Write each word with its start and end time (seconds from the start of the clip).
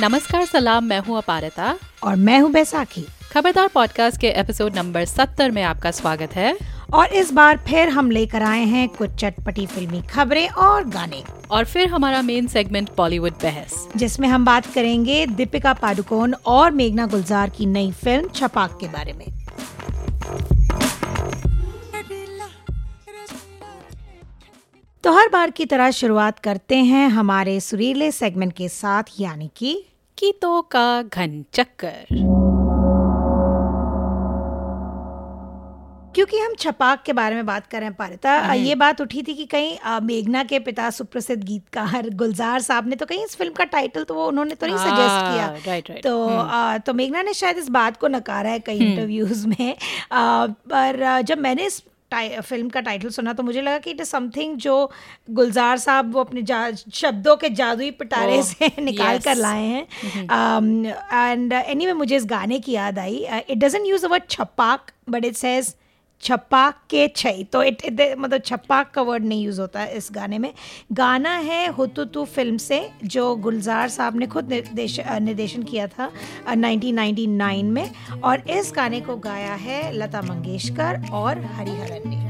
नमस्कार 0.00 0.44
सलाम 0.44 0.84
मैं 0.84 0.98
हूँ 0.98 1.18
अपारता। 1.18 1.78
और 2.02 2.16
मैं 2.16 2.38
हूँ 2.40 2.52
बैसाखी। 2.52 3.06
खबरदार 3.32 3.68
पॉडकास्ट 3.68 4.20
के 4.20 4.28
एपिसोड 4.28 4.76
नंबर 4.76 5.04
70 5.04 5.50
में 5.50 5.62
आपका 5.62 5.90
स्वागत 5.90 6.34
है। 6.34 6.58
और 6.94 7.06
इस 7.06 7.32
बार 7.32 7.56
फिर 7.56 7.88
हम 7.88 8.10
लेकर 8.10 8.42
आए 8.42 8.64
हैं 8.64 8.88
कुछ 8.88 9.10
चटपटी 9.10 9.66
फिल्मी 9.66 10.02
खबरें 10.02 10.48
और 10.48 10.84
गाने। 10.84 11.22
और 11.50 11.64
फिर 11.64 11.88
हमारा 11.88 12.22
मेन 12.22 12.46
सेगमेंट 12.46 12.90
बॉलीवुड 12.96 13.32
बहस। 13.32 13.88
जिसमें 13.96 14.28
हम 14.28 14.44
बात 14.44 14.66
करेंगे 14.66 15.26
दीपिका 15.26 15.72
पादुकोण 15.72 16.34
और 16.46 16.70
मेघना 16.70 17.06
गुलजार 17.06 17.50
की 17.50 17.66
नई 17.66 17.92
फ़िल्म 17.92 18.28
छपाक 18.28 18.78
के 18.80 18.86
बारे 18.86 19.12
में। 19.12 19.43
तो 25.04 25.12
हर 25.12 25.28
बार 25.28 25.50
की 25.50 25.64
तरह 25.66 25.90
शुरुआत 25.90 26.38
करते 26.38 26.76
हैं 26.84 27.08
हमारे 27.08 27.58
सुरीले 27.60 28.10
सेगमेंट 28.12 28.52
के 28.52 28.68
साथ 28.68 29.10
यानी 29.20 29.50
कि 29.56 29.74
कीतों 30.18 30.62
का 30.72 31.02
घन 31.02 31.44
चक्कर 31.54 32.06
क्योंकि 36.14 36.38
हम 36.38 36.54
छपाक 36.54 37.02
के 37.02 37.12
बारे 37.12 37.34
में 37.34 37.46
बात 37.46 37.66
कर 37.66 37.78
रहे 37.78 37.88
हैं 37.88 37.96
पारिता 37.96 38.38
हम्म। 38.38 38.54
ये 38.54 38.74
बात 38.76 39.00
उठी 39.00 39.22
थी 39.22 39.34
कि 39.34 39.46
कहीं 39.46 40.00
मेघना 40.02 40.42
के 40.44 40.58
पिता 40.62 40.90
सुप्रसिद्ध 40.92 41.42
गीतकार 41.44 42.10
गुलजार 42.16 42.60
साहब 42.62 42.88
ने 42.88 42.96
तो 42.96 43.06
कहीं 43.06 43.24
इस 43.24 43.36
फ़िल्म 43.36 43.52
का 43.52 43.64
टाइटल 43.70 44.04
तो 44.04 44.14
वो 44.14 44.26
उन्होंने 44.28 44.54
तो 44.54 44.66
नहीं 44.66 44.76
सजेस्ट 44.78 45.24
किया 45.24 45.46
राइट 45.66 45.90
राइट 45.90 46.02
तो 46.02 46.26
हम्म। 46.26 46.40
आ, 46.40 46.78
तो 46.78 46.94
मेघना 46.94 47.22
ने 47.22 47.34
शायद 47.34 47.58
इस 47.58 47.68
बात 47.72 47.96
को 47.96 48.08
नकारा 48.10 48.50
है 48.50 48.60
कई 48.60 48.78
इंटरव्यूज़ 48.82 49.42
हम्म। 49.42 49.56
में 49.58 49.76
आ, 50.12 50.46
पर 50.46 51.20
जब 51.22 51.38
मैंने 51.40 51.66
इस 51.66 51.82
फ़िल्म 52.22 52.68
का 52.68 52.80
टाइटल 52.80 53.08
सुना 53.08 53.32
तो 53.32 53.42
मुझे 53.42 53.60
लगा 53.60 53.78
कि 53.78 53.90
इट 53.90 54.00
इज़ 54.00 54.08
समथिंग 54.08 54.56
जो 54.56 54.90
गुलजार 55.30 55.78
साहब 55.78 56.12
वो 56.14 56.20
अपने 56.20 56.42
शब्दों 56.92 57.36
के 57.36 57.48
जादुई 57.48 57.90
पिटारे 57.90 58.42
oh, 58.42 58.44
से 58.44 58.72
निकाल 58.82 59.16
yes. 59.16 59.24
कर 59.24 59.36
लाए 59.36 59.62
हैं। 59.62 59.86
एंड 61.12 61.52
एनी 61.52 61.86
वे 61.86 61.92
मुझे 61.92 62.16
इस 62.16 62.26
गाने 62.26 62.58
की 62.58 62.72
याद 62.72 62.98
आई। 62.98 63.26
It 63.50 63.58
doesn't 63.58 63.86
use 63.86 64.06
our 64.06 64.22
Chhapaak 64.30 64.90
but 65.10 65.24
it 65.24 65.34
says 65.34 65.74
छप्पाक 66.24 66.78
के 66.90 67.06
छई। 67.08 67.44
तो 67.44 67.62
इट, 67.62 67.82
मतलब 68.18 68.40
छप्पाक 68.40 68.90
का 68.90 69.02
वर्ड 69.02 69.24
नहीं 69.24 69.44
यूज़ 69.44 69.60
होता 69.60 69.80
है 69.80 69.96
इस 69.96 70.08
गाने 70.12 70.38
में। 70.38 70.52
गाना 70.92 71.36
है 71.38 71.66
हुतुतु 71.68 72.24
फ़िल्म 72.24 72.56
से 72.56 72.80
जो 73.04 73.34
गुलजार 73.36 73.88
साहब 73.88 74.16
ने 74.16 74.26
खुद 74.26 74.48
निर्देश 74.48 75.00
निर्देशन 75.00 75.62
किया 75.62 75.86
था 75.88 76.10
1999 76.48 77.70
में। 77.70 77.90
और 78.24 78.48
इस 78.50 78.72
गाने 78.76 79.00
को 79.00 79.16
गाया 79.16 79.54
है 79.54 79.92
लता 79.92 80.22
मंगेशकर 80.22 81.02
और 81.12 81.44
हरिहरन 81.54 82.08
ने। 82.08 82.22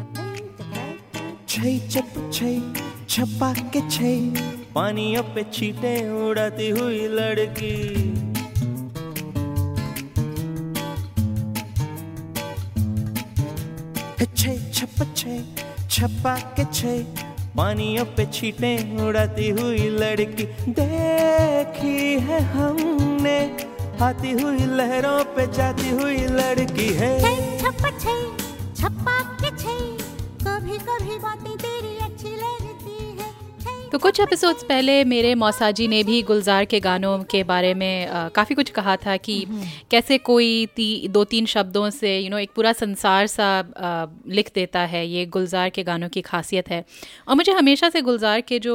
छप्पा 3.08 3.52
के 3.72 3.80
छई 3.90 4.20
पानी 4.74 5.14
पे 5.34 5.42
छीटे 5.52 5.96
उड़ाती 6.20 6.68
हुई 6.70 7.06
लड़की। 7.08 8.23
छे, 14.24 14.72
छप 14.72 15.14
छे, 15.16 15.38
छपा 15.90 16.36
के 16.56 16.64
छे। 16.64 16.98
पानियों 17.56 18.04
पे 18.04 18.26
छीटे 18.26 18.72
उड़ाती 19.06 19.48
हुई 19.50 19.88
लड़की। 19.88 20.44
देखी 20.70 22.20
है 22.20 22.40
हमने, 22.42 23.38
आती 24.02 24.30
हुई 24.30 24.66
लहरों 24.76 25.24
पे 25.24 25.46
जाती 25.52 25.90
हुई 25.90 26.16
लड़की 26.16 26.88
है। 26.92 27.12
छप 27.58 27.82
छे, 28.00 28.16
छपा 28.74 29.20
के 29.40 29.50
छे। 29.56 29.76
कभी 30.44 30.78
कभी 30.78 31.18
बातें 31.18 31.56
तो 33.94 33.98
कुछ 33.98 34.18
एपिसोड्स 34.20 34.62
पहले 34.62 34.92
मेरे 35.04 35.34
मौसाजी 35.34 35.86
ने 35.88 36.02
भी 36.04 36.20
गुलजार 36.22 36.64
के 36.64 36.78
गानों 36.80 37.18
के 37.24 37.42
बारे 37.44 37.72
में 37.74 38.30
काफ़ी 38.34 38.54
कुछ 38.54 38.70
कहा 38.70 38.94
था 38.96 39.16
कि 39.18 39.36
हम्म। 39.42 39.66
कैसे 39.90 40.16
कोई 40.20 40.66
ती, 40.66 41.08
दो 41.08 41.22
तीन 41.24 41.46
शब्दों 41.46 41.90
से 41.90 42.18
यू 42.18 42.30
नो 42.30 42.38
एक 42.38 42.50
पूरा 42.56 42.72
संसार 42.72 43.26
सा 43.26 43.46
आ, 43.48 44.06
लिख 44.28 44.50
देता 44.54 44.80
है 44.86 45.06
ये 45.06 45.24
गुलजार 45.26 45.70
के 45.70 45.82
गानों 45.82 46.08
की 46.08 46.20
खासियत 46.22 46.70
है 46.70 46.84
और 47.28 47.36
मुझे 47.36 47.52
हमेशा 47.52 47.90
से 47.90 48.02
गुलजार 48.02 48.40
के 48.40 48.58
जो 48.58 48.74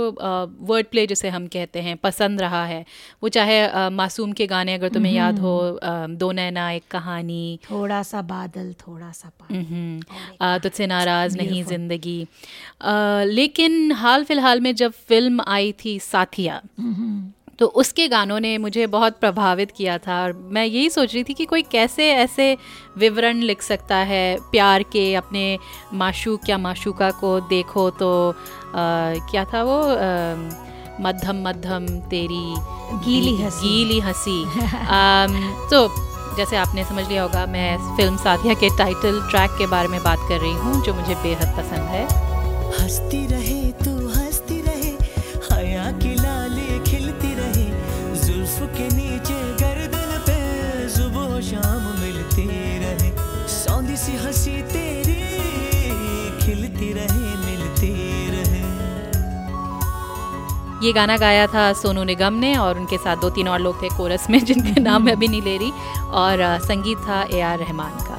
वर्ड 0.63 0.87
प्ले 0.87 1.05
जिसे 1.07 1.29
हम 1.29 1.47
कहते 1.47 1.81
हैं 1.81 1.97
पसंद 1.99 2.41
रहा 2.41 2.63
है 2.65 2.83
वो 3.23 3.29
चाहे 3.29 3.59
आ, 3.61 3.89
मासूम 3.91 4.31
के 4.31 4.47
गाने 4.47 4.73
अगर 4.73 4.89
तुम्हें 4.89 5.13
याद 5.13 5.39
हो 5.39 5.57
हम्म। 5.83 6.15
दो 6.15 6.31
नैना 6.31 6.71
एक 6.71 6.87
कहानी 6.91 7.59
थोड़ा 7.69 8.01
सा 8.03 8.21
बादल 8.31 8.73
थोड़ा 8.79 9.11
सा 9.11 9.31
हम्म। 9.51 10.57
तुझसे 10.59 10.87
नाराज़ 10.87 11.37
नहीं 11.37 11.63
ज़िंदगी 11.65 12.17
लेकिन 13.33 13.91
हाल 13.97 14.23
फ़िलहाल 14.23 14.61
में 14.61 14.73
जब 14.75 14.93
फ़िल्म 15.09 15.41
आई 15.47 15.73
थी 15.85 15.99
साथिया। 15.99 16.61
तो 17.59 17.65
उसके 17.65 18.07
गानों 18.07 18.39
ने 18.39 18.57
मुझे 18.57 18.87
बहुत 18.87 19.17
प्रभावित 19.19 19.71
किया 19.71 19.97
था 19.97 20.23
और 20.23 20.49
मैं 20.51 20.65
यही 20.65 20.89
सोच 20.89 21.13
रही 21.13 21.23
थी 21.23 21.33
कि 21.33 21.45
कोई 21.45 21.61
कैसे 21.61 22.11
ऐसे 22.11 22.57
विवरण 22.97 23.37
लिख 23.37 23.61
सकता 23.61 23.95
है 23.95 24.37
प्यार 24.51 24.83
के 24.83 25.15
अपने 25.15 25.59
माशूक 25.93 26.49
या 26.49 26.57
माशूका 26.57 27.11
को 27.11 27.39
देखो 27.39 27.89
तो 27.89 28.31
आ, 28.31 28.33
क्या 29.31 29.45
था 29.45 29.63
वो? 29.63 29.81
आ, 29.81 29.95
मध्यम 31.01 31.47
मध्यम 31.47 31.85
तेरी 31.87 32.55
गीली 33.05 33.35
हँसी। 33.35 33.67
गीली 33.67 33.99
हँसी। 33.99 34.45
तो 35.71 35.87
जैसे 36.37 36.57
आपने 36.57 36.85
समझ 36.85 37.07
लिया 37.07 37.23
होगा 37.23 37.45
मैं 37.45 37.97
फ़िल्म 37.97 38.17
साथिया 38.17 38.53
के 38.53 38.77
टाइटल 38.77 39.21
ट्रैक 39.29 39.51
के 39.57 39.67
बारे 39.67 39.87
में 39.87 40.03
बात 40.03 40.19
कर 40.29 40.39
रही 40.39 40.53
हूँ 40.53 40.83
जो 40.83 40.93
मुझे 40.93 41.15
बेहद 41.15 41.47
पसंद 41.57 41.87
है। 41.89 42.29
हंसती 42.81 43.27
रहे 43.27 43.48
ये 60.83 60.91
गाना 60.93 61.17
गाया 61.17 61.47
था 61.47 61.71
सोनू 61.73 62.03
निगम 62.03 62.33
ने 62.33 62.55
और 62.57 62.79
उनके 62.79 62.97
साथ 62.97 63.17
दो 63.17 63.29
तीन 63.29 63.47
और 63.47 63.59
लोग 63.59 63.81
थे 63.81 63.89
कोरस 63.89 64.29
में, 64.29 64.39
जिनके 64.45 64.79
नाम 64.81 65.05
मैं 65.05 65.13
अभी 65.13 65.27
नहीं 65.27 65.41
ले 65.41 65.57
रही। 65.57 65.71
और 66.11 66.59
संगीत 66.59 66.97
था 66.97 67.21
ए 67.31 67.39
आर 67.41 67.57
रहमान 67.59 67.97
का। 67.99 68.18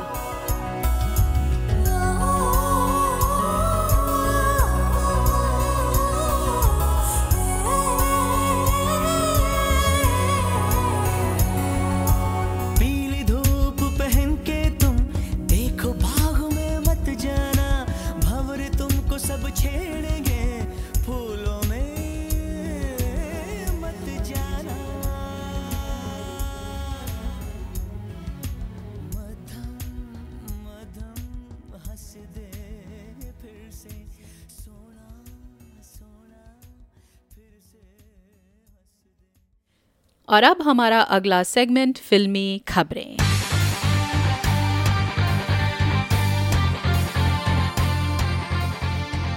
और 40.30 40.42
अब 40.42 40.62
हमारा 40.62 41.00
अगला 41.00 41.42
सेगमेंट 41.42 41.98
फिल्मी 41.98 42.62
खबरें। 42.68 43.16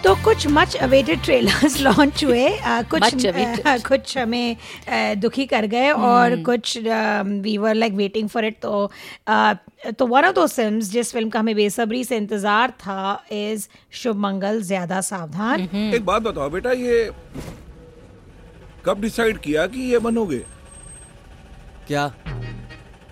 तो 0.03 0.13
कुछ 0.15 0.47
मच 0.47 0.75
अवेटेड 0.75 1.21
ट्रेलर्स 1.23 1.79
लॉन्च 1.81 2.23
हुए 2.23 2.47
आ, 2.59 2.81
कुछ 2.81 3.03
आ, 3.03 3.77
कुछ 3.87 4.17
हमें 4.17 4.55
आ, 4.89 5.13
दुखी 5.13 5.45
कर 5.45 5.65
गए 5.65 5.91
hmm. 5.91 5.99
और 5.99 6.35
कुछ 6.43 6.77
we 7.41 7.57
were 7.57 7.73
like 7.73 7.93
waiting 7.93 8.29
for 8.29 8.45
it 8.45 8.59
तो 8.61 8.91
आ, 9.27 9.53
तो 9.97 10.07
वन 10.07 10.25
ऑफ़ 10.25 10.35
दो 10.35 10.47
फिल्म्स 10.47 10.91
जिस 10.91 11.11
फ़िल्म 11.11 11.29
का 11.29 11.39
हमें 11.39 11.55
बेसब्री 11.55 12.03
से 12.03 12.17
इंतज़ार 12.17 12.71
था 12.71 13.23
इज़ 13.31 13.67
शुभ 13.91 14.15
मंगल 14.15 14.61
ज़्यादा 14.61 15.01
सावधान। 15.01 15.59
Mm-hmm. 15.59 15.93
एक 15.95 16.05
बात 16.05 16.21
बताओ 16.21 16.49
बेटा 16.49 16.71
ये 16.71 17.11
कब 18.85 19.01
डिसाइड 19.01 19.37
किया 19.37 19.67
कि 19.67 19.81
ये 19.81 19.99
बनोगे? 19.99 20.43
क्या? 21.87 22.03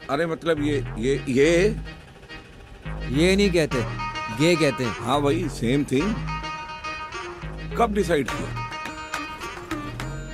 अरे 0.09 0.25
मतलब 0.25 0.63
ये 0.63 0.83
ये 0.97 1.13
ये? 1.29 1.49
ये 3.11 3.35
नहीं 3.35 3.51
कहते 3.51 3.81
गे 4.39 4.55
कहते 4.55 4.83
हैं। 4.83 4.95
हाँ 5.05 5.21
भाई 5.21 5.47
सेम 5.49 5.83
थिंग 5.83 6.13
कब 7.77 7.93
डिसाइड 7.93 8.29
किया? 8.29 8.49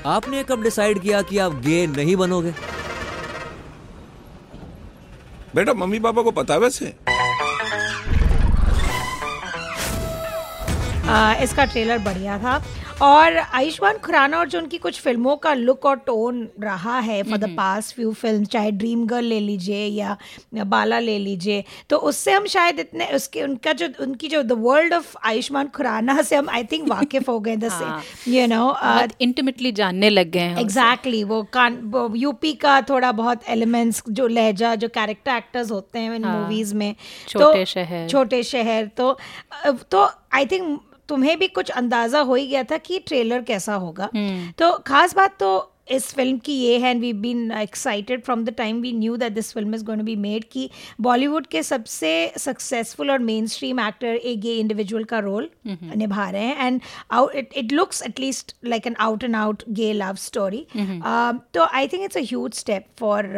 आपने 0.05 0.43
कब 0.43 0.63
डिसाइड 0.63 0.99
किया 1.01 1.21
कि 1.21 1.37
आप 1.37 1.53
गे 1.61 1.85
नहीं 1.87 2.15
बनोगे? 2.15 2.53
बेटा 5.55 5.73
मम्मी 5.73 5.99
पापा 5.99 6.21
को 6.21 6.31
पता 6.31 6.55
वैसे? 6.57 6.93
आ, 11.07 11.33
इसका 11.33 11.65
ट्रेलर 11.65 11.97
बढ़िया 11.99 12.37
था। 12.37 12.57
और 13.01 13.37
आयुष्मान 13.37 13.97
खुराना 13.97 14.37
और 14.39 14.47
जो 14.49 14.59
उनकी 14.59 14.77
कुछ 14.77 14.99
फ़िल्मों 15.01 15.35
का 15.37 15.53
लुक 15.53 15.85
और 15.85 15.97
टोन 15.97 16.47
रहा 16.59 16.99
है 16.99 17.21
for 17.23 17.37
the 17.37 17.49
past 17.57 17.95
few 17.95 18.13
film 18.13 18.45
चाहे 18.45 18.71
ड्रीम 18.71 19.05
गर्ल 19.07 19.25
ले 19.25 19.39
लीजिए 19.39 19.85
या, 19.85 20.17
बाला 20.55 20.99
ले 20.99 21.17
लीजिए 21.19 21.63
तो 21.89 21.97
उससे 21.97 22.31
हम 22.31 22.45
शायद 22.45 22.79
इतने 22.79 23.05
उसके 23.05 23.43
उनका 23.43 23.73
जो 23.73 23.87
उनकी 23.99 24.27
जो 24.27 24.41
the 24.43 24.51
world 24.51 24.93
of 24.93 25.15
Ayushmann 25.25 25.67
Khurrana 25.67 26.21
से 26.21 26.35
हम 26.35 26.49
आई 26.49 26.63
थिंक 26.63 26.87
वाकिफ 26.89 27.29
हो 27.29 27.39
गए 27.39 27.55
हाँ। 27.67 28.01
यू 28.27 28.47
नो 28.47 28.75
इंटीमेटली 29.21 29.71
जानने 29.71 30.09
लग 30.09 30.31
गए 30.31 30.39
हैं। 30.39 30.57
एग्जैक्टली 30.57 31.23
वो 31.23 31.41
कान 31.53 31.79
यूपी 32.15 32.53
का 32.53 32.81
थोड़ा 32.81 33.11
बहुत 33.11 33.49
एलिमेंट्स 33.49 34.03
जो 34.09 34.27
लहजा 34.27 34.75
जो 34.75 34.87
कैरेक्टर 34.87 35.31
एक्टर्स 35.31 35.71
होते 35.71 35.99
हैं 35.99 36.15
इन 36.15 36.25
हाँ, 36.25 36.39
मूवीज़ 36.41 36.75
में 36.75 36.95
छोटे 37.27 37.65
शहर। 37.65 38.07
छोटे 38.09 38.43
शहर 38.43 38.85
तो 38.97 39.17
तो 39.91 40.09
आई 40.33 40.45
थिंक 40.45 40.79
तुम्हें 41.09 41.37
भी 41.39 41.47
कुछ 41.49 41.69
अंदाज़ा 41.71 42.19
हो 42.19 42.35
ही 42.35 42.47
गया 42.47 42.63
था 42.63 42.77
कि 42.79 42.99
ट्रेलर 42.99 43.41
कैसा 43.43 43.73
होगा। 43.75 44.09
हम्म। 44.15 44.51
तो 44.57 44.71
खास 44.87 45.15
बात 45.15 45.37
तो 45.39 45.73
इस 45.91 46.05
फ़िल्म 46.13 46.37
की 46.45 46.53
ये 46.53 46.77
है 46.79 46.89
and 46.91 47.01
we 47.01 47.11
been 47.15 47.51
excited 47.51 48.23
from 48.23 48.43
the 48.45 48.49
time 48.57 48.81
we 48.81 48.91
knew 48.93 49.15
that 49.17 49.33
this 49.33 49.51
film 49.53 49.75
is 49.75 49.83
going 49.85 50.01
to 50.01 50.05
be 50.05 50.15
made 50.15 50.45
कि 50.51 50.69
बॉलीवुड 51.01 51.47
के 51.47 51.61
सबसे 51.63 52.11
सक्सेसफुल 52.37 53.11
और 53.11 53.19
मेन 53.19 53.47
स्ट्रीम 53.47 53.79
एक्टर 53.79 54.15
एक 54.15 54.41
गे 54.41 54.55
इंडिविजुअल 54.55 55.03
का 55.03 55.19
रोल 55.19 55.49
निभा 55.67 56.29
रहे 56.29 56.43
हैं। 56.43 56.67
And 56.67 56.81
it 57.35 57.53
it 57.57 57.71
looks 57.71 58.01
at least 58.07 58.55
like 58.65 58.87
an 58.87 58.95
out 58.99 59.23
and 59.23 59.35
out 59.35 59.63
gay 59.71 59.91
love 59.93 60.15
story 60.25 60.65
तो 60.75 61.63
I 61.63 61.87
think 61.87 62.03
it's 62.03 62.17
a 62.17 62.21
huge 62.23 62.53
step 62.55 62.87
for 62.99 63.33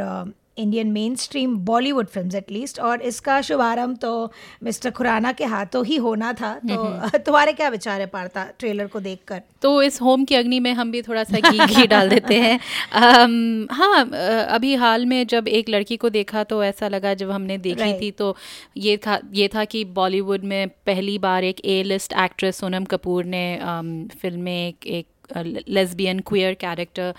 Indian 0.59 0.91
mainstream 1.15 1.55
Bollywood 1.65 2.07
film 2.07 2.37
at least 2.37 2.79
और 2.79 3.01
इसका 3.01 3.41
शुभारंभ 3.41 3.97
तो 3.97 4.31
मिस्टर 4.63 4.91
खुराना 4.91 5.31
के 5.31 5.45
हाथों 5.45 5.85
ही 5.85 5.95
होना 5.95 6.33
था। 6.33 6.53
तो 6.65 7.17
तुम्हारे 7.25 7.53
क्या 7.53 7.69
विचार 7.69 8.01
है 8.01 8.07
पार्था 8.07 8.47
ट्रेलर 8.59 8.87
को 8.87 8.99
देखकर? 8.99 9.41
तो 9.61 9.81
इस 9.83 10.01
होम 10.01 10.23
की 10.25 10.35
अग्नि 10.35 10.59
में 10.59 10.71
हम 10.73 10.91
भी 10.91 11.01
थोड़ा 11.01 11.23
सा 11.23 11.39
घी 11.49 11.65
घी 11.65 11.87
डाल 11.87 12.09
देते 12.09 12.35
हैं। 12.35 12.59
um, 12.59 13.71
हाँ 13.71 14.05
अभी 14.47 14.73
हाल 14.75 15.05
में 15.05 15.27
जब 15.27 15.47
एक 15.47 15.69
लड़की 15.69 15.97
को 15.97 16.09
देखा 16.09 16.43
तो 16.43 16.63
ऐसा 16.63 16.87
लगा 16.87 17.13
जब 17.13 17.31
हमने 17.31 17.57
देखी 17.57 17.79
Right. 17.79 18.01
थी 18.01 18.11
तो 18.11 18.35
ये 18.77 18.97
था 18.97 19.19
ये 19.33 19.47
था 19.47 19.65
कि 19.65 19.83
बॉलीवुड 19.95 20.43
में 20.43 20.67
पहली 20.85 21.17
बार 21.19 21.43
एक 21.43 21.59
A 21.65 21.81
list 21.83 22.13
actress 22.13 22.57
Sonam 22.57 22.85
Kapoor 22.85 23.25
ने 23.25 23.45
um, 23.63 24.17
फ़िल्म 24.19 24.39
में 24.39 24.67
एक 24.67 24.87
एक 24.87 25.05
लेस्बियन 25.37 26.19
क्वियर 26.27 26.53
कैरेक्टर 26.61 27.13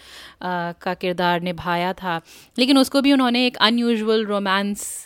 का 0.82 0.94
किरदार 0.94 1.40
निभाया 1.42 1.92
था। 1.92 2.20
लेकिन 2.58 2.78
उसको 2.78 3.00
भी 3.00 3.12
उन्होंने 3.12 3.46
एक 3.46 3.56
अनयूजल 3.60 4.24
रोमांस 4.26 5.04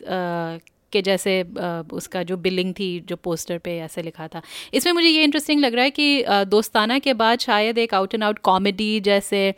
के 0.92 1.00
जैसे 1.02 1.40
अ, 1.40 1.82
उसका 1.92 2.22
जो 2.22 2.36
बिलिंग 2.36 2.72
थी 2.74 2.88
जो 3.08 3.16
पोस्टर 3.16 3.58
पे 3.58 3.76
ऐसे 3.78 4.02
लिखा 4.02 4.26
था। 4.28 4.42
इसमें 4.74 4.92
मुझे 4.92 5.08
ये 5.08 5.22
इंटरेस्टिंग 5.24 5.60
लग 5.60 5.74
रहा 5.74 5.84
है 5.84 5.90
कि 5.90 6.20
अ, 6.22 6.42
दोस्ताना 6.44 6.98
के 6.98 7.14
बाद 7.14 7.38
शायद 7.40 7.78
एक 7.78 7.94
आउट 7.94 8.14
एंड 8.14 8.24
आउट 8.24 8.38
कॉमेडी 8.38 9.00
जैसे 9.00 9.48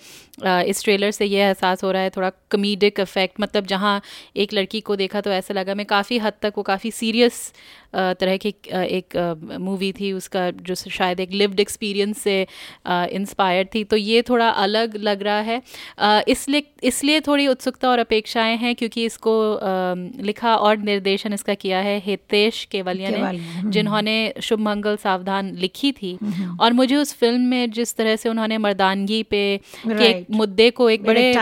इस 0.45 0.83
ट्रेलर 0.85 1.11
से 1.11 1.25
ये 1.25 1.41
एहसास 1.43 1.85
हो 1.85 1.91
रहा 1.93 2.03
है 2.03 2.11
थोड़ा 2.11 2.31
कमीडिक 2.51 3.01
इफ़ेक्ट 3.01 3.41
मतलब 3.41 3.67
जहाँ 3.67 4.01
एक 4.37 4.53
लड़की 4.55 4.81
को 4.81 4.97
देखा 4.97 5.21
तो 5.21 5.31
ऐसा 5.31 5.55
लगा 5.55 5.75
मैं 5.75 5.87
काफ़ी 5.87 6.19
हद 6.19 6.33
तक 6.43 6.53
वो 6.57 6.63
काफ़ी 6.63 6.91
सीरियस 6.91 7.53
तरह 7.97 8.37
की 8.37 8.55
एक 8.73 9.17
मूवी 9.61 9.93
थी 9.93 10.13
उसका 10.13 10.51
जो 10.51 10.75
शायद 10.75 11.21
एक 11.21 11.33
लिव्ड 11.33 11.61
एक्सपीरियंस 11.61 12.19
से 12.19 12.41
इंस्पायर्ड 12.89 13.69
थी। 13.75 13.85
तो 13.85 13.97
ये 13.97 14.23
थोड़ा 14.29 14.49
अलग 14.49 14.97
लग 15.03 15.23
रहा 15.23 15.41
है। 15.43 15.61
इसलिए 16.29 16.63
इसलिए 16.85 17.21
थोड़ी 17.21 17.47
उत्सुकता 17.49 17.91
और 17.91 17.99
अपेक्षाएँ 17.99 18.57
हैं 18.57 18.75
क्योंकि 18.75 19.05
इसको 19.05 19.35
लिखा 20.25 20.55
और 20.57 20.77
निर्देशन 20.81 21.33
इसका 21.33 21.55
किया 21.57 21.79
है 21.81 21.99
हितेश 22.07 22.65
केवलिया 22.71 23.11
ने 23.11 23.19
हम्म। 23.19 23.71
जिन्होंने 23.71 24.17
शुभ 24.43 24.61
मंगल 24.61 24.97
सावधान 24.97 25.55
लिखी 25.57 25.93
थी। 25.93 26.17
और 26.61 26.73
मुझे 26.73 26.97
उस 26.97 27.15
फ़िल्म 27.15 27.41
में 27.43 27.71
जिस 27.71 27.97
तरह 27.97 28.17
से 28.17 28.29
उन्होंने 28.29 28.59
मर्दानगी 28.59 29.23
पे 29.25 29.45
के 29.89 30.05
एक 30.05 30.27
मुद्दे 30.33 30.71
को 30.71 30.89
एक 30.91 31.05
बड़े 31.05 31.33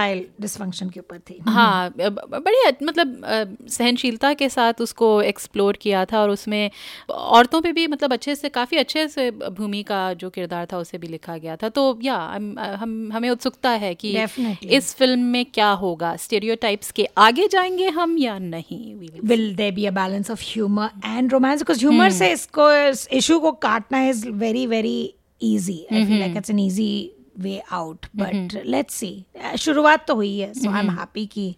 डिसफंक्शन 0.41 0.89
के 0.91 1.01
ऊपर 1.01 1.19
थी। 1.21 1.39
हाँ 1.49 1.93
बड़े 1.99 2.71
मतलब 2.83 3.57
सहनशीलता 3.71 4.33
के 4.35 4.49
साथ 4.49 4.81
उसको 4.81 5.11
एक्सप्लोर 5.25 5.77
किया 5.83 6.05
था 6.05 6.21
और 6.21 6.31
उसमें 6.45 6.71
औरतों 7.11 7.61
पे 7.61 7.73
भी 7.73 7.87
मतलब 7.87 8.13
अच्छे 8.13 8.35
से 8.35 8.49
काफ़ी 8.49 8.77
अच्छे 8.77 9.09
से 9.09 9.31
भूमि 9.31 9.83
का 9.83 10.13
जो 10.15 10.31
किरदार 10.31 10.67
था 10.73 10.79
उसे 10.79 10.99
भी 10.99 11.07
लिखा 11.07 11.37
गया 11.37 11.57
था। 11.57 11.69
तो 11.69 11.99
या 12.03 12.17
हम 12.17 12.55
हम 12.59 13.13
हमें 13.13 13.31
उत्सुकता 13.31 13.71
है 13.71 13.95
कि 13.95 14.13
Definitely. 14.15 14.71
इस 14.71 14.95
फ़िल्म 14.95 15.21
में 15.21 15.45
क्या 15.45 15.71
होगा? 15.71 16.17
स्टेरियोटाइप्स 16.17 16.91
के 16.91 17.09
आगे 17.19 17.49
जाएँगे 17.49 17.89
हम 17.89 18.19
या 18.19 18.39
नहीं? 18.39 18.95
Will 19.25 19.47
there 19.57 19.73
be 19.77 19.87
a 19.87 19.95
balance 20.01 20.31
of 20.37 20.41
humor 20.41 20.89
and 21.05 21.33
romance? 21.33 21.65
Because 21.65 21.83
humor 21.85 22.11
से 22.11 22.33
इसको 22.33 22.73
इस 22.89 23.09
इशू 23.13 23.41
को 23.41 23.53
काटना 23.53 24.05
easy. 25.43 25.79
I 25.91 26.05
feel 26.05 26.21
like 26.21 26.37
it's 26.37 26.51
an 26.51 26.59
easy 26.59 27.11
way 27.39 27.61
out. 27.73 28.07
But 28.15 28.55
let's 28.65 28.95
see. 29.03 29.25
Uh, 29.45 29.57
शुरुआत 29.57 30.07
तो 30.07 30.15
हुई 30.15 30.39
है 30.39 30.53
so 30.53 30.69
I'm 30.69 30.91
happy 30.99 31.27
कि 31.27 31.55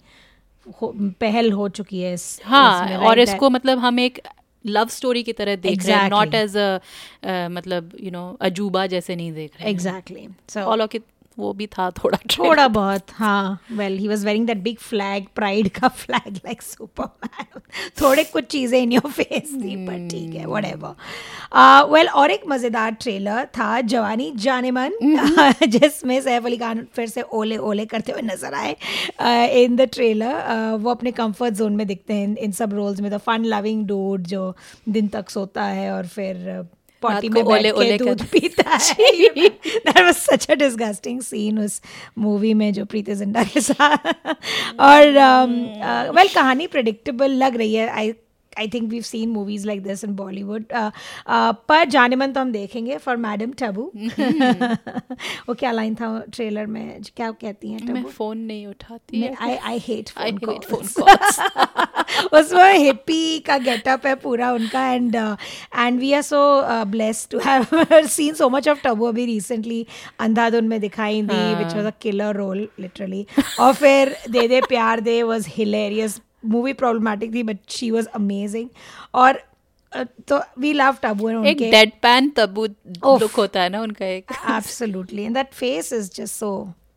हो, 0.83 0.93
पहल 1.21 1.53
हो 1.53 1.69
चुकी 1.69 2.01
है 2.01 2.15
इस 2.15 2.41
हाँ 2.45 2.85
इसमें, 2.85 2.97
और 2.97 3.17
right? 3.17 3.35
इसको 3.35 3.51
मतलब 3.51 3.79
हम 3.79 4.01
एक 4.01 4.21
लव 4.67 4.89
स्टोरी 4.89 5.23
की 5.23 5.33
तरह 5.33 5.57
देख 5.57 5.73
exactly. 5.73 5.89
रहे 5.89 6.03
हैं 6.03 6.11
नॉट 6.11 6.35
एज 6.35 6.57
अ 6.57 7.49
मतलब 7.51 7.93
यू 8.01 8.11
नो 8.11 8.25
अजूबा 8.41 8.87
जैसे 8.87 9.17
नहीं 9.17 9.33
देख 9.33 9.61
रहे 9.61 9.71
एग्जैक्टली 9.71 10.29
सो 10.49 10.61
ऑल 10.61 10.87
की 10.87 11.01
वो 11.39 11.53
भी 11.53 11.67
था 11.67 11.91
थोड़ा 11.91 12.19
थोड़ा 12.39 12.67
बहुत 12.69 13.07
हाँ. 13.15 13.59
Well 13.73 13.97
he 13.99 14.09
was 14.09 14.25
wearing 14.27 14.47
that 14.47 14.59
big 14.59 14.79
flag 14.79 15.27
pride 15.35 15.69
का 15.69 15.89
फ्लैग 15.89 16.37
लाइक 16.37 16.63
सुपरमैन 16.63 17.61
थोड़े 18.01 18.25
कुछ 18.25 18.45
चीज़ें 18.47 18.79
इन 18.81 18.93
योर 18.93 19.11
फेस 19.11 19.53
थी 19.65 19.75
पर 19.87 20.09
ठीक 20.09 20.35
है 20.35 20.47
व्हाटएवर 20.47 21.91
वेल 21.93 22.09
और 22.09 22.31
एक 22.31 22.43
मज़ेदार 22.49 22.91
ट्रेलर 23.01 23.45
था 23.59 23.81
जवानी 23.81 24.31
जाने 24.37 24.71
मन 24.71 24.93
जिसमें 25.69 26.21
सैफ 26.21 26.45
अली 26.47 26.57
खान 26.57 26.87
फिर 26.95 27.07
से 27.09 27.23
ओले 27.33 27.57
ओले 27.71 27.87
करते 27.87 28.13
हुए 28.13 28.23
नज़र 28.23 28.55
आए 28.55 28.77
इन 29.65 29.77
द 29.77 29.89
ट्रेलर 29.95 30.77
वो 30.81 30.91
अपने 30.91 31.11
कंफर्ट 31.13 31.55
जोन 31.55 31.77
में 31.77 31.87
दिखते 31.87 32.15
हैं 32.15 32.37
इन- 32.37 32.55
सब 32.55 32.75
रोल्स 32.75 33.01
में 33.01 33.11
द 33.11 33.19
फन 33.19 33.45
लविंग 33.45 33.87
डूड 33.87 34.23
जो 34.27 34.55
दिन 34.89 35.09
तक 35.09 35.31
सोता 35.31 35.65
है 35.65 35.91
और 35.93 36.07
फिर 36.07 36.67
पॉटी 37.09 37.29
में 37.29 37.43
ओले 37.43 37.71
ओले 37.71 37.97
दूध 37.99 38.25
पीता 38.27 38.71
है। 38.71 38.95
That 39.39 39.99
was 39.99 40.15
such 40.17 40.47
a 40.51 40.55
disgusting 40.55 41.21
scene 41.23 41.59
उस 41.59 41.81
मूवी 42.19 42.55
में 42.55 42.73
जो 42.73 42.85
प्रीति 42.85 43.15
जिंटा 43.15 43.45
के 43.45 43.61
साथ। 43.61 44.13
और 44.81 45.03
वेल 46.17 46.29
कहानी 46.35 46.67
प्रेडिक्टेबल 46.67 47.31
लग 47.45 47.57
रही 47.57 47.75
है। 47.75 47.89
I 47.91 48.13
I 48.59 48.69
think 48.69 48.91
we 48.91 49.03
seen 49.03 49.29
movies 49.29 49.67
like 49.67 49.83
this 49.83 50.05
in 50.05 50.15
Bollywood 50.17 50.65
पर 51.69 51.85
जाने 51.85 52.17
मन 52.17 52.33
तो 52.33 52.41
हम 52.41 52.53
देखेंगे 52.53 52.97
फॉर 52.97 53.17
मैडम 53.17 53.53
टबू 53.53 53.93
वो 55.49 55.55
क्या 55.55 55.73
लाइन 55.73 55.95
था 55.95 56.25
ट्रेलर 56.33 56.67
में? 56.67 57.03
क्या 57.17 57.31
कहती 57.31 57.69
हैं 57.69 57.93
मैं 57.93 58.05
फ़ोन 58.05 58.39
नहीं 58.39 58.67
उठाती 58.67 59.29
I 59.41 59.57
I 59.57 59.79
hate 59.79 60.09
I 60.09 60.33
phone 60.33 60.57
hate 60.57 60.71
phone 60.71 61.17
उसमें 62.33 62.79
हिप्पी 62.79 63.39
का 63.39 63.59
गेटअप 63.59 64.07
है 64.07 64.15
पूरा 64.15 64.53
उनका 64.53 64.87
and 64.93 65.17
and 65.17 66.01
we 66.01 66.13
are 66.13 66.23
so 66.23 66.63
blessed 66.85 67.31
to 67.31 67.39
have 67.39 67.67
seen 68.07 68.35
so 68.35 68.49
much 68.49 68.69
of 68.69 68.83
Tabu 68.85 69.05
अभी 69.05 69.27
रिसेंटली 69.27 69.87
अंधाधुन 70.21 70.69
में 70.69 70.81
दिखाई 70.81 71.23
दी 71.23 71.55
which 71.55 71.75
was 71.75 71.87
a 71.87 71.93
killer 72.03 72.35
role 72.35 72.69
literally 72.81 73.27
और 73.61 73.75
फिर 73.75 74.17
De 74.31 74.49
De 74.49 74.61
Pyaar 74.61 75.01
De 75.01 75.23
was 75.23 75.47
hilarious 75.49 76.21
movie 76.47 76.73
problematic 76.75 77.35
थी 77.35 77.43
बट 77.43 77.59
शी 77.71 77.91
वाज 77.91 78.07
अमेजिंग 78.15 78.69
और 79.15 79.43
तो 80.29 80.41
we 80.59 80.73
love 80.73 80.97
Tabu 81.03 81.29
एक 81.29 81.37
उनके 81.37 81.71
डेड 81.71 81.93
पैन 82.03 82.29
तबू। 82.37 82.65
लुक 83.21 83.33
होता 83.33 83.63
है 83.63 83.69
ना 83.69 83.81
उनका 83.83 84.07
एक। 84.07 84.33
Absolutely 84.51 85.23
and 85.23 85.35
that 85.35 85.53
face 85.53 85.93
is 85.93 86.11
just 86.15 86.35
so 86.35 86.51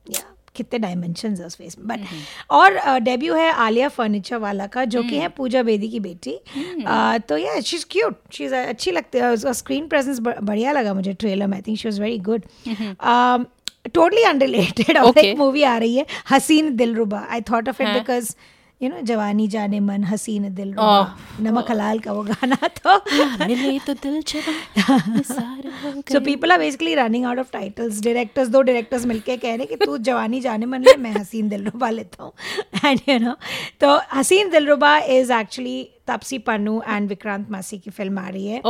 yeah 0.08 0.24
कितने 0.56 0.80
डायमेंशंस 0.80 1.40
है 1.40 1.46
उस 1.46 1.56
फेस 1.56 1.78
में। 1.80 1.88
बट 1.88 2.06
और 2.52 2.80
डेब्यू 3.00 3.34
है 3.36 3.52
आलिया 3.66 3.88
फर्नीचर 3.90 4.38
वाला 4.38 4.68
का 4.68 4.86
जो 4.86 5.04
कि 5.04 5.18
है 5.18 5.28
पूजा 5.38 5.64
बेदी 5.64 5.90
की 5.90 6.00
बेटी। 6.00 6.38
uh, 6.82 7.22
तो 7.22 7.38
yeah 7.38 7.60
she 7.60 7.78
is 7.78 7.86
cute 7.92 8.16
she 8.34 8.44
is 8.46 8.56
अच्छी 8.56 8.92
लगती 8.92 9.18
है। 9.18 9.32
उसका 9.34 9.54
स्क्रीन 9.54 9.88
प्रेजेंस 9.88 10.20
बढ़िया 10.20 10.72
लगा 10.72 10.94
मुझे 10.94 11.14
ट्रेलर 11.14 11.48
में। 11.48 11.58
I 11.58 11.62
think 11.68 11.78
she 11.78 11.88
was 11.88 12.00
very 12.00 12.18
good 12.20 12.42
totally 13.94 14.24
unrelated 14.24 14.98
और 14.98 15.18
एक 15.20 15.38
मूवी 15.38 15.64
आ 15.64 15.78
रही 15.78 15.96
है 15.96 16.06
Haseen 16.30 16.76
Dillruba. 16.76 17.26
I 17.30 17.42
thought 17.52 17.70
of 17.70 17.82
it. 17.82 17.88
Because 17.90 18.36
you 18.82 18.90
know 18.90 19.00
Jawaani 19.06 19.48
Jaaneman 19.80 20.04
हसीन 20.04 20.48
Oh. 20.80 21.06
नमक 21.42 21.70
हलाल 21.72 22.00
का 22.00 22.12
वो 22.14 22.22
गाना 22.24 22.68
तो। 22.78 22.96
मिले 23.48 23.80
तो 23.88 23.94
दिल 24.04 24.22
हो 24.90 25.22
so 26.12 26.20
people 26.26 26.52
are 26.52 26.60
basically 26.60 26.94
running 26.96 27.26
out 27.26 27.40
of 27.40 27.52
titles 27.54 28.02
directors 28.04 28.48
दो 28.50 28.62
डायरेक्टर्स 28.62 29.06
मिलके 29.06 29.38
कह 29.38 29.56
रहे 29.56 29.66
कि 29.66 29.76
तू 29.86 29.98
जवानी 29.98 30.40
जाने 30.42 30.66
मन 30.66 30.84
ले 30.84 30.96
मैं 30.98 31.12
हसीन 31.20 31.50
दिलरुबा 31.50 31.90
लेता 31.90 32.24
हूँ। 32.24 32.32
एंड 32.86 33.00
यू 33.10 33.20
नो 33.20 33.36
तो 33.82 34.00
Haseen 34.14 34.50
Dillruba 34.50 34.98
is 35.18 35.34
actually 35.34 35.84
Taapsee 36.08 36.38
Pannu 36.48 36.82
and 36.88 37.10
Vikrant 37.10 37.52
Massey 37.52 37.78
की 37.78 37.90
फ़िल्म 37.92 38.20
आ 38.20 38.28
रही 38.30 38.48
है. 38.48 38.62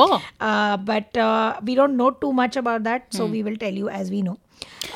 But 0.89 1.17
we 1.63 1.75
don't 1.75 1.95
know 1.97 2.09
too 2.21 2.31
much 2.41 2.57
about 2.57 2.81
that 2.81 3.13
so 3.17 3.27
we 3.27 3.43
will 3.43 3.55
tell 3.57 3.77
you 3.77 3.89
as 3.99 4.11
we 4.11 4.21
know 4.21 4.37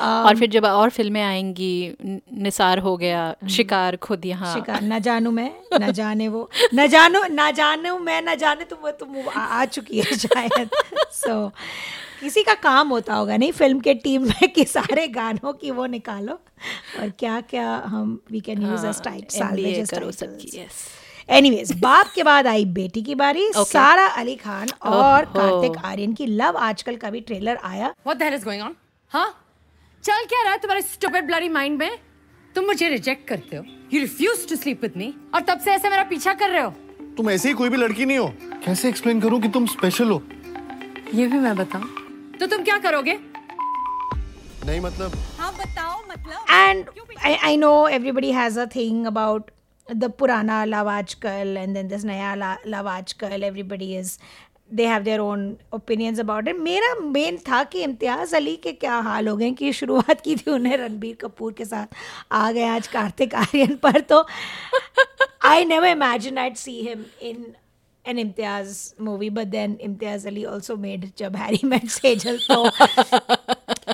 और 0.00 0.36
फिर 0.36 0.50
जब 0.50 0.64
और 0.64 0.90
फ़िल्में 0.90 1.22
आएँगी 1.22 1.96
निसार 2.02 2.78
हो 2.78 2.96
गया 2.96 3.34
शिकार 3.50 3.96
खुद 3.96 4.26
यहाँ 4.26 4.54
शिकार 4.54 4.82
न 4.82 4.98
जानू 4.98 5.30
मैं 5.30 5.50
न 5.80 5.92
जाने 5.92 6.28
वो 6.28 6.50
न 6.74 6.86
जानू 6.86 7.22
न 7.30 7.50
जानू 7.50 7.98
मैं 7.98 8.22
न 8.22 8.34
जाने 8.34 8.64
तुम 8.64 8.78
वो 8.78 8.90
तुम 8.90 9.08
वो 9.08 9.30
आ, 9.30 9.40
आ 9.40 9.64
चुकी 9.64 10.00
है 10.00 10.16
शायद 10.16 10.70
सो 11.12 11.28
so, 11.28 11.52
किसी 12.20 12.42
का 12.42 12.54
काम 12.54 12.88
होता 12.88 13.14
होगा 13.14 13.36
नहीं 13.36 13.52
फ़िल्म 13.52 13.80
के 13.80 13.94
टीम 13.94 14.22
में 14.22 14.48
कि 14.48 14.64
सारे 14.64 15.06
गानों 15.08 15.52
की 15.52 15.70
वो 15.70 15.86
निकालो 15.86 16.38
और 17.00 17.10
क्या 17.18 17.40
क्या 17.40 17.82
हम 17.86 18.18
वी 18.30 18.40
कैन 18.40 18.62
यूज़ 18.62 18.86
सबकी 18.86 20.50
yes. 20.50 20.82
एनीवेज 21.30 21.72
बाप 21.72 22.06
के 22.14 22.22
बाद 22.22 22.46
आई 22.46 22.64
बेटी 22.64 23.02
की 23.02 23.14
बारी 23.14 23.48
okay. 23.50 23.66
सारा 23.66 24.06
अली 24.06 24.34
खान 24.34 24.68
और 24.82 25.24
oh, 25.24 25.28
oh. 25.28 25.36
कार्तिक 25.36 25.84
आर्यन 25.84 26.12
की 26.12 26.26
लव 26.26 26.56
आजकल 26.56 26.96
का 26.96 27.10
भी 27.10 27.20
ट्रेलर 27.20 27.58
आया 27.64 27.94
What 28.06 28.18
the 28.18 28.30
hell 28.30 28.38
is 28.40 28.46
going 28.48 28.62
on? 28.62 28.74
हाँ 29.12 29.43
चल 30.04 30.24
क्या 30.28 30.42
रहा 30.42 30.52
है 30.52 30.58
तुम्हारे 30.58 30.80
स्टूपिड 30.82 31.26
ब्लडी 31.26 31.48
माइंड 31.48 31.78
में? 31.78 31.98
तुम 32.54 32.64
मुझे 32.64 32.88
रिजेक्ट 32.88 33.28
करते 33.28 33.56
हो। 33.56 33.64
You 33.92 34.00
refuse 34.00 34.48
to 34.48 34.56
sleep 34.56 34.82
with 34.82 34.92
me 34.96 35.14
और 35.34 35.40
तब 35.40 35.60
से 35.60 35.70
ऐसे 35.70 35.88
मेरा 35.88 36.02
पीछा 36.02 36.34
कर 36.34 36.50
रहे 36.50 36.62
हो। 36.62 36.70
तुम 37.16 37.30
ऐसे 37.30 37.48
ही 37.48 37.54
कोई 37.54 37.68
भी 37.68 37.76
लड़की 37.76 38.04
नहीं 38.04 38.18
हो। 38.18 38.26
कैसे 38.64 38.88
एक्सप्लेन 38.88 39.20
करूँ 39.20 39.40
कि 39.40 39.48
तुम 39.48 39.66
स्पेशल 39.66 40.10
हो? 40.10 40.22
ये 41.14 41.26
भी 41.26 41.38
मैं 41.38 41.56
बताऊँ? 41.56 41.88
तो 42.40 42.46
तुम 42.46 42.64
क्या 42.64 42.78
करोगे? 42.78 43.18
नहीं 44.66 44.80
मतलब। 44.80 45.12
हाँ 45.38 45.52
बताओ 45.54 46.02
मतलब। 46.10 46.44
And 46.48 46.84
I, 47.18 47.36
I 47.52 47.56
know 47.56 47.74
everybody 47.86 48.32
has 48.32 48.56
a 48.56 48.66
thing 48.66 49.06
about 49.06 49.50
the 50.02 50.08
purana 50.10 50.66
love 50.66 50.86
ajkal 50.86 51.56
and 51.62 51.76
then 51.76 51.88
this 51.88 52.04
naya 52.04 52.36
la, 52.36 52.56
love 52.66 52.86
ajkal 52.86 53.42
they 54.72 54.86
have 54.86 55.02
their 55.02 55.20
own 55.20 55.56
opinions 55.72 56.20
about 56.20 56.48
it 56.48 56.56
मेरा 56.56 56.94
मेन 57.00 57.36
था 57.36 57.64
कि 57.64 57.82
इम्तियाज़ 57.82 58.36
अली 58.36 58.56
के 58.56 58.72
क्या 58.72 58.96
हाल 58.96 59.28
हो 59.28 59.36
गए 59.36 59.50
कि 59.50 59.72
शुरुआत 59.72 60.20
की 60.20 60.36
थी 60.36 60.50
उन्हें 60.50 60.76
रणबीर 60.76 61.16
कपूर 61.20 61.52
के 61.52 61.64
साथ। 61.64 61.86
आ 62.32 62.52
गए 62.52 62.64
आज 62.64 62.86
कार्तिक 62.86 63.34
आर्यन 63.34 63.76
पर 63.76 64.00
तो 64.00 64.26
I 65.44 65.64
never 65.64 65.86
imagine 65.86 66.38
I'd 66.38 66.56
see 66.56 66.80
him 66.80 67.04
in 67.22 67.46
an 68.08 68.18
Imtiaz 68.18 68.94
movie 69.00 69.30
but 69.30 69.46
then 69.46 69.76
Imtiaz 69.80 70.26
Ali 70.28 70.44
also 70.44 70.76
made 70.76 71.10
Jab 71.18 71.36
Harry 71.36 71.60
met 71.64 71.86
Sejal 71.86 72.38
तो 72.38 72.70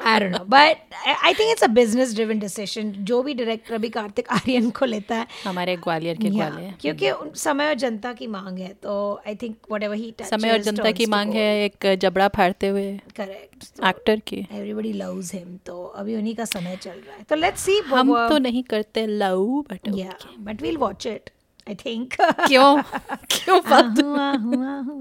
I 0.02 0.18
don't 0.18 0.32
know, 0.32 0.44
but 0.44 0.78
I, 1.06 1.14
I 1.28 1.32
think 1.34 1.52
it's 1.52 1.62
a 1.62 1.68
business-driven 1.68 2.38
decision. 2.42 2.92
जो 3.08 3.22
भी 3.22 3.34
director 3.34 3.74
अभी 3.74 3.88
कार्तिक 3.88 4.28
आर्यन 4.32 4.70
को 4.70 4.86
लेता 4.86 5.16
है 5.16 5.26
हमारे 5.44 5.76
ग्वालियर 5.76 6.16
के 6.16 6.24
Yeah, 6.24 6.36
Gwalior. 6.36 6.74
क्योंकि 6.80 7.38
समय 7.40 7.68
और 7.68 7.74
जनता 7.74 8.12
की 8.12 8.26
मांग 8.26 8.58
है 8.58 8.72
तो 8.82 8.94
I 9.26 9.34
think 9.34 9.56
what 9.72 9.82
ever 9.82 9.96
he 9.96 10.14
समय 10.30 10.50
और 10.50 10.58
जनता 10.58 10.90
की 10.90 11.06
मांग 11.06 11.34
है 11.34 11.64
एक 11.64 11.86
जबड़ा 12.02 12.28
फाड़ते 12.28 12.68
हुए। 12.68 13.00
करेक्ट 13.16 13.84
एक्टर 13.86 14.20
की। 14.26 14.46
एवरीबॉडी 14.52 14.92
लव्स 14.92 15.34
हिम 15.34 15.56
तो 15.66 15.84
अभी 15.84 16.16
उन्हीं 16.16 16.34
का 16.34 16.44
समय 16.44 16.76
चल 16.76 16.90
रहा 16.90 17.16
है। 17.16 17.22
तो 17.22 17.36
लेट्स 17.36 17.60
सी 17.60 17.78
हम 17.86 18.14
तो 18.28 18.38
नहीं 18.38 18.62
करते 18.62 19.06
love 19.06 19.44
but 19.70 19.88
but 20.38 20.62
we'll 20.62 20.76
watch 20.76 21.06
it 21.06 21.30
I 21.68 21.74
think 21.74 22.14
क्यों? 22.20 22.82
क्यों 23.30 23.60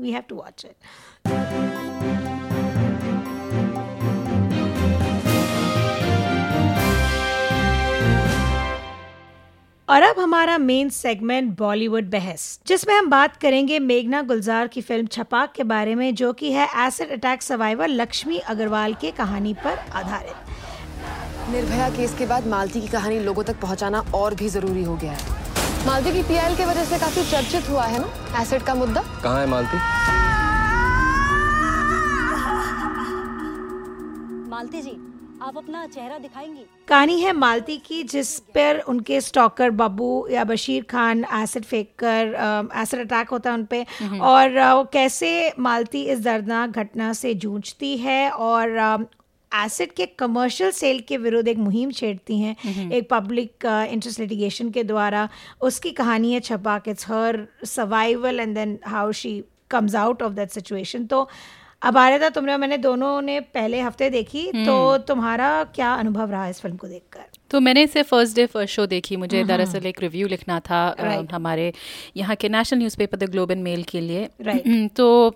we 0.02 0.12
have 0.12 0.24
to 0.30 0.36
watch 0.36 0.66
it 0.66 0.76
और 9.90 10.02
अब 10.04 10.20
हमारा 10.20 10.58
मेन 10.58 10.90
सेगमेंट 10.90 11.58
बॉलीवुड 11.58 12.10
बहस 12.12 12.60
जिसमें 12.68 12.94
हम 12.96 13.10
बात 13.10 13.36
करेंगे 13.36 13.80
मेघना 13.80 14.22
गुलजार 14.22 14.68
की 14.68 14.82
फ़िल्म 14.82 15.08
छपाक 15.08 15.54
के 15.56 15.64
बारे 15.64 15.96
में 15.96 16.14
जो 16.16 16.32
कि 16.34 16.52
है 16.52 16.68
acid 16.86 17.12
attack 17.12 17.42
survivor 17.42 17.88
Laxmi 17.88 18.38
Agarwal 18.54 18.94
के 18.94 19.12
कहानी 19.12 19.54
पर 19.54 19.80
आधारित। 19.94 21.50
निर्भया 21.52 21.90
केस 21.90 22.16
के 22.18 22.26
बाद 22.26 22.48
मालती 22.48 22.82
की 22.82 22.88
कहानी 22.88 23.20
लोगों 23.20 23.44
तक 23.44 23.60
पहुंचाना 23.62 24.04
और 24.16 24.36
भी 24.36 24.50
ज़रूरी 24.50 24.84
हो 24.84 24.96
गया 24.96 25.12
है। 25.12 25.88
मालती 25.88 26.14
की 26.14 26.24
पीआईएल 26.24 26.58
के 26.58 26.66
वजह 26.66 26.86
से 26.86 27.00
काफ़ी 27.00 27.24
चर्चित 27.32 27.70
हुआ 27.70 27.86
है 27.86 28.00
ना? 28.00 28.42
एसिड 28.42 28.64
का 28.64 28.76
मुद्दा? 28.76 29.02
कहाँ 29.24 29.40
है 29.40 29.48
मालती? 29.48 29.78
मालती 34.50 34.82
जी 34.82 35.09
आप 35.50 35.58
अपना 35.58 35.86
चेहरा 35.88 36.18
दिखाएँगी। 36.18 36.64
कहानी 36.88 37.20
है 37.22 37.32
मालती 37.34 37.78
की 37.78 38.02
जिस 38.06 38.38
पर 38.56 38.80
उनके 38.90 39.20
स्टॉकर 39.22 39.70
बाबू 39.72 40.28
या 40.32 40.44
बशीर 40.44 40.84
खान 40.84 41.24
एसिड 41.34 41.64
फेंक 41.66 41.88
कर 42.04 42.70
एसिड 42.78 43.00
अटैक 43.00 43.30
होता 43.30 43.50
है 43.50 43.58
उन 43.58 43.64
पे। 43.66 43.86
और 44.22 44.60
वो 44.60 44.84
कैसे 44.94 45.32
मालती 45.60 46.04
इस 46.06 46.20
दर्दनाक 46.22 46.78
घटना 46.78 47.12
से 47.14 47.34
जूझती 47.36 47.98
है 47.98 48.30
और 48.30 48.78
एसिड 49.52 49.94
के 49.94 50.06
कमर्शियल 50.20 50.72
सेल 50.72 51.00
के 51.08 51.18
विरुद्ध 51.18 51.48
एक 51.48 51.58
मुहिम 51.58 51.92
छेड़ती 51.92 52.40
हैं 52.40 52.92
एक 52.92 53.10
पब्लिक 53.10 53.66
इंटरेस्ट 53.66 54.20
लिटिगेशन 54.20 54.70
के 54.70 54.84
द्वारा। 54.86 55.28
उसकी 55.62 55.92
कहानी 55.98 56.34
है 56.34 56.40
छपा 56.42 56.82
it's 56.88 57.10
her 57.10 57.46
survival 57.68 58.40
and 58.40 58.56
then 58.56 58.80
how 58.88 59.12
she 59.22 59.42
comes 59.72 59.96
out 59.96 60.22
of 60.24 60.34
that 60.34 60.50
situation 60.52 61.06
तो 61.06 61.28
अब 61.82 61.98
आ 61.98 62.08
रहा 62.10 62.18
था 62.20 62.30
तुमने 62.30 62.58
मैंने 62.58 62.78
दोनों 62.78 63.22
ने 63.22 63.40
पहले 63.40 63.82
हफ़्ते 63.82 64.10
देखी 64.10 64.46
तो 64.56 64.98
तुम्हारा 64.98 65.64
क्या 65.76 65.94
अनुभव 65.94 66.32
रहा 66.32 66.48
इस 66.48 66.62
फ़िल्म 66.62 66.78
को 66.78 66.88
देखकर 66.88 67.22
तो 67.52 67.60
मैंने 67.60 67.84
इसे 67.84 68.04
फ़र्स्ट 68.04 68.36
डे 68.36 68.46
फ़र्स्ट 68.46 68.74
शो 68.76 68.86
देखी 68.86 69.16
मुझे 69.18 69.44
दरअसल 69.44 69.86
एक 69.86 70.02
रिव्यू 70.02 70.28
लिखना 70.28 70.60
था 70.60 70.96
Right. 70.96 71.34
हमारे 71.34 71.72
यहाँ 72.18 72.36
के 72.36 72.50
national 72.50 72.80
newspaper 72.80 73.18
the 73.18 73.30
Globe 73.30 73.52
and 73.52 73.64
Mail 73.64 73.84
के 73.84 74.02
लिए 74.02 74.28
Right. 74.42 74.90
तो 74.96 75.36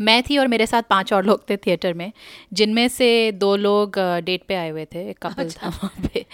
मैं 0.00 0.22
थी 0.22 0.36
और 0.38 0.48
मेरे 0.48 0.66
साथ 0.66 0.82
पाँच 0.82 1.12
और 1.12 1.24
लोग 1.24 1.48
थे 1.50 1.56
थिएटर 1.56 1.94
में 1.94 2.12
जिनमें 2.52 2.86
से 2.88 3.32
दो 3.32 3.54
लोग 3.56 3.98
डेट 4.24 4.42
पे 4.48 4.54
आए 4.54 4.70
हुए 4.70 4.84
थे 4.84 5.08
एक 5.10 5.18
कपल 5.18 5.42
अच्छा। 5.44 5.66
था 5.66 5.68
वहाँ 5.68 5.90
पे 6.02 6.24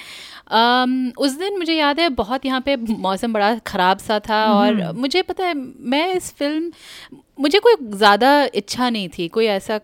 अम, 0.50 1.12
उस 1.18 1.36
दिन 1.38 1.58
मुझे 1.58 1.74
याद 1.74 2.00
है 2.00 2.08
बहुत 2.14 2.46
यहाँ 2.46 2.60
पे 2.60 2.76
मौसम 2.76 3.32
बड़ा 3.32 3.58
ख़राब 3.58 3.98
सा 3.98 4.18
था 4.18 4.44
और 4.52 4.92
मुझे 4.92 5.22
पता 5.22 5.44
है 5.44 5.54
मैं 5.54 6.14
इस 6.14 6.32
फ़िल्म 6.34 6.72
मुझे 7.38 7.58
कोई 7.58 7.74
ज़्यादा 7.96 8.30
इच्छा 8.54 8.88
नहीं 8.90 9.08
थी 9.08 9.28
कोई 9.28 9.46
ऐसा 9.48 9.80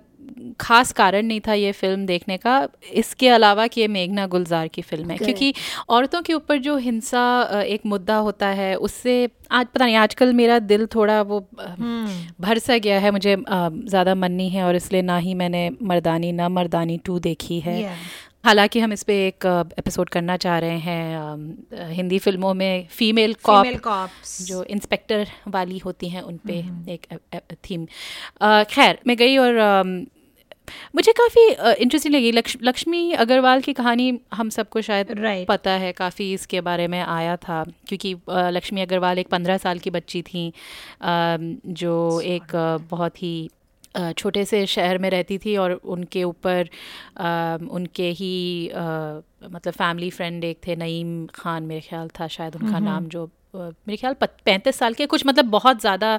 खास 0.60 0.90
कारण 0.92 1.24
नहीं 1.26 1.40
था 1.40 1.52
ये 1.54 1.70
फ़िल्म 1.72 2.04
देखने 2.06 2.36
का 2.36 2.52
इसके 2.94 3.28
अलावा 3.28 3.66
कि 3.66 3.80
ये 3.80 3.86
मेघना 3.88 4.26
गुलजार 4.26 4.68
की 4.68 4.82
फ़िल्म 4.82 5.10
है 5.10 5.16
okay. 5.16 5.24
क्योंकि 5.24 5.52
औरतों 5.88 6.20
के 6.22 6.34
ऊपर 6.34 6.58
जो 6.58 6.76
हिंसा 6.76 7.22
एक 7.66 7.86
मुद्दा 7.86 8.16
होता 8.18 8.46
है 8.60 8.74
उससे 8.78 9.14
आज 9.50 9.66
पता 9.74 9.84
नहीं 9.84 9.96
आजकल 9.96 10.32
मेरा 10.32 10.58
दिल 10.60 10.86
थोड़ा 10.94 11.20
वो 11.22 11.38
अ, 11.58 11.74
भर 12.40 12.58
सा 12.58 12.78
गया 12.78 12.98
है 13.00 13.10
मुझे 13.10 13.36
ज़्यादा 13.38 14.14
मन 14.14 14.32
नहीं 14.32 14.50
है 14.50 14.64
और 14.64 14.76
इसलिए 14.76 15.02
ना 15.02 15.16
ही 15.18 15.34
मैंने 15.34 15.68
मर्दानी 15.82 16.32
ना 16.32 16.48
मर्दानी 16.50 16.98
टू 17.04 17.18
देखी 17.20 17.60
है 17.60 17.80
Yeah. 17.82 17.96
हालाँकि 18.44 18.80
हम 18.80 18.92
इस 18.92 19.02
पे 19.02 19.26
एक 19.26 19.66
एपिसोड 19.78 20.08
करना 20.08 20.36
चाह 20.36 20.58
रहे 20.58 20.78
हैं 20.78 21.18
हिंदी 21.90 22.18
फ़िल्मों 22.18 22.54
में 22.54 22.88
फीमेल 22.90 23.34
कॉप 23.34 24.10
जो 24.42 24.64
इंस्पेक्टर 24.64 25.28
वाली 25.48 25.78
होती 25.78 26.08
हैं 26.08 26.22
उन 26.22 26.36
पे 26.36 26.54
एक 26.92 27.06
थीम 27.52 27.86
खैर 28.64 28.98
मैं 29.06 29.16
गई 29.16 29.36
और 29.36 29.52
मुझे 30.94 31.12
काफ़ी 31.12 31.48
इंटरेस्टिंग 31.74 32.14
लगी। 32.14 32.32
लक्ष्मी 32.62 33.12
अग्रवाल 33.12 33.60
की 33.60 33.72
कहानी 33.72 34.20
हम 34.34 34.48
सबको 34.48 34.80
शायद 34.80 35.06
Right. 35.06 35.46
पता 35.46 35.70
है 35.70 35.92
काफ़ी 35.92 36.32
इसके 36.32 36.60
बारे 36.60 36.88
में 36.88 37.00
आया 37.00 37.36
था 37.36 37.64
क्योंकि 37.88 38.16
लक्ष्मी 38.30 38.80
अग्रवाल 38.80 39.18
एक 39.18 39.28
पंद्रह 39.28 39.56
साल 39.56 39.78
की 39.78 39.90
बच्ची 39.90 40.22
थी 40.22 40.52
जो 41.66 42.20
एक 42.20 42.78
बहुत 42.90 43.22
ही 43.22 43.50
छोटे 43.96 44.44
से 44.44 44.64
शहर 44.66 44.98
में 44.98 45.08
रहती 45.10 45.38
थी 45.38 45.56
और 45.56 45.72
उनके 45.72 46.24
ऊपर 46.24 46.68
उनके 47.70 48.10
ही 48.10 48.68
अ, 48.68 48.82
मतलब 49.52 49.72
फैमिली 49.72 50.10
फ्रेंड 50.10 50.44
एक 50.44 50.58
थे 50.66 50.76
नईम 50.76 51.26
खान 51.34 51.62
मेरे 51.62 51.80
ख्याल 51.80 52.08
था 52.20 52.26
शायद 52.28 52.56
उनका 52.56 52.78
नाम 52.84 53.08
जो 53.08 53.30
मेरे 53.56 53.96
ख्याल 53.96 54.14
पैंतीस 54.22 54.76
साल 54.76 54.94
के 54.94 55.06
कुछ 55.06 55.26
मतलब 55.26 55.44
बहुत 55.44 55.80
ज़्यादा 55.80 56.12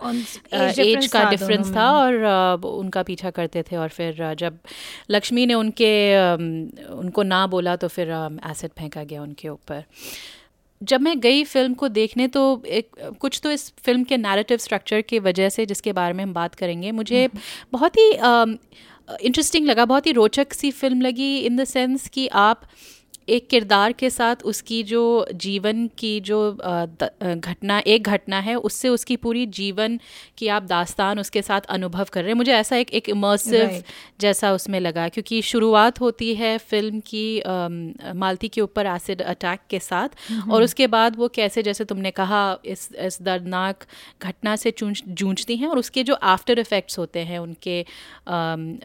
एज 0.53 0.79
का 1.13 1.19
डिफरेंस 1.29 1.67
था 1.75 1.89
और 1.91 2.65
उनका 2.65 3.03
पीछा 3.03 3.29
करते 3.29 3.63
थे 3.63 3.75
और 3.75 3.89
फिर 3.89 4.33
जब 4.39 4.57
लक्ष्मी 5.11 5.45
ने 5.45 5.53
उनके 5.53 5.91
उनको 6.93 7.23
ना 7.23 7.45
बोला 7.47 7.75
तो 7.75 7.87
फिर 7.87 8.11
एसिड 8.51 8.71
फेंका 8.79 9.03
गया 9.03 9.21
उनके 9.21 9.49
ऊपर। 9.49 9.83
जब 10.81 11.01
मैं 11.01 11.19
गई 11.19 11.43
फ़िल्म 11.43 11.73
को 11.73 11.87
देखने 11.87 12.27
तो 12.27 12.41
एक 12.67 12.95
कुछ 13.19 13.39
तो 13.43 13.51
इस 13.51 13.69
फ़िल्म 13.85 14.03
के 14.03 14.17
नैरेटिव 14.17 14.57
स्ट्रक्चर 14.57 15.01
की 15.01 15.19
वजह 15.19 15.49
से 15.49 15.65
जिसके 15.65 15.93
बारे 15.93 16.13
में 16.13 16.23
हम 16.23 16.33
बात 16.33 16.55
करेंगे 16.55 16.91
मुझे 16.91 17.27
बहुत 17.73 17.97
ही 17.97 18.11
इंटरेस्टिंग 18.11 19.65
लगा 19.67 19.85
बहुत 19.85 20.07
ही 20.07 20.11
रोचक 20.11 20.53
सी 20.53 20.71
फ़िल्म 20.71 21.01
लगी 21.01 21.37
इन 21.37 21.55
द 21.55 21.63
सेंस 21.63 22.07
कि 22.07 22.27
आप 22.27 22.61
एक 23.29 23.47
किरदार 23.49 23.91
के 23.93 24.09
साथ 24.09 24.35
उसकी 24.43 24.81
जो 24.83 25.01
जीवन 25.35 25.87
की 25.97 26.19
जो 26.21 26.39
घटना 27.21 27.79
एक 27.87 28.03
घटना 28.03 28.39
है 28.39 28.55
उससे 28.55 28.89
उसकी 28.89 29.15
पूरी 29.15 29.45
जीवन 29.45 29.99
की 30.37 30.47
आप 30.47 30.63
दास्तान 30.63 31.19
उसके 31.19 31.41
साथ 31.41 31.61
अनुभव 31.69 32.07
कर 32.13 32.21
रहे 32.21 32.29
हैं। 32.31 32.37
मुझे 32.37 32.51
ऐसा 32.53 32.75
एक 32.77 32.89
एक 32.91 33.09
इमर्सिव 33.09 33.57
Right. 33.59 33.83
जैसा 34.21 34.51
उसमें 34.53 34.79
लगा 34.79 35.07
क्योंकि 35.09 35.41
शुरुआत 35.41 35.99
होती 36.01 36.33
है 36.35 36.57
फ़िल्म 36.57 36.99
की 36.99 37.39
अम, 37.39 37.93
मालती 38.15 38.47
के 38.47 38.61
ऊपर 38.61 38.85
एसिड 38.85 39.21
अटैक 39.21 39.59
के 39.69 39.79
साथ 39.79 40.09
और 40.51 40.63
उसके 40.63 40.87
बाद 40.87 41.15
वो 41.15 41.27
कैसे 41.27 41.63
जैसे 41.63 41.85
तुमने 41.85 42.11
कहा 42.11 42.41
इस 42.65 42.89
इस 42.99 43.21
दर्दनाक 43.21 43.85
घटना 44.23 44.55
से 44.55 44.73
जूझती 44.81 45.55
हैं 45.55 45.67
और 45.67 45.77
उसके 45.79 46.03
जो 46.03 46.13
आफ्टर 46.33 46.59
इफ़ेक्ट्स 46.59 46.99
होते 46.99 47.19
हैं 47.19 47.39
उनके 47.39 47.83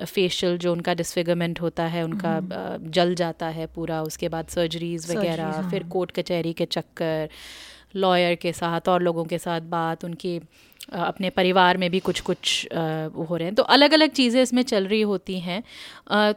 फेशियल 0.04 0.58
जो 0.58 0.72
उनका 0.72 0.94
डिसफिगरमेंट 0.94 1.60
होता 1.60 1.84
है 1.86 2.02
उनका 2.04 2.36
अ, 2.36 2.76
जल 2.98 3.14
जाता 3.14 3.46
है 3.46 3.66
पूरा 3.66 4.02
उसके 4.02 4.28
बाद 4.34 4.46
सर्जरीज 4.50 5.10
वगैरह 5.10 5.68
फिर 5.70 5.88
कोर्ट 5.90 6.10
कचहरी 6.18 6.52
के 6.52 6.64
चक्कर 6.68 7.28
लॉयर 7.96 8.34
के 8.36 8.52
साथ 8.54 8.88
और 8.88 9.02
लोगों 9.02 9.24
के 9.24 9.38
साथ 9.38 9.60
बात 9.72 10.04
उनकी 10.04 10.40
अपने 10.92 11.28
परिवार 11.30 11.76
में 11.76 11.90
भी 11.90 11.98
कुछ 12.00 12.20
कुछ 12.20 12.66
हो 12.72 13.36
रहे 13.36 13.44
हैं। 13.44 13.54
तो 13.54 13.62
अलग 13.74 13.92
अलग 13.94 14.10
चीज़ें 14.12 14.40
इसमें 14.42 14.62
चल 14.62 14.86
रही 14.86 15.00
होती 15.02 15.38
हैं। 15.40 15.62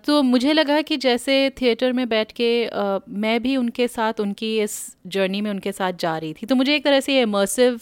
तो 0.06 0.22
मुझे 0.24 0.54
लगा 0.54 0.82
कि 0.82 0.98
जैसे 0.98 1.50
थिएटर 1.52 1.94
में 1.94 2.08
बैठ 2.10 2.32
के 2.32 2.50
मैं 3.18 3.42
भी 3.44 3.56
उनके 3.58 3.88
साथ 3.88 4.20
उनकी 4.20 4.58
इस 4.60 4.78
जर्नी 5.08 5.42
में 5.42 5.52
उनके 5.52 5.72
साथ 5.72 5.94
जा 6.00 6.18
रही 6.18 6.34
थी। 6.34 6.46
तो 6.46 6.56
मुझे 6.56 6.76
एक 6.76 6.84
तरह 6.84 7.00
से 7.00 7.20
इमर्सिव 7.22 7.80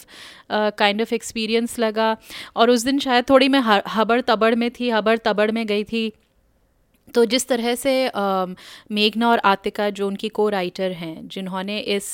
काइंड 0.51 1.01
ऑफ़ 1.01 1.13
एक्सपीरियंस 1.13 1.79
लगा। 1.79 2.15
और 2.55 2.69
उस 2.69 2.83
दिन 2.83 2.99
शायद 2.99 3.29
थोड़ी 3.29 3.49
मैं 3.49 3.61
हबड़ 3.95 4.21
तबड़ 4.21 4.53
में 4.55 4.69
थी 4.79 4.89
हबड़ 4.89 5.17
तबड़ 5.25 5.51
में 5.51 5.65
गई 5.67 5.83
थी। 5.83 6.11
तो 7.13 7.25
जिस 7.25 7.47
तरह 7.47 7.75
से 7.75 7.91
मेघना 8.91 9.29
और 9.29 9.39
आतिका 9.45 9.89
जो 9.89 10.07
उनकी 10.07 10.29
को 10.29 10.47
राइटर 10.49 10.91
हैं 10.91 11.27
जिन्होंने 11.27 11.77
इस 11.79 12.07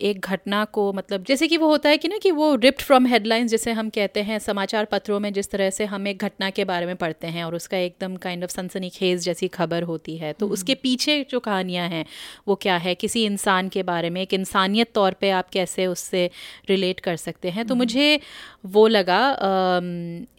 एक 0.00 0.20
घटना 0.20 0.64
को 0.64 0.92
मतलब 0.92 1.24
जैसे 1.24 1.48
कि 1.48 1.56
वो 1.56 1.66
होता 1.66 1.88
है 1.88 1.96
कि 1.96 2.08
ना 2.08 2.18
कि 2.18 2.30
वो 2.30 2.54
रिप्ट 2.54 2.82
फ्रॉम 2.82 3.06
हेडलाइंस 3.06 3.50
जिसे 3.50 3.72
हम 3.72 3.88
कहते 3.88 4.22
हैं 4.22 4.38
समाचार 4.38 4.84
पत्रों 4.84 5.20
में 5.20 5.32
जिस 5.32 5.50
तरह 5.50 5.70
से 5.70 5.84
हम 5.84 6.08
एक 6.08 6.22
घटना 6.22 6.50
के 6.50 6.64
बारे 6.64 6.86
में 6.86 6.96
पढ़ते 6.96 7.26
हैं 7.26 7.44
और 7.44 7.54
उसका 7.54 7.78
एकदम 7.78 8.16
काइंड 8.16 8.44
ऑफ़ 8.44 8.50
सनसनीखेज 8.50 9.24
जैसी 9.24 9.48
खबर 9.48 9.82
होती 9.82 10.16
है 10.16 10.32
तो 10.32 10.48
उसके 10.48 10.74
पीछे 10.74 11.24
जो 11.30 11.40
कहानियाँ 11.40 11.88
हैं 11.88 12.04
वो 12.48 12.54
क्या 12.54 12.76
है? 12.76 12.94
किसी 12.94 13.24
इंसान 13.24 13.68
के 13.68 13.82
बारे 13.82 14.10
में 14.10 14.20
एक 14.22 14.34
इंसानियत 14.34 14.92
तौर 14.94 15.12
पर 15.12 15.30
आप 15.32 15.48
कैसे 15.52 15.86
उससे 15.86 16.30
रिलेट 16.68 17.00
कर 17.00 17.16
सकते 17.16 17.50
हैं? 17.50 17.66
तो 17.66 17.74
मुझे 17.74 18.20
वो 18.66 18.86
लगा 18.88 19.20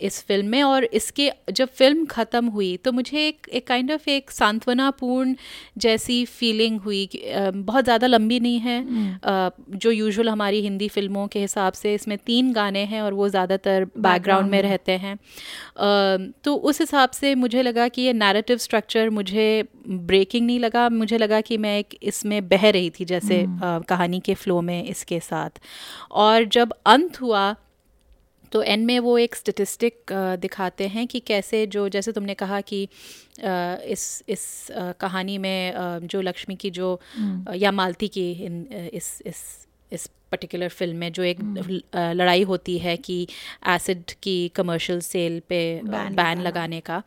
इस 0.02 0.24
फ़िल्म 0.28 0.48
में 0.48 0.62
और 0.64 0.84
इसके 0.84 1.32
जब 1.52 1.68
फ़िल्म 1.70 2.06
ख़त्म 2.06 2.46
हुई 2.48 2.76
तो 2.78 2.92
मुझे 2.92 3.28
एक 3.28 3.48
एक 3.54 3.68
काइंड 3.68 3.85
ऑफ़ 3.92 4.10
एक 4.10 4.32
सांत्वनापूर्ण 4.32 5.36
जैसी 5.78 6.24
फीलिंग 6.28 6.80
हुई 6.82 7.08
बहुत 7.28 7.84
ज़्यादा 7.84 8.08
लंबी 8.08 8.40
नहीं 8.40 8.60
है। 8.60 9.20
जो 9.76 9.92
यूजुअल 9.92 10.30
हमारी 10.30 10.62
हिंदी 10.62 10.88
फ़िल्मों 10.90 11.28
के 11.28 11.40
हिसाब 11.40 11.74
से 11.74 11.94
इसमें 11.94 12.18
तीन 12.18 12.52
गाने 12.54 12.84
हैं 12.86 13.02
और 13.02 13.14
वो 13.14 13.30
ज़्यादातर 13.30 13.86
बैकग्राउंड 13.98 14.52
में 14.52 14.62
रहते 14.62 14.92
हैं। 14.98 15.18
तो 16.44 16.56
उस 16.56 16.80
हिसाब 16.82 17.10
से 17.12 17.34
मुझे 17.36 17.62
लगा 17.62 17.88
कि 17.88 18.02
ये 18.02 18.14
नैरेटिव 18.16 18.58
स्ट्रक्चर 18.60 19.10
मुझे 19.12 19.48
ब्रेकिंग 19.88 20.46
नहीं 20.48 20.60
लगा। 20.60 20.88
मुझे 20.92 21.18
लगा 21.18 21.42
कि 21.42 21.58
मैं 21.58 21.78
एक 21.80 21.98
इसमें 22.04 22.48
बह 22.50 22.70
रही 22.70 22.90
थी 22.90 23.06
जैसे 23.06 23.46
कहानी 23.62 24.20
के 24.20 24.34
फ्लो 24.36 24.62
में 24.62 24.84
इसके 24.84 25.20
साथ। 25.22 25.60
और 26.12 26.44
जब 26.54 26.74
अंत 26.88 27.22
हुआ 27.22 27.56
तो 28.56 28.62
एन 28.64 28.86
में 28.86 29.00
वो 29.00 29.18
एक 29.18 29.36
स्टेटिस्टिक 29.36 30.12
दिखाते 30.40 30.88
हैं 30.88 31.06
कि 31.08 31.20
कैसे 31.20 31.66
जो 31.68 31.88
जैसे 31.90 32.12
तुमने 32.12 32.34
कहा 32.34 32.60
कि 32.62 32.82
इस 33.92 34.24
इस 34.30 34.46
कहानी 35.00 35.38
में 35.38 35.74
जो 36.04 36.22
लक्ष्मी 36.22 36.56
की 36.56 36.70
जो 36.70 37.00
या 37.56 37.72
मालती 37.72 38.08
की 38.08 38.32
इन 38.46 38.68
इस 38.94 39.22
इस 39.26 39.42
इस 39.92 40.10
पर्टिकुलर 40.32 40.70
फ़िल्म 40.70 40.98
में 40.98 41.12
जो 41.12 41.24
एक 41.24 41.38
लड़ाई 41.96 42.44
होती 42.44 42.78
है 42.78 42.98
कि 42.98 43.28
एसिड 43.68 44.04
की 44.24 44.48
कमर्शियल 44.48 45.00
सेल 45.00 45.40
पे 45.50 45.82
बैन 45.84 46.42
लगाने। 46.42 46.82
का। 46.90 47.04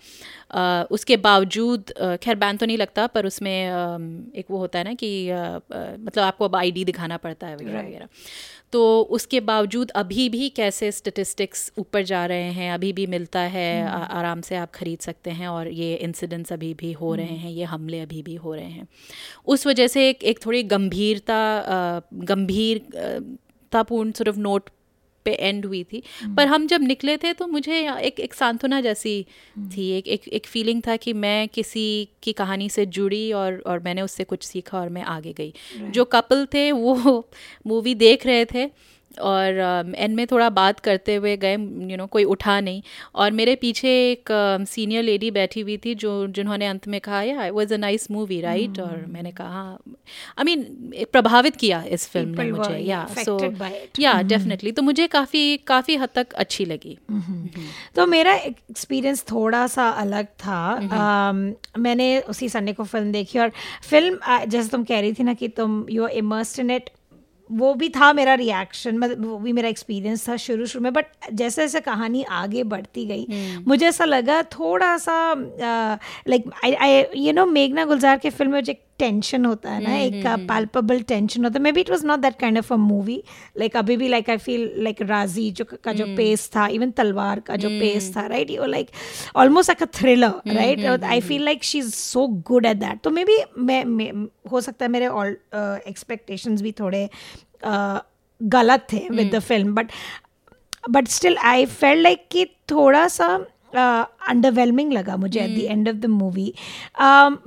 उसके 0.91 1.17
बावजूद 1.17 1.93
खैर 2.23 2.35
बैन 2.35 2.57
तो 2.57 2.67
नहीं 2.67 2.79
लगता 2.79 3.07
पर 3.07 3.27
उसमें 3.27 3.67
एक 4.35 4.45
वो 4.51 4.59
होता 4.59 4.79
है 4.79 4.85
ना 4.85 4.95
कि 4.95 5.31
मतलब 6.05 6.25
आपको 6.25 6.45
अब 6.45 6.57
आईडी 6.57 6.85
दिखाना 6.85 7.17
पड़ता 7.17 7.47
है 7.47 7.57
वगैरह 7.57 7.83
वगैरह। 7.83 8.09
तो 8.73 9.03
उसके 9.11 9.41
बावजूद 9.41 9.91
अभी 9.91 10.29
भी 10.29 10.49
कैसे 10.49 10.93
स्टेटिस्टिक्स 10.93 11.73
ऊपर 11.79 12.03
जा 12.03 12.27
रहे 12.27 12.51
हैं 12.53 12.73
अभी 12.73 12.93
भी 12.93 13.07
मिलता 13.07 13.41
है 13.41 13.87
आ- 13.87 14.09
आराम 14.19 14.41
से 14.41 14.57
आप 14.57 14.71
खरीद 14.71 14.99
सकते 14.99 15.31
हैं 15.31 15.49
और 15.49 15.69
ये 15.69 15.95
इंसिडेंट्स 15.95 16.53
अभी 16.53 16.75
भी 16.75 16.93
हो 16.93 17.15
रहे 17.15 17.37
हैं 17.37 17.51
ये 17.51 17.65
हमले 17.65 18.01
अभी 18.01 18.23
भी 18.23 18.35
हो 18.35 18.55
रहे 18.55 18.65
हैं। 18.65 18.87
उस 19.47 19.67
वजह 19.67 19.87
से 19.87 20.09
एक 20.09 20.25
एक 20.25 20.45
थोड़ी 20.47 20.63
गंभीरता 20.63 21.41
गंभीर 22.15 22.83
तापूर्ण 23.73 24.13
सिर्फ़ 24.13 24.39
नोट 24.39 24.71
पे 25.25 25.33
एंड 25.33 25.67
हुई 25.67 25.85
थी। 25.85 26.03
पर 26.37 26.47
हम 26.47 26.67
जब 26.67 26.81
निकले 26.81 27.17
थे 27.17 27.33
तो 27.33 27.47
मुझे 27.47 27.91
एक 27.91 28.21
एक 28.21 28.35
सांत्वना 28.35 28.81
जैसी 28.81 29.27
थी 29.59 29.91
एक 29.91 30.09
एक 30.09 30.29
एक 30.29 30.47
फीलिंग 30.47 30.83
था 30.87 30.97
कि 30.97 31.13
मैं 31.13 31.49
किसी 31.49 32.09
की 32.23 32.33
कहानी 32.33 32.69
से 32.69 32.87
जुड़ी 32.87 33.33
और 33.33 33.63
और 33.67 33.79
मैंने 33.79 34.03
उससे 34.03 34.25
कुछ 34.25 34.43
सीखा 34.43 34.81
और 34.81 34.89
मैं 34.89 35.03
आगे 35.03 35.33
गई। 35.33 35.53
जो 35.91 36.05
कपल 36.05 36.47
थे 36.47 36.73
वो 36.73 37.29
मूवी 37.67 37.95
देख 37.95 38.27
रहे 38.27 38.45
थे। 38.45 38.71
और 39.21 39.95
एंड 39.97 40.17
में 40.17 40.27
थोड़ा 40.27 40.49
बात 40.51 40.81
करते 40.81 41.15
हुए 41.15 41.37
गए 41.37 41.53
यू 41.53 41.97
नो 41.97 42.07
कोई 42.07 42.25
उठा 42.25 42.61
नहीं। 42.61 42.83
और 43.15 43.31
मेरे 43.31 43.55
पीछे 43.55 43.89
एक 44.11 44.29
सीनियर 44.69 45.03
लेडी 45.03 45.31
बैठी 45.31 45.61
हुई 45.61 45.77
थी 45.77 45.95
जो 45.95 46.27
जिन्होंने 46.27 46.67
अंत 46.67 46.89
में 46.89 47.01
कहा 47.01 47.23
yeah 47.23 47.51
was 47.51 47.73
a 47.73 47.77
nice 47.77 48.11
movie 48.11 48.41
right 48.41 48.81
और 48.81 49.05
मैंने 49.09 49.31
कहा 49.31 49.79
आई 50.39 50.45
मीन 50.45 50.63
प्रभावित 51.13 51.57
किया 51.57 51.83
इस 51.83 52.09
फ़िल्म 52.09 52.29
ने 52.29 52.37
People 52.37 52.59
मुझे 52.59 52.79
या 52.79 53.07
सो. 53.25 53.39
या 54.01 54.23
डेफिनेटली 54.23 54.73
तो 54.73 54.83
मुझे 54.83 55.07
काफ़ी 55.07 55.57
काफ़ी 55.57 55.97
हद 55.97 56.09
तक 56.15 56.33
अच्छी 56.33 56.65
लगी। 56.65 56.99
तो 57.95 58.07
मेरा 58.07 58.35
एक्सपीरियंस 58.35 59.25
थोड़ा 59.33 59.67
सा 59.67 59.89
अलग 59.89 60.27
था। 60.27 60.61
अम, 60.93 61.53
मैंने 61.79 62.21
उसी 62.21 62.49
संडे 62.49 62.73
को 62.73 62.85
फ़िल्म 62.85 63.13
देखी 63.13 63.39
और 63.39 63.53
फ़िल्म 63.91 64.45
जैसे 64.47 64.69
तुम 64.69 64.85
कह 64.85 65.01
रही 65.01 65.13
थी 65.13 65.23
ना 65.23 65.35
कि 65.35 65.49
तुम 65.49 65.87
you 65.91 66.05
are 66.05 66.11
immersed 66.11 66.61
in 66.61 66.71
it 66.71 66.91
वो 67.51 67.73
भी 67.75 67.89
था 67.89 68.13
मेरा 68.13 68.35
रिएक्शन 68.35 68.99
मतलब 68.99 69.25
वो 69.27 69.39
भी 69.39 69.53
मेरा 69.53 69.69
एक्सपीरियंस 69.69 70.29
था 70.29 70.37
शुरू 70.37 70.67
शुरू 70.67 70.83
में 70.83 70.93
बट 70.93 71.07
जैसे 71.33 71.63
जैसे 71.63 71.81
कहानी 71.81 72.23
आगे 72.33 72.63
बढ़ती 72.65 73.07
गई 73.07 73.63
मुझे 73.67 73.87
ऐसा 73.87 74.05
लगा 74.05 74.43
थोड़ा 74.59 74.97
सा 74.99 75.19
like 76.29 76.51
I 76.65 76.75
I 76.75 77.05
you 77.17 77.33
know 77.33 77.47
मेघना 77.47 77.85
गुलजार 77.85 78.19
के 78.19 78.31
फ़िल्म 78.31 78.53
में 78.53 78.63
जो 78.65 78.75
टेंशन 78.99 79.45
होता 79.45 79.71
है 79.71 79.83
ना 79.83 79.97
एक 79.97 80.27
पाल्पेबल 80.49 81.01
टेंशन 81.09 81.45
होता 81.45 81.59
है। 81.59 81.63
Maybe 81.73 81.81
it 81.81 81.91
was 81.91 82.07
not 82.07 82.21
that 82.21 82.39
kind 82.41 82.59
of 82.59 82.73
a 82.75 82.77
movie 82.77 83.23
like 83.59 83.77
अभी 83.77 83.97
भी 83.97 84.09
लाइक 84.09 84.31
आई 84.31 84.37
फील 84.39 84.71
लाइक 84.79 85.03
राज़ी 85.03 85.51
जो 85.51 85.65
का 85.85 85.93
जो 85.93 86.07
पेस 86.17 86.49
था 86.57 86.67
इवन 86.69 86.91
तलवार 86.91 87.41
का 87.41 87.57
जो 87.57 87.69
पेस 87.71 88.13
था 88.17 88.27
right 88.27 88.51
you 88.51 88.65
like 88.67 88.91
almost 89.37 89.71
like 89.71 89.83
a 89.83 89.93
thriller 90.01 90.55
right 90.55 91.05
I 91.05 91.21
feel 91.21 91.45
like 91.45 91.65
she 91.65 91.79
is 91.79 91.91
so 91.95 92.27
good 92.49 92.67
at 92.67 92.77
that 92.77 93.01
तो 93.01 93.11
मे 93.11 93.25
बी 93.25 93.39
मैं 93.59 94.13
हो 94.51 94.61
सकता 94.61 94.85
है 94.85 94.91
मेरे 94.91 95.07
ऑल 95.07 95.37
एक्सपेक्टेशंस 95.89 96.63
भी 96.63 96.73
थोड़े 96.73 97.09
गलत 98.41 98.87
थे 98.93 99.09
with 99.11 99.35
the 99.35 99.39
film 99.39 99.75
but 99.75 99.91
but 100.91 101.09
still 101.09 101.37
I 101.45 101.67
felt 101.67 102.03
like 102.03 102.27
कि 102.31 102.45
थोड़ा 102.71 103.07
सा 103.09 103.27
अंडरवेलमिंग 103.75 104.93
लगा 104.93 105.17
मुझे 105.17 105.41
at 105.41 105.57
the 105.59 105.71
end 105.71 105.89
of 105.89 105.97
the 105.97 106.07
movie 106.07 106.53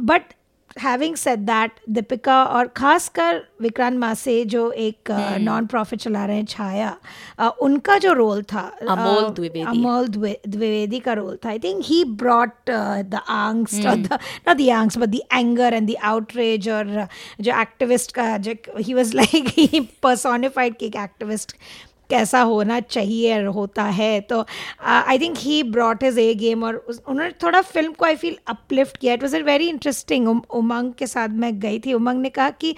but 0.01 0.33
having 0.79 1.15
said 1.15 1.39
that 1.39 1.71
Deepika 1.89 2.43
और 2.43 2.67
खासकर 2.67 3.41
विक्रांत 3.61 3.99
मासे 3.99 4.45
जो 4.45 4.71
एक 4.71 5.11
नॉन 5.41 5.65
प्रॉफिट 5.65 5.99
चला 5.99 6.25
रहे 6.25 6.35
हैं 6.35 6.45
छाया 6.45 6.97
uh, 7.39 7.51
उनका 7.61 7.97
जो 7.97 8.13
रोल 8.13 8.43
था 8.43 8.61
अमोल 8.89 9.23
uh, 9.23 9.35
द्विवेदी। 9.35 9.65
अमोल 9.67 10.07
द्विवेदी 10.07 10.99
का 10.99 11.13
रोल 11.13 11.37
था. 11.45 11.49
I 11.49 11.59
think 11.59 11.83
he 11.85 12.03
brought 12.05 12.69
the 12.69 13.19
the 13.21 14.19
not 14.47 14.57
the 14.57 14.69
angst 14.69 14.99
but 14.99 15.11
the 15.11 15.21
anger 15.31 15.69
and 15.79 15.89
the 15.89 15.97
outrage 16.11 16.69
और 16.69 17.01
uh, 17.01 17.07
जो 17.41 17.59
एक्टिविस्ट 17.61 18.11
का 18.11 18.37
जो 18.37 18.53
he 18.79 18.93
was 18.93 19.13
like 19.15 19.47
he 19.57 19.79
personified 20.03 20.75
कि 20.77 20.85
एक 20.85 20.95
एक्टिविस्ट 20.95 21.55
कैसा 22.13 22.41
होना 22.53 22.79
चाहिए 22.79 23.37
और 23.37 23.45
होता 23.59 23.83
है 23.99 24.19
तो 24.31 24.45
I 24.85 25.19
think 25.19 25.37
he 25.39 25.61
brought 25.75 26.03
his 26.03 26.17
A 26.19 26.33
game 26.45 26.63
और 26.63 26.75
उन्होंने 26.89 27.31
थोड़ा 27.43 27.61
फ़िल्म 27.61 27.93
को 27.93 28.05
आई 28.05 28.15
फील 28.23 28.37
अपलिफ्ट 28.55 28.97
किया 28.97 29.13
it 29.13 29.23
was 29.23 29.35
a 29.35 29.43
very 29.51 29.69
interesting 29.69 30.27
उमंग 30.29 30.93
के 30.99 31.07
साथ 31.07 31.39
मैं 31.45 31.57
गई 31.59 31.79
थी 31.85 31.93
उमंग 31.93 32.21
ने 32.21 32.29
कहा 32.29 32.49
कि 32.63 32.75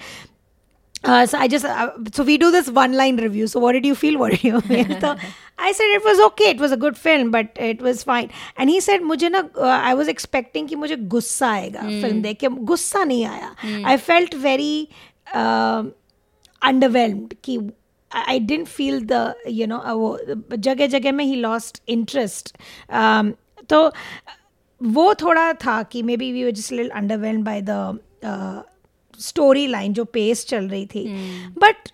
Uh, 1.04 1.26
so 1.26 1.38
I 1.38 1.46
just 1.48 1.66
uh, 1.66 1.90
so 2.12 2.24
we 2.24 2.38
do 2.38 2.50
this 2.50 2.68
one 2.70 2.94
line 2.94 3.18
review. 3.18 3.46
So 3.46 3.60
what 3.60 3.72
did 3.72 3.84
you 3.84 3.94
feel? 3.94 4.18
What 4.18 4.30
did 4.32 4.44
you 4.44 4.60
feel? 4.60 5.00
so 5.00 5.14
I 5.58 5.72
said 5.72 5.90
it 5.96 6.04
was 6.04 6.20
okay. 6.28 6.48
It 6.52 6.58
was 6.58 6.72
a 6.72 6.78
good 6.84 6.96
film, 6.96 7.30
but 7.30 7.50
it 7.56 7.82
was 7.82 8.02
fine. 8.02 8.30
And 8.56 8.70
he 8.70 8.80
said 8.80 9.02
मुझे 9.02 9.28
ना 9.28 9.42
uh, 9.54 9.80
I 9.90 9.92
was 9.94 10.08
expecting 10.08 10.68
कि 10.68 10.76
मुझे 10.76 10.96
गुस्सा 11.16 11.50
आएगा 11.50 11.80
film 11.80 12.22
देख 12.22 12.38
के 12.38 12.48
गुस्सा 12.72 13.04
नहीं 13.04 13.24
आया. 13.26 13.54
I 13.84 13.96
felt 14.06 14.34
very 14.46 14.88
uh, 15.34 15.84
underwhelmed 16.62 17.34
कि 17.44 17.58
I 18.14 18.38
didn't 18.38 18.68
feel 18.68 19.00
the 19.00 19.22
you 19.46 19.66
know 19.66 19.80
uh, 19.80 19.94
वो 19.94 20.56
जगह 20.56 20.86
जगह 20.86 21.12
में 21.12 21.24
ही 21.24 21.40
lost 21.42 21.80
interest. 21.86 22.52
Um, 23.00 23.32
तो 23.68 23.90
वो 24.80 25.14
थोड़ा 25.14 25.52
था 25.64 25.82
कि 25.82 26.02
maybe 26.16 26.30
we 26.32 26.52
just 26.52 26.72
little 26.72 26.90
underwhelmed 26.90 27.44
by 27.44 27.60
the 27.62 28.64
storyline 29.66 29.92
जो 29.92 30.04
पेस 30.04 30.46
चल 30.46 30.68
रही 30.68 30.86
थी. 30.86 31.04
But 31.58 31.88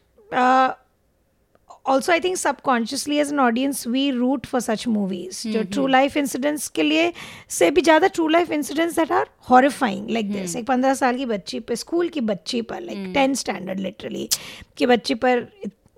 also 1.87 2.13
I 2.13 2.21
think 2.21 2.37
subconsciously 2.37 3.19
as 3.19 3.33
an 3.33 3.41
audience 3.41 3.87
we 3.87 4.11
root 4.11 4.47
for 4.47 4.61
such 4.61 4.87
movies 4.89 5.47
जो 5.49 5.63
ट्रू 5.63 5.87
लाइफ 5.87 6.17
इंसिडेंट्स 6.17 6.69
के 6.69 6.83
लिए 6.83 7.13
से 7.51 7.71
भी 7.71 7.83
ज़्यादा 7.83 8.07
true 8.07 8.29
life 8.29 8.51
incidents 8.53 8.97
that 8.97 9.13
are 9.13 9.29
horrifying 9.51 10.11
like 10.11 10.33
this 10.33 10.57
एक 10.57 10.67
पंद्रह 10.67 10.95
साल 10.95 11.17
की 11.17 11.27
बच्ची 11.27 11.61
पर 11.61 11.75
स्कूल 11.75 12.09
की 12.09 12.21
बच्ची 12.33 12.63
पर 12.63 12.81
लाइक 12.81 13.13
टेंथ 13.15 13.35
स्टैंडर्ड 13.35 13.81
लिटरली 13.81 14.29
की 14.77 14.87
बच्ची 14.87 15.15
पर 15.15 15.47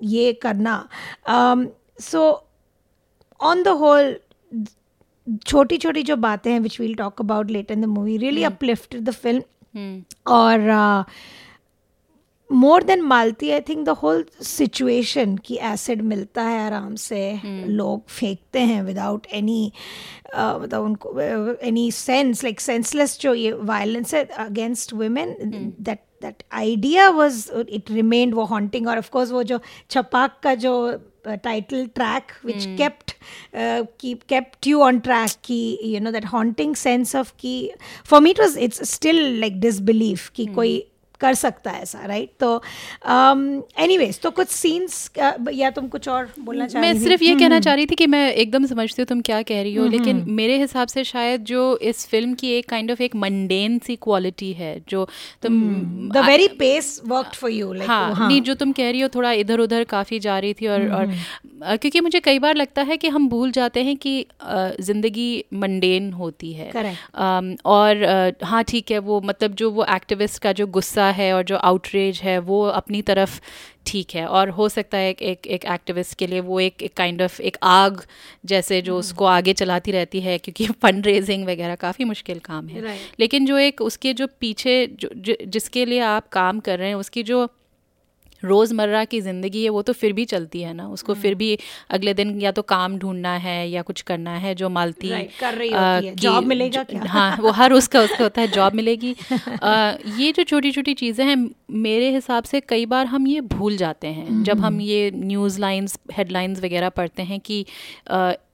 ये 0.02 0.32
करना। 0.42 0.76
सो 2.00 2.22
ऑन 3.40 3.62
द 3.62 3.68
होल 3.80 4.16
छोटी 5.46 5.76
छोटी 5.78 6.02
जो 6.02 6.16
बातें 6.16 6.50
हैं 6.50 6.60
which 6.60 6.80
we'll 6.80 6.94
talk 6.94 7.20
about 7.20 7.50
later 7.50 7.74
in 7.74 7.80
the 7.80 7.84
movie 7.88 8.16
really 8.16 8.44
uplift 8.44 8.96
the 8.96 9.10
film 9.12 10.02
और 10.28 10.70
more 12.50 12.82
than 12.82 13.02
Malti 13.02 13.50
I 13.50 13.60
think 13.68 13.84
the 13.86 13.90
whole 14.02 14.24
situation 14.42 15.36
की 15.36 15.56
एसिड 15.72 16.02
मिलता 16.02 16.42
है 16.42 16.58
आराम 16.66 16.94
से 16.94 17.40
लोग 17.44 18.08
फेंकते 18.08 18.60
हैं 18.60 18.82
विदाउट 18.82 19.26
एनी 19.32 19.72
मतलब 20.36 20.82
उनको 20.82 21.20
एनी 21.20 21.90
सेंस 21.92 22.44
लाइक 22.44 22.60
सेंसलेस 22.60 23.18
जो 23.20 23.34
ये 23.34 23.52
वायलेंस 23.52 24.14
है 24.14 24.24
against 24.24 24.92
women 24.92 25.34
that 25.80 26.00
that 26.21 26.43
idea 26.59 27.09
was 27.09 27.49
it 27.69 27.91
remained 27.91 28.33
वो 28.33 28.43
हॉन्टिंग 28.45 28.87
और 28.87 28.97
ऑफ 28.97 29.09
कोर्स 29.09 29.31
वो 29.31 29.43
जो 29.51 29.59
छपाक 29.89 30.39
का 30.43 30.53
जो 30.55 30.73
title 31.27 31.85
track 31.95 32.31
which 32.45 32.65
kept 32.65 33.13
keep 34.01 34.27
kept 34.31 34.67
you 34.69 34.81
on 34.83 34.99
track 35.07 35.33
ki 35.47 35.57
you 35.93 35.99
know 35.99 36.11
that 36.11 36.27
haunting 36.33 36.75
sense 36.81 37.13
of 37.21 37.31
ki 37.37 37.53
for 38.11 38.19
me 38.25 38.31
it 38.35 38.39
was 38.39 38.55
it's 38.67 38.89
still 38.89 39.19
like 39.43 39.59
disbelief 39.65 40.29
कि 40.35 40.45
कोई 40.55 40.75
कर 41.22 41.34
सकता 41.36 41.70
है 41.70 41.82
ऐसा 41.82 42.04
राइट 42.06 42.30
तो 42.40 42.50
एनीवेज 43.78 44.20
तो 44.20 44.30
कुछ 44.32 44.48
सीन्स 44.50 45.10
या 45.52 45.70
तुम 45.70 45.88
कुछ 45.88 46.08
और 46.08 46.28
बोलना 46.40 46.66
चाह 46.66 46.82
मैं 46.82 46.92
सिर्फ़ 46.98 47.22
ये 47.24 47.34
कहना 47.34 47.46
हम्म, 47.46 47.60
चाह 47.60 47.74
रही 47.74 47.86
थी 47.86 47.94
कि 47.94 48.06
मैं 48.06 48.32
एकदम 48.34 48.66
समझती 48.66 49.02
हूँ 49.02 49.06
तुम 49.06 49.20
क्या 49.22 49.40
कह 49.42 49.62
रही 49.62 49.74
हो 49.74 49.84
हम्म, 49.84 49.92
लेकिन 49.92 50.16
हम्म। 50.16 50.32
मेरे 50.32 50.58
हिसाब 50.58 50.88
से 50.88 51.04
शायद 51.04 51.44
जो 51.44 51.62
इस 51.84 52.06
फ़िल्म 52.08 52.34
की 52.34 52.50
एक 52.52 52.68
काइंड 52.68 52.90
ऑफ़ 52.90 53.02
एक 53.02 53.16
मंडेन 53.16 53.78
सी 53.78 53.96
क्वालिटी 54.02 54.52
है 54.52 54.72
जो 54.88 55.06
तुम 55.42 55.60
the 56.12 56.24
very 56.26 56.48
pace 56.58 57.00
worked 57.06 57.34
for 57.34 57.50
you 57.50 57.72
हाँ, 57.82 58.28
नहीं 58.28 58.40
जो 58.42 58.54
तुम 58.54 58.72
कह 58.72 58.90
रही 58.90 59.00
हो 59.00 59.08
थोड़ा 59.08 59.32
इधर 59.42 59.60
उधर 59.60 59.84
काफ़ी 59.86 60.18
जा 60.20 60.38
रही 60.38 60.54
थी 60.54 60.66
और 60.66 60.88
और 60.90 61.76
क्योंकि 61.76 62.00
मुझे 62.00 62.20
कई 62.20 62.38
बार 62.38 62.56
लगता 62.56 62.82
है 62.82 62.96
कि 62.96 63.08
हम 63.08 63.28
भूल 63.28 63.50
जाते 63.50 63.82
हैं 63.82 63.96
कि 63.96 64.14
ज़िंदगी 64.80 65.44
मंडेन 65.54 66.12
होती 66.12 66.52
है। 66.52 66.70
और 67.66 68.04
हाँ 68.44 68.62
ठीक 68.64 68.90
है 68.90 68.98
वो 68.98 69.20
मतलब 69.20 69.54
जो 69.54 69.70
वो 69.70 69.84
एक्टिविस्ट 69.84 70.42
का 70.42 70.52
जो 70.52 70.66
गुस्सा 70.72 71.06
है 71.12 71.32
और 71.34 71.42
जो 71.42 71.56
आउटरेज 71.56 72.20
है 72.22 72.38
वो 72.38 72.62
अपनी 72.64 73.02
तरफ़ 73.02 73.40
ठीक 73.86 74.14
है। 74.14 74.26
और 74.26 74.48
हो 74.48 74.68
सकता 74.68 74.98
है 74.98 75.10
एक 75.10 75.22
एक 75.22 75.46
एक 75.46 75.64
एक्टिविस्ट 75.64 76.18
के 76.18 76.26
लिए 76.26 76.40
वो 76.40 76.60
एक 76.60 76.82
एक 76.82 76.94
काइंड 76.94 77.22
ऑफ़ 77.22 77.40
एक 77.42 77.56
आग 77.62 78.02
जैसे 78.44 78.82
जो 78.82 78.98
उसको 78.98 79.24
आगे 79.24 79.52
चलाती 79.52 79.92
रहती 79.92 80.20
है 80.20 80.38
क्योंकि 80.38 80.66
फंड 80.82 81.06
रेजिंग 81.06 81.46
वगैरह 81.46 81.74
काफ़ी 81.74 82.04
मुश्किल 82.04 82.38
काम 82.38 82.68
है। 82.68 82.80
लेकिन 83.20 83.46
जो 83.46 83.58
एक 83.58 83.80
उसके 83.82 84.14
जो 84.14 84.26
पीछे 84.40 84.86
जो 85.00 85.36
जिसके 85.46 85.84
लिए 85.84 86.00
आप 86.00 86.28
काम 86.28 86.60
कर 86.60 86.78
रहे 86.78 86.88
हैं 86.88 86.94
उसकी 86.94 87.22
जो 87.22 87.48
रोज़मर्रा 88.44 89.04
की 89.04 89.20
ज़िंदगी 89.20 89.62
है 89.62 89.68
वो 89.68 89.82
तो 89.82 89.92
फिर 89.92 90.12
भी 90.12 90.24
चलती 90.24 90.62
है 90.62 90.72
ना। 90.74 90.88
उसको 90.88 91.14
फिर 91.14 91.34
भी 91.34 91.58
अगले 91.90 92.14
दिन 92.14 92.40
या 92.40 92.52
तो 92.52 92.62
काम 92.62 92.98
ढूंढना 92.98 93.36
है 93.36 93.68
या 93.70 93.82
कुछ 93.82 94.00
करना 94.02 94.36
है 94.36 94.54
जो 94.54 94.68
मालती 94.68 95.08
कर 95.40 95.54
रही 95.54 95.70
होती 95.70 96.06
है। 96.06 96.16
Job 96.16 96.44
मिलेगा 96.44 96.82
क्या? 96.84 97.02
हाँ 97.02 97.36
वो 97.40 97.50
हर 97.50 97.72
उसका 97.72 98.00
उसका 98.00 98.24
होता 98.24 98.40
है 98.40 98.48
जॉब 98.48 98.74
मिलेगी। 98.74 99.14
अ, 99.62 99.96
ये 100.06 100.32
जो 100.32 100.42
छोटी 100.44 100.72
छोटी 100.72 100.94
चीज़ें 100.94 101.24
हैं 101.26 101.36
मेरे 101.70 102.10
हिसाब 102.14 102.44
से 102.44 102.60
कई 102.60 102.86
बार 102.86 103.06
हम 103.06 103.26
ये 103.26 103.40
भूल 103.40 103.76
जाते 103.76 104.06
हैं। 104.08 104.42
जब 104.42 104.60
हम 104.60 104.80
ये 104.80 105.10
न्यूज़ 105.14 105.60
लाइंस 105.60 105.98
हेडलाइंस 106.12 106.60
वगैरह 106.60 106.88
पढ़ते 106.88 107.22
हैं 107.22 107.40
कि 107.40 107.64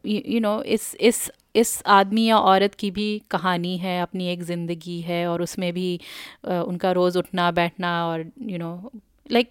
यू 0.06 0.40
नो 0.40 0.62
इस 0.62 0.94
इस 1.00 1.30
इस 1.56 1.82
आदमी 1.86 2.24
या 2.26 2.38
औरत 2.38 2.74
की 2.74 2.90
भी 2.90 3.06
कहानी 3.30 3.76
है 3.78 4.00
अपनी 4.02 4.28
एक 4.28 4.42
ज़िंदगी 4.42 5.00
है 5.00 5.26
और 5.26 5.42
उसमें 5.42 5.72
भी 5.72 6.00
उनका 6.44 6.92
रोज़ 6.92 7.18
उठना 7.18 7.50
बैठना 7.50 8.06
और 8.06 8.20
you 8.20 8.48
you 8.48 8.58
know 8.58 8.90
like 9.32 9.50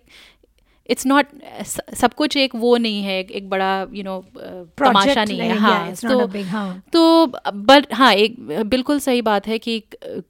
it's 0.90 1.06
not 1.08 1.26
सब 1.96 2.14
कुछ 2.14 2.38
एक 2.38 2.56
वो 2.56 2.78
नहीं 2.78 3.04
है 3.04 3.20
एक, 3.20 3.50
बड़ा 3.50 3.88
यू 3.94 4.04
नो 4.04 4.26
तमाशा 4.38 5.24
नहीं 5.24 5.40
है। 5.40 5.58
हाँ 5.58 5.94
तो 5.94 6.44
हाँ 6.44 6.84
तो 6.94 7.26
बट 7.54 7.94
हाँ 7.94 8.14
एक 8.14 8.36
बिल्कुल 8.66 9.00
सही 9.00 9.22
बात 9.22 9.48
है 9.48 9.60
कि 9.60 9.84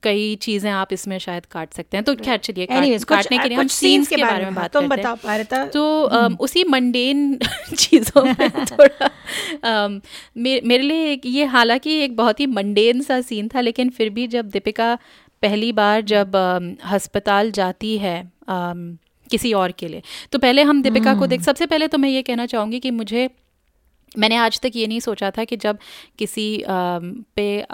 कई 0.04 0.36
चीज़ें 0.36 0.72
आप 0.72 0.94
इसमें 0.94 1.18
शायद 1.20 1.46
काट 1.46 1.74
सकते 1.74 1.98
हैं। 1.98 2.04
तो 2.04 2.16
खैर 2.16 2.38
चलिए 2.38 2.66
काटने 2.66 3.38
के 3.38 3.48
लिए 3.48 3.58
हम 3.58 3.64
कुछ 3.64 3.72
सीन्स 3.72 4.08
के 4.08 4.16
बारे 4.16 4.44
में 4.44 4.56
बात 4.56 4.74
तुम 4.74 4.88
करते 4.88 5.02
बताओ 5.02 5.16
हैं 5.16 5.22
पारिता 5.24 5.66
तो 5.66 6.04
उसी 6.36 6.64
मंडेन 6.64 7.40
चीज़ों 7.78 8.24
में 8.24 8.50
थोड़ा 8.66 9.88
मेरे 10.38 10.78
लिए 10.78 11.22
ये 11.26 11.46
हालाँकि 11.46 11.94
एक 11.96 12.16
बहुत 12.16 12.40
ही 12.40 12.46
मंडेन 12.46 13.02
सा 13.02 13.22
सीन 13.22 13.48
था 13.48 13.62
लेकिन 13.62 13.90
फिर 13.90 14.10
भी 14.10 14.28
जब 14.28 14.50
दीपिका 14.50 14.98
पहली 15.42 15.72
बार 15.72 16.02
जब 16.02 16.36
अस्पताल 16.84 17.52
जाती 17.52 17.98
है 17.98 18.32
किसी 19.32 19.54
और 19.54 19.72
के 19.72 19.88
लिए। 19.88 20.02
तो 20.32 20.40
पहले 20.40 20.64
हम 20.64 20.82
दीपिका 20.82 21.14
को 21.14 21.28
देख 21.28 21.42
सबसे 21.42 21.66
पहले 21.66 21.88
तो 21.88 21.98
मैं 21.98 22.10
ये 22.10 22.22
कहना 22.22 22.46
चाहूँगी 22.46 22.80
कि 22.80 22.92
मुझे 22.92 23.30
मैंने 24.18 24.36
आज 24.36 24.60
तक 24.60 24.72
ये 24.76 24.88
नहीं 24.88 25.00
सोचा 25.00 25.32
था 25.32 25.44
कि 25.44 25.58
जब 25.58 25.78
किसी 26.20 26.62
अम, 26.62 27.26
पे 27.36 27.66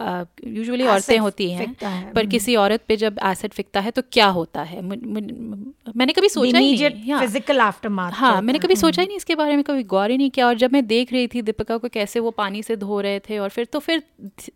यूजुअली 0.48 0.88
औरतें 0.88 1.18
होती 1.18 1.52
हैं 1.52 1.76
है, 1.84 2.12
पर 2.14 2.22
हम्म। 2.22 2.32
किसी 2.32 2.56
औरत 2.56 2.84
पे 2.88 2.96
जब 2.96 3.20
एसिड 3.24 3.52
फिकता 3.52 3.80
है 3.80 3.92
तो 3.92 4.02
क्या 4.12 4.28
होता 4.28 4.64
है? 4.64 4.82
मुझ- 4.82 5.04
मुझ- 5.04 5.96
मैंने 5.98 6.14
कभी 6.14 6.30
सोचा 6.30 6.58
ही 6.58 6.78
नहीं 6.78 7.12
हाँ। 7.12 7.20
फ़िज़िकल 7.20 7.60
आफ्टरमाथ 7.60 8.12
हाँ 8.12 8.42
मैंने 8.42 8.60
कभी 8.60 8.76
सोचा 8.76 9.02
ही 9.02 9.08
नहीं 9.08 9.18
इसके 9.18 9.36
बारे 9.36 9.56
में 9.56 9.64
कभी 9.64 9.84
गौर 9.84 10.12
ही 10.12 10.18
नहीं 10.18 10.30
किया। 10.30 10.48
और 10.48 10.56
जब 10.56 10.74
मैं 10.74 10.86
देख 10.88 11.14
रही 11.14 11.28
थी 11.28 11.42
दीपिका 11.42 11.78
को 11.78 11.88
कैसे 11.88 12.20
वो 12.20 12.32
पानी 12.32 12.64
से 12.64 12.76
धो 12.76 13.02
रहे 13.02 13.20
थे 13.20 13.40
और 13.40 13.50
फिर 13.50 13.66
तो 13.66 13.80
फिर 13.80 14.04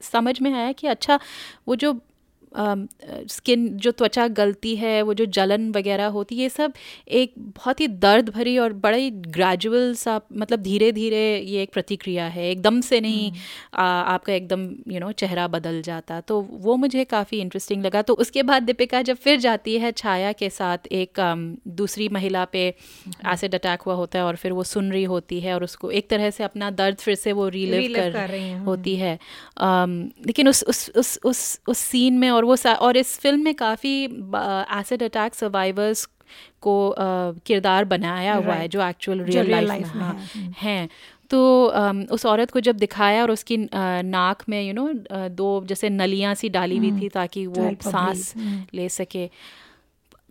समझ 0.02 0.42
में 0.42 0.54
आया 0.54 0.72
कि 0.72 0.88
अच्छा 0.88 1.20
वो 1.68 1.76
जो 1.76 2.00
स्किन 2.54 3.68
जो 3.78 3.92
त्वचा 3.92 4.28
गलती 4.28 4.76
है 4.76 5.02
वो 5.02 5.14
जो 5.14 5.26
जलन 5.32 5.70
वगैरह 5.72 6.06
होती 6.08 6.36
है 6.36 6.42
ये 6.42 6.50
सब 6.50 6.74
एक 7.12 7.34
बहुत 7.38 7.82
ही 7.82 7.88
दर्द 7.88 8.30
भरी 8.30 8.58
और 8.58 8.74
बड़ा 8.74 8.98
ही 8.98 9.10
ग्रेजुअल 9.12 9.94
सा 9.96 10.20
मतलब 10.34 10.62
धीरे 10.62 10.92
धीरे 10.92 11.24
ये 11.40 11.62
एक 11.64 11.72
प्रतिक्रिया 11.74 12.26
है। 12.28 12.50
एकदम 12.52 12.80
से 12.82 13.00
नहीं 13.02 13.32
आ, 13.74 13.84
आपका 13.84 14.34
एकदम 14.34 14.64
यू 14.64 14.92
you 14.92 15.00
नो 15.00 15.06
know, 15.06 15.20
चेहरा 15.20 15.48
बदल 15.48 15.82
जाता। 15.82 16.20
तो 16.22 16.40
वो 16.52 16.76
मुझे 16.76 17.04
काफ़ी 17.06 17.40
इंटरेस्टिंग 17.40 17.84
लगा। 17.86 18.02
तो 18.02 18.14
उसके 18.16 18.44
बाद 18.44 18.64
दीपिका 18.64 19.02
जब 19.02 19.18
फिर 19.18 19.40
जाती 19.40 19.78
है 19.78 19.92
छाया 19.92 20.32
के 20.32 20.50
साथ 20.50 20.88
एक 20.92 21.20
दूसरी 21.78 22.10
महिला 22.10 22.46
पे 22.46 22.66
एसिड 23.28 23.56
अटैक 23.56 23.82
हुआ 23.82 23.96
होता 23.96 24.20
है 24.20 24.26
और 24.26 24.36
फिर 24.36 24.52
वो 24.52 24.64
सुन 24.64 24.92
रही 24.92 25.04
होती 25.04 25.40
है 25.40 25.54
और 25.54 25.64
उसको 25.64 25.92
एक 25.92 26.10
तरह 26.10 26.30
से 26.30 26.44
अपना 26.44 26.70
दर्द 26.72 26.98
फिर 26.98 27.16
से 27.16 27.32
वो 27.32 27.48
रिलिव 27.50 27.96
कर, 27.96 28.12
कर 28.12 28.30
रही 28.30 28.52
होती 28.64 28.96
है। 28.96 29.14
लेकिन 30.28 30.48
उस 30.48 30.64
उस 30.64 31.20
उस 31.26 31.60
उस 31.68 31.78
सीन 31.78 32.18
में 32.18 32.30
और 32.38 32.46
वो 32.46 32.56
सा- 32.56 32.78
और 32.80 32.98
इस 32.98 33.18
फ़िल्म 33.20 33.44
में 33.44 33.54
काफ़ी 33.56 33.96
एसिड 34.80 35.04
अटैक 35.04 35.36
सर्वाइवर्स 35.36 36.06
को 36.62 36.74
किरदार 37.46 37.86
बनाया 37.86 38.34
हुआ 38.36 38.54
है 38.54 38.68
जो 38.68 38.82
एक्चुअल 38.82 39.22
रियल 39.24 39.52
लाइफ 39.68 39.96
में 39.96 40.02
हाँ, 40.02 40.14
हम्म। 40.36 40.54
हैं। 40.62 40.90
तो 41.30 41.40
उस 42.12 42.26
औरत 42.26 42.52
को 42.52 42.60
जब 42.60 42.76
दिखाया 42.78 43.22
और 43.22 43.32
उसकी 43.32 43.58
नाक 43.74 44.44
में 44.50 44.62
यू 44.64 44.74
नो 44.74 44.88
दो 45.40 45.48
जैसे 45.66 45.90
नलियाँ 45.90 46.34
सी 46.36 46.50
डाली 46.50 46.78
हुई 46.78 46.92
थी 47.02 47.10
ताकि 47.10 47.46
वो 47.48 47.70
सांस 47.84 48.34
हम्म। 48.38 48.64
ले 48.74 48.90
सके। 48.90 49.30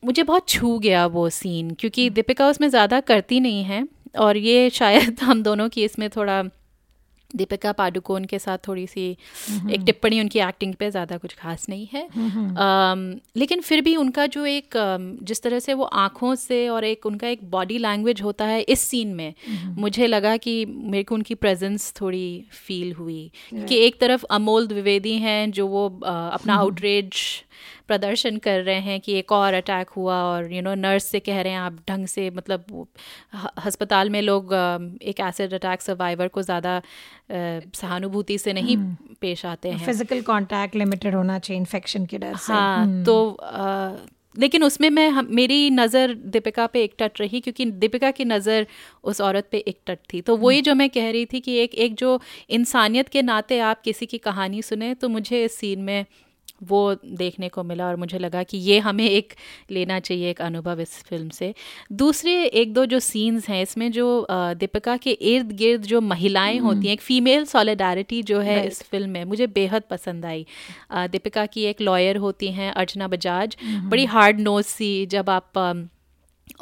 मुझे 0.05 0.23
बहुत 0.23 0.49
छू 0.49 0.79
गया 0.79 1.07
वो 1.07 1.29
सीन 1.31 1.71
क्योंकि 1.71 2.09
दीपिका 2.11 2.49
उसमें 2.49 2.69
ज़्यादा 2.69 3.01
करती 3.01 3.41
नहीं 3.41 3.63
है 3.65 3.87
और 4.19 4.37
ये 4.37 4.69
शायद 4.71 5.21
हम 5.23 5.43
दोनों 5.43 5.69
की 5.69 5.85
इसमें 5.85 6.09
थोड़ा 6.11 6.43
दीपिका 7.35 7.73
पादुकोण 7.73 8.25
के 8.25 8.39
साथ 8.39 8.59
थोड़ी 8.69 8.87
सी 8.87 9.11
एक 9.71 9.83
टिप्पणी 9.87 10.21
उनकी 10.21 10.39
एक्टिंग 10.39 10.75
पे 10.75 10.91
ज़्यादा 10.91 11.17
कुछ 11.17 11.35
खास 11.35 11.69
नहीं 11.69 11.87
है। 11.93 12.03
अम, 12.57 13.21
लेकिन 13.37 13.61
फिर 13.61 13.81
भी 13.81 13.97
उनका 13.97 14.27
जो 14.27 14.45
एक 14.47 14.75
जिस 15.23 15.43
तरह 15.43 15.59
से 15.59 15.75
वो 15.75 15.85
आँखों 15.85 16.35
से 16.35 16.69
और 16.69 16.85
एक 16.85 17.07
उनका 17.07 17.29
एक 17.29 17.51
बॉडी 17.51 17.79
लैंग्वेज 17.79 18.23
होता 18.23 18.45
है 18.45 18.61
इस 18.63 18.81
सीन 18.81 19.15
में 19.15 19.35
मुझे 19.79 20.07
लगा 20.07 20.37
कि 20.37 20.65
मेरे 20.67 21.05
को 21.05 21.15
उनकी 21.15 21.35
प्रेजेंस 21.35 21.93
थोड़ी 22.01 22.45
फील 22.67 22.93
हुई। 22.93 23.31
कि 23.69 23.77
एक 23.77 24.01
तरफ़ 24.01 24.25
अमोल 24.31 24.67
द्विवेदी 24.67 25.17
हैं 25.19 25.51
जो 25.51 25.67
वो 25.67 25.89
अपना 25.99 26.55
आउटरेज 26.55 27.15
प्रदर्शन 27.89 28.37
कर 28.39 28.63
रहे 28.63 28.81
हैं 28.81 29.01
कि 29.01 29.19
एक 29.19 29.33
और 29.33 29.55
अटैक 29.55 29.91
हुआ 29.91 30.17
और 30.25 30.53
यू 30.53 30.63
नो 30.63 30.75
नर्स 30.77 31.05
से 31.05 31.21
कह 31.21 31.41
रहे 31.41 31.53
हैं 31.53 31.61
आप 31.61 31.79
ढंग 31.89 32.07
से 32.07 32.29
मतलब 32.31 32.87
अस्पताल 33.67 34.11
में 34.11 34.21
लोग 34.23 34.53
एक 35.05 35.21
एसिड 35.21 35.55
अटैक 35.55 35.83
सर्वाइवर 35.83 36.29
को 36.29 36.43
ज़्यादा 36.43 36.81
सहानुभूति 37.31 38.39
से 38.39 38.53
नहीं 38.53 38.77
पेश 39.21 39.45
आते 39.47 39.71
हैं। 39.71 39.87
फ़िज़िकल 39.87 40.21
कांटेक्ट 40.23 40.77
लिमिटेड 40.77 41.15
होना 41.15 41.39
चाहिए 41.39 41.61
इन्फेक्शन 41.61 42.07
के 42.07 42.19
डर 42.19 42.35
से। 42.37 42.53
हाँ 42.53 43.05
तो 43.05 43.31
अ, 43.31 43.97
लेकिन 44.35 44.65
उसमें 44.65 44.89
मैं 44.91 45.09
हम, 45.09 45.29
मेरी 45.31 45.71
नज़र 45.71 46.13
दीपिका 46.27 46.67
पे 46.67 46.83
एक 46.85 46.95
टच 46.99 47.21
रही 47.21 47.41
क्योंकि 47.41 47.65
दीपिका 47.83 48.11
की 48.11 48.25
नज़र 48.25 48.67
उस 49.05 49.21
औरत 49.21 49.49
पे 49.53 49.59
एक 49.59 49.79
टच 49.87 49.99
थी। 50.13 50.21
तो 50.21 50.37
वही 50.37 50.61
जो 50.63 50.75
मैं 50.75 50.89
कह 50.91 51.11
रही 51.11 51.27
थी 51.27 51.41
कि 51.41 51.57
एक 51.59 51.75
एक 51.77 51.95
जो 51.95 52.21
इंसानियत 52.51 53.09
के 53.09 53.23
नाते 53.23 53.59
आप 53.63 53.81
किसी 53.83 54.07
की 54.07 54.19
कहानी 54.21 54.63
सुने 54.63 54.95
तो 54.95 55.09
मुझे 55.09 55.45
इस 55.45 55.57
सीन 55.59 55.83
में 55.83 56.05
वो 56.63 56.95
देखने 57.05 57.49
को 57.49 57.63
मिला 57.63 57.87
और 57.87 57.97
मुझे 57.97 58.19
लगा 58.19 58.43
कि 58.43 58.59
ये 58.59 58.79
हमें 58.79 59.05
एक 59.05 59.33
लेना 59.71 59.99
चाहिए 60.01 60.31
एक 60.31 60.41
अनुभव 60.43 60.81
इस 60.81 60.93
फ़िल्म 61.05 61.29
से। 61.29 61.53
दूसरे 61.93 62.33
एक 62.45 62.73
दो 62.75 62.85
जो 62.87 63.01
सीन्स 63.01 63.49
हैं 63.49 63.63
इसमें 63.63 63.91
जो 63.93 64.27
दीपिका 64.31 64.97
के 64.97 65.11
इर्द 65.11 65.53
गिर्द 65.53 65.83
जो 65.83 66.01
महिलाएँ 66.03 66.59
होती 66.59 66.87
हैं 66.87 66.93
एक 66.93 67.01
फीमेल 67.01 67.45
सॉलिडारिटी 67.45 68.23
जो 68.23 68.41
है 68.41 68.67
इस 68.67 68.83
फ़िल्म 68.83 69.11
में 69.11 69.25
मुझे 69.25 69.47
बेहद 69.47 69.83
पसंद 69.91 70.27
आई। 70.27 70.47
दीपिका 70.93 71.47
की 71.47 71.65
एक 71.65 71.81
लॉयर 71.81 72.17
होती 72.17 72.53
हैं 72.53 72.73
अर्चना 72.73 73.09
बजाज। 73.09 73.57
बड़ी 73.65 74.05
हार्ड 74.07 74.41
नोज़ 74.41 74.67
सी 74.67 75.07
जब 75.07 75.31
आप 75.31 75.89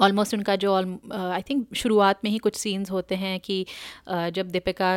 ऑलमोस्ट 0.00 0.34
उनका 0.34 0.54
जो 0.56 0.74
आई 0.74 1.42
थिंक 1.42 1.74
शुरुआत 1.76 2.20
में 2.24 2.30
ही 2.30 2.38
कुछ 2.38 2.56
सीन्स 2.56 2.90
होते 2.90 3.14
हैं 3.14 3.38
कि 3.40 3.64
जब 4.08 4.48
दीपिका 4.50 4.92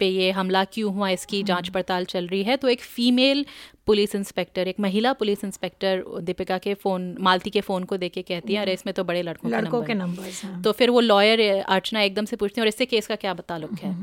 पे 0.00 0.06
ये 0.08 0.30
हमला 0.30 0.64
क्यों 0.64 0.92
हुआ 0.94 1.08
इसकी 1.10 1.42
जाँच 1.42 1.68
पड़ताल 1.68 2.04
चल 2.04 2.26
रही 2.26 2.42
है। 2.42 2.56
तो 2.56 2.68
एक 2.68 2.80
फीमेल 2.82 3.44
पुलिस 3.86 4.14
इंस्पेक्टर 4.14 4.68
एक 4.68 4.80
महिला 4.80 5.12
पुलिस 5.12 5.44
इंस्पेक्टर 5.44 6.02
दीपिका 6.22 6.58
के 6.58 6.74
फ़ोन 6.74 7.14
मालती 7.20 7.50
के 7.50 7.60
फ़ोन 7.60 7.84
को 7.84 7.96
देख 7.96 8.12
के 8.12 8.22
कहती 8.22 8.54
है 8.54 8.60
अरे 8.62 8.72
इसमें 8.72 8.92
तो 8.94 9.04
बड़े 9.04 9.22
लड़कों, 9.22 9.50
लड़कों 9.50 9.82
के 9.82 9.94
नंबर 9.94 10.30
हाँ। 10.42 10.62
तो 10.62 10.72
फिर 10.72 10.90
वो 10.90 11.00
लॉयर 11.00 11.40
अर्चना 11.62 12.02
एकदम 12.02 12.24
से 12.24 12.36
पूछती 12.36 12.60
है 12.60 12.64
और 12.64 12.68
इससे 12.68 12.86
केस 12.86 13.06
का 13.06 13.16
क्या 13.16 13.34
ताल्लुक 13.34 13.78
है? 13.82 13.94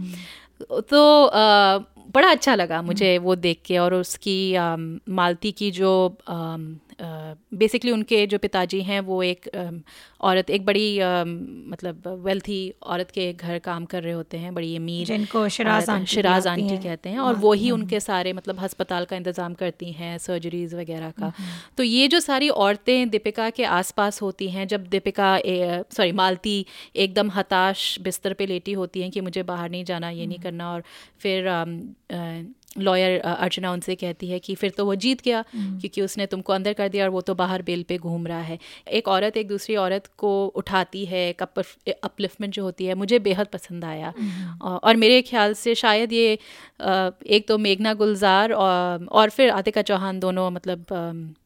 तो 0.89 1.23
अ, 1.23 1.77
बड़ा 2.15 2.29
अच्छा 2.29 2.55
लगा 2.55 2.81
मुझे 2.81 3.17
वो 3.17 3.35
देख 3.35 3.61
के 3.65 3.77
और 3.77 3.93
उसकी 3.93 4.37
मालती 5.13 5.51
की 5.51 5.71
जो 5.71 5.91
बेसिकली 6.99 7.91
उनके 7.91 8.25
जो 8.27 8.37
पिताजी 8.37 8.81
हैं 8.81 8.99
वो 9.01 9.21
एक 9.23 9.47
औरत 10.21 10.49
एक 10.49 10.65
बड़ी 10.65 10.87
मतलब 11.71 12.07
वेल्थी 12.25 12.59
औरत 12.83 13.11
के 13.11 13.31
घर 13.33 13.59
काम 13.59 13.85
कर 13.85 14.03
रहे 14.03 14.13
होते 14.13 14.37
हैं 14.37 14.53
बड़ी 14.53 14.75
अमीर 14.75 15.05
जिनको 15.07 15.47
शिराज 15.49 15.89
आंटी 15.89 16.05
शिराज 16.07 16.47
आंटी 16.47 16.67
हैं। 16.67 16.81
कहते 16.83 17.09
हैं 17.09 17.19
और 17.19 17.33
हाँ, 17.33 17.43
वही 17.43 17.71
उनके 17.71 17.99
सारे 17.99 18.33
मतलब 18.33 18.59
अस्पताल 18.63 19.05
का 19.05 19.15
इंतज़ाम 19.15 19.53
करती 19.53 19.91
हैं 19.91 20.17
सर्जरीज 20.17 20.73
वगैरह 20.75 21.11
का। 21.19 21.31
तो 21.77 21.83
ये 21.83 22.07
जो 22.07 22.19
सारी 22.19 22.49
औरतें 22.49 23.09
दीपिका 23.09 23.49
के 23.51 23.63
आसपास 23.77 24.21
होती 24.21 24.49
हैं 24.49 24.67
जब 24.67 24.87
दीपिका 24.89 25.37
सॉरी 25.93 26.11
मालती 26.13 26.65
एकदम 26.97 27.31
हताश 27.31 27.97
बिस्तर 28.01 28.33
पे 28.33 28.45
लेटी 28.45 28.73
होती 28.73 29.01
हैं 29.01 29.11
कि 29.11 29.21
मुझे 29.21 29.43
बाहर 29.45 29.69
नहीं 29.69 29.83
जाना 29.85 30.09
ये 30.11 30.25
नहीं 30.25 30.39
करना 30.39 30.71
और 30.71 30.83
फिर 31.19 31.47
लॉयर 32.79 33.19
अर्चना 33.21 33.71
उनसे 33.71 33.95
कहती 33.95 34.29
है 34.29 34.39
कि 34.39 34.55
फिर 34.55 34.71
तो 34.77 34.85
वो 34.85 34.95
जीत 34.97 35.21
गया 35.21 35.43
क्योंकि 35.51 36.01
उसने 36.01 36.25
तुमको 36.27 36.53
अंदर 36.53 36.73
कर 36.73 36.89
दिया 36.89 37.03
और 37.03 37.09
वो 37.09 37.21
तो 37.21 37.35
बाहर 37.35 37.61
बेल 37.61 37.83
पे 37.83 37.97
घूम 37.99 38.27
रहा 38.27 38.41
है। 38.41 38.57
एक 38.91 39.07
औरत 39.07 39.37
एक 39.37 39.47
दूसरी 39.47 39.75
औरत 39.77 40.09
को 40.17 40.31
उठाती 40.55 41.05
है 41.05 41.27
एक 41.29 41.41
अपलिफ्टमेंट 41.43 42.53
जो 42.53 42.63
होती 42.63 42.85
है 42.85 42.95
मुझे 42.95 43.19
बेहद 43.21 43.47
पसंद 43.53 43.85
आया। 43.85 44.13
और 44.61 44.79
और 44.79 44.95
मेरे 44.97 45.21
ख्याल 45.21 45.53
से 45.55 45.75
शायद 45.75 46.13
ये 46.13 46.31
एक 47.29 47.45
तो 47.47 47.57
मेघना 47.57 47.93
गुलजार 47.95 48.51
और, 48.53 49.05
और 49.05 49.29
फिर 49.29 49.49
आतिका 49.51 49.81
चौहान 49.83 50.19
दोनों 50.19 50.49
मतलब 50.51 50.85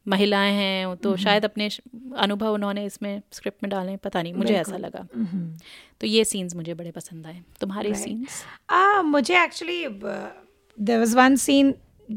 महिलाएँ 0.08 0.54
हैं 0.54 0.96
तो 0.98 1.16
शायद 1.18 1.46
अपने 1.46 1.70
अनुभव 2.18 2.54
उन्होंने 2.54 2.86
इसमें 2.86 3.22
स्क्रिप्ट 3.32 3.64
में 3.64 3.70
डाले 3.70 3.96
पता 4.00 4.22
नहीं 4.22 4.34
मुझे 4.34 4.54
ऐसा 4.56 4.78
लगा। 4.78 5.06
तो 6.02 6.08
ये 6.08 6.24
सीन्स 6.26 6.56
मुझे 6.56 6.74
बड़े 6.74 6.92
पसंद 6.92 7.28
आए। 7.28 7.42
तुम्हारे 7.62 7.94
सीन्स 7.96 8.44
मुझे 9.06 9.44
actually 9.44 9.84
there 10.82 11.00
was 11.00 11.16
one 11.16 11.36
scene 11.46 11.74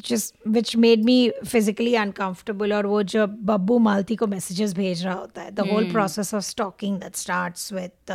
just 0.07 0.35
which 0.55 0.71
made 0.77 1.05
me 1.05 1.17
physically 1.45 1.93
uncomfortable 1.97 2.73
और 2.73 2.87
वो 2.87 3.03
जब 3.03 3.37
बब्बू 3.47 3.79
मालती 3.79 4.17
को 4.17 4.27
मैसेजेस 4.27 4.73
भेज 4.75 5.05
रहा 5.05 5.15
होता 5.15 5.43
है 5.43 5.51
the 5.51 5.67
whole 5.71 5.91
process 5.91 6.33
of 6.35 6.45
stalking 6.45 6.99
that 7.01 7.17
starts 7.17 7.73
with 7.73 8.15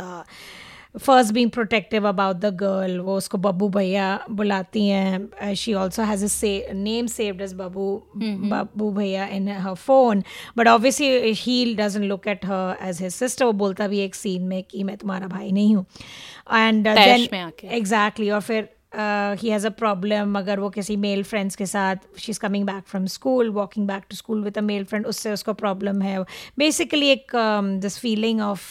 first 0.98 1.32
being 1.32 1.50
protective 1.50 2.08
about 2.08 2.36
the 2.36 2.44
girl 2.62 2.98
वो 3.00 3.16
उसको 3.16 3.38
बब्बू 3.38 3.68
भैया 3.68 4.08
बुलाती 4.30 4.86
हैं 4.86 5.54
she 5.54 5.74
also 5.74 6.02
has 6.02 6.24
a 6.24 6.72
name 6.74 7.06
saved 7.06 7.40
as 7.42 7.54
Babbu 7.54 7.86
Babbu 8.50 8.90
भैया 8.92 9.26
in 9.36 9.48
her 9.48 9.74
phone 9.74 10.22
but 10.56 10.68
obviously 10.68 11.32
he 11.42 11.74
doesn't 11.74 12.04
look 12.04 12.26
at 12.28 12.44
her 12.46 12.88
as 12.88 13.00
his 13.02 13.12
sister 13.14 13.44
वो 13.44 13.52
बोलता 13.62 13.88
भी 13.88 14.00
एक 14.00 14.14
सीन 14.14 14.42
में 14.48 14.62
कि 14.62 14.84
मैं 14.84 14.96
तुम्हारा 14.96 15.26
भाई 15.26 15.50
नहीं 15.52 15.74
हूँ। 15.76 15.84
एंड 16.52 16.86
तैश 16.88 17.28
में 17.32 17.40
आके। 17.40 17.68
एग्जैक्टली 17.76 18.30
और 18.30 18.40
फिर 18.40 18.68
ही 18.92 19.48
हैज़ 19.50 19.66
अ 19.66 19.70
प्रॉब्लम 19.78 20.38
अगर 20.38 20.60
वो 20.60 20.68
किसी 20.70 20.96
मेल 20.96 21.22
फ्रेंड्स 21.24 21.56
के 21.56 21.66
साथ 21.66 21.96
she 22.18 22.32
is 22.32 22.40
coming 22.40 22.64
back 22.66 22.84
from 22.86 23.06
school 23.06 23.50
walking 23.50 23.86
back 23.88 24.02
to 24.10 24.16
school 24.16 24.42
with 24.44 24.58
a 24.58 24.60
male 24.62 24.84
friend 24.84 25.06
उससे 25.06 25.32
उसको 25.32 25.52
प्रॉब्लम 25.54 26.00
है। 26.02 26.18
बेसिकली 26.58 27.08
एक 27.08 27.32
this 27.80 27.98
feeling 27.98 28.40
of 28.40 28.62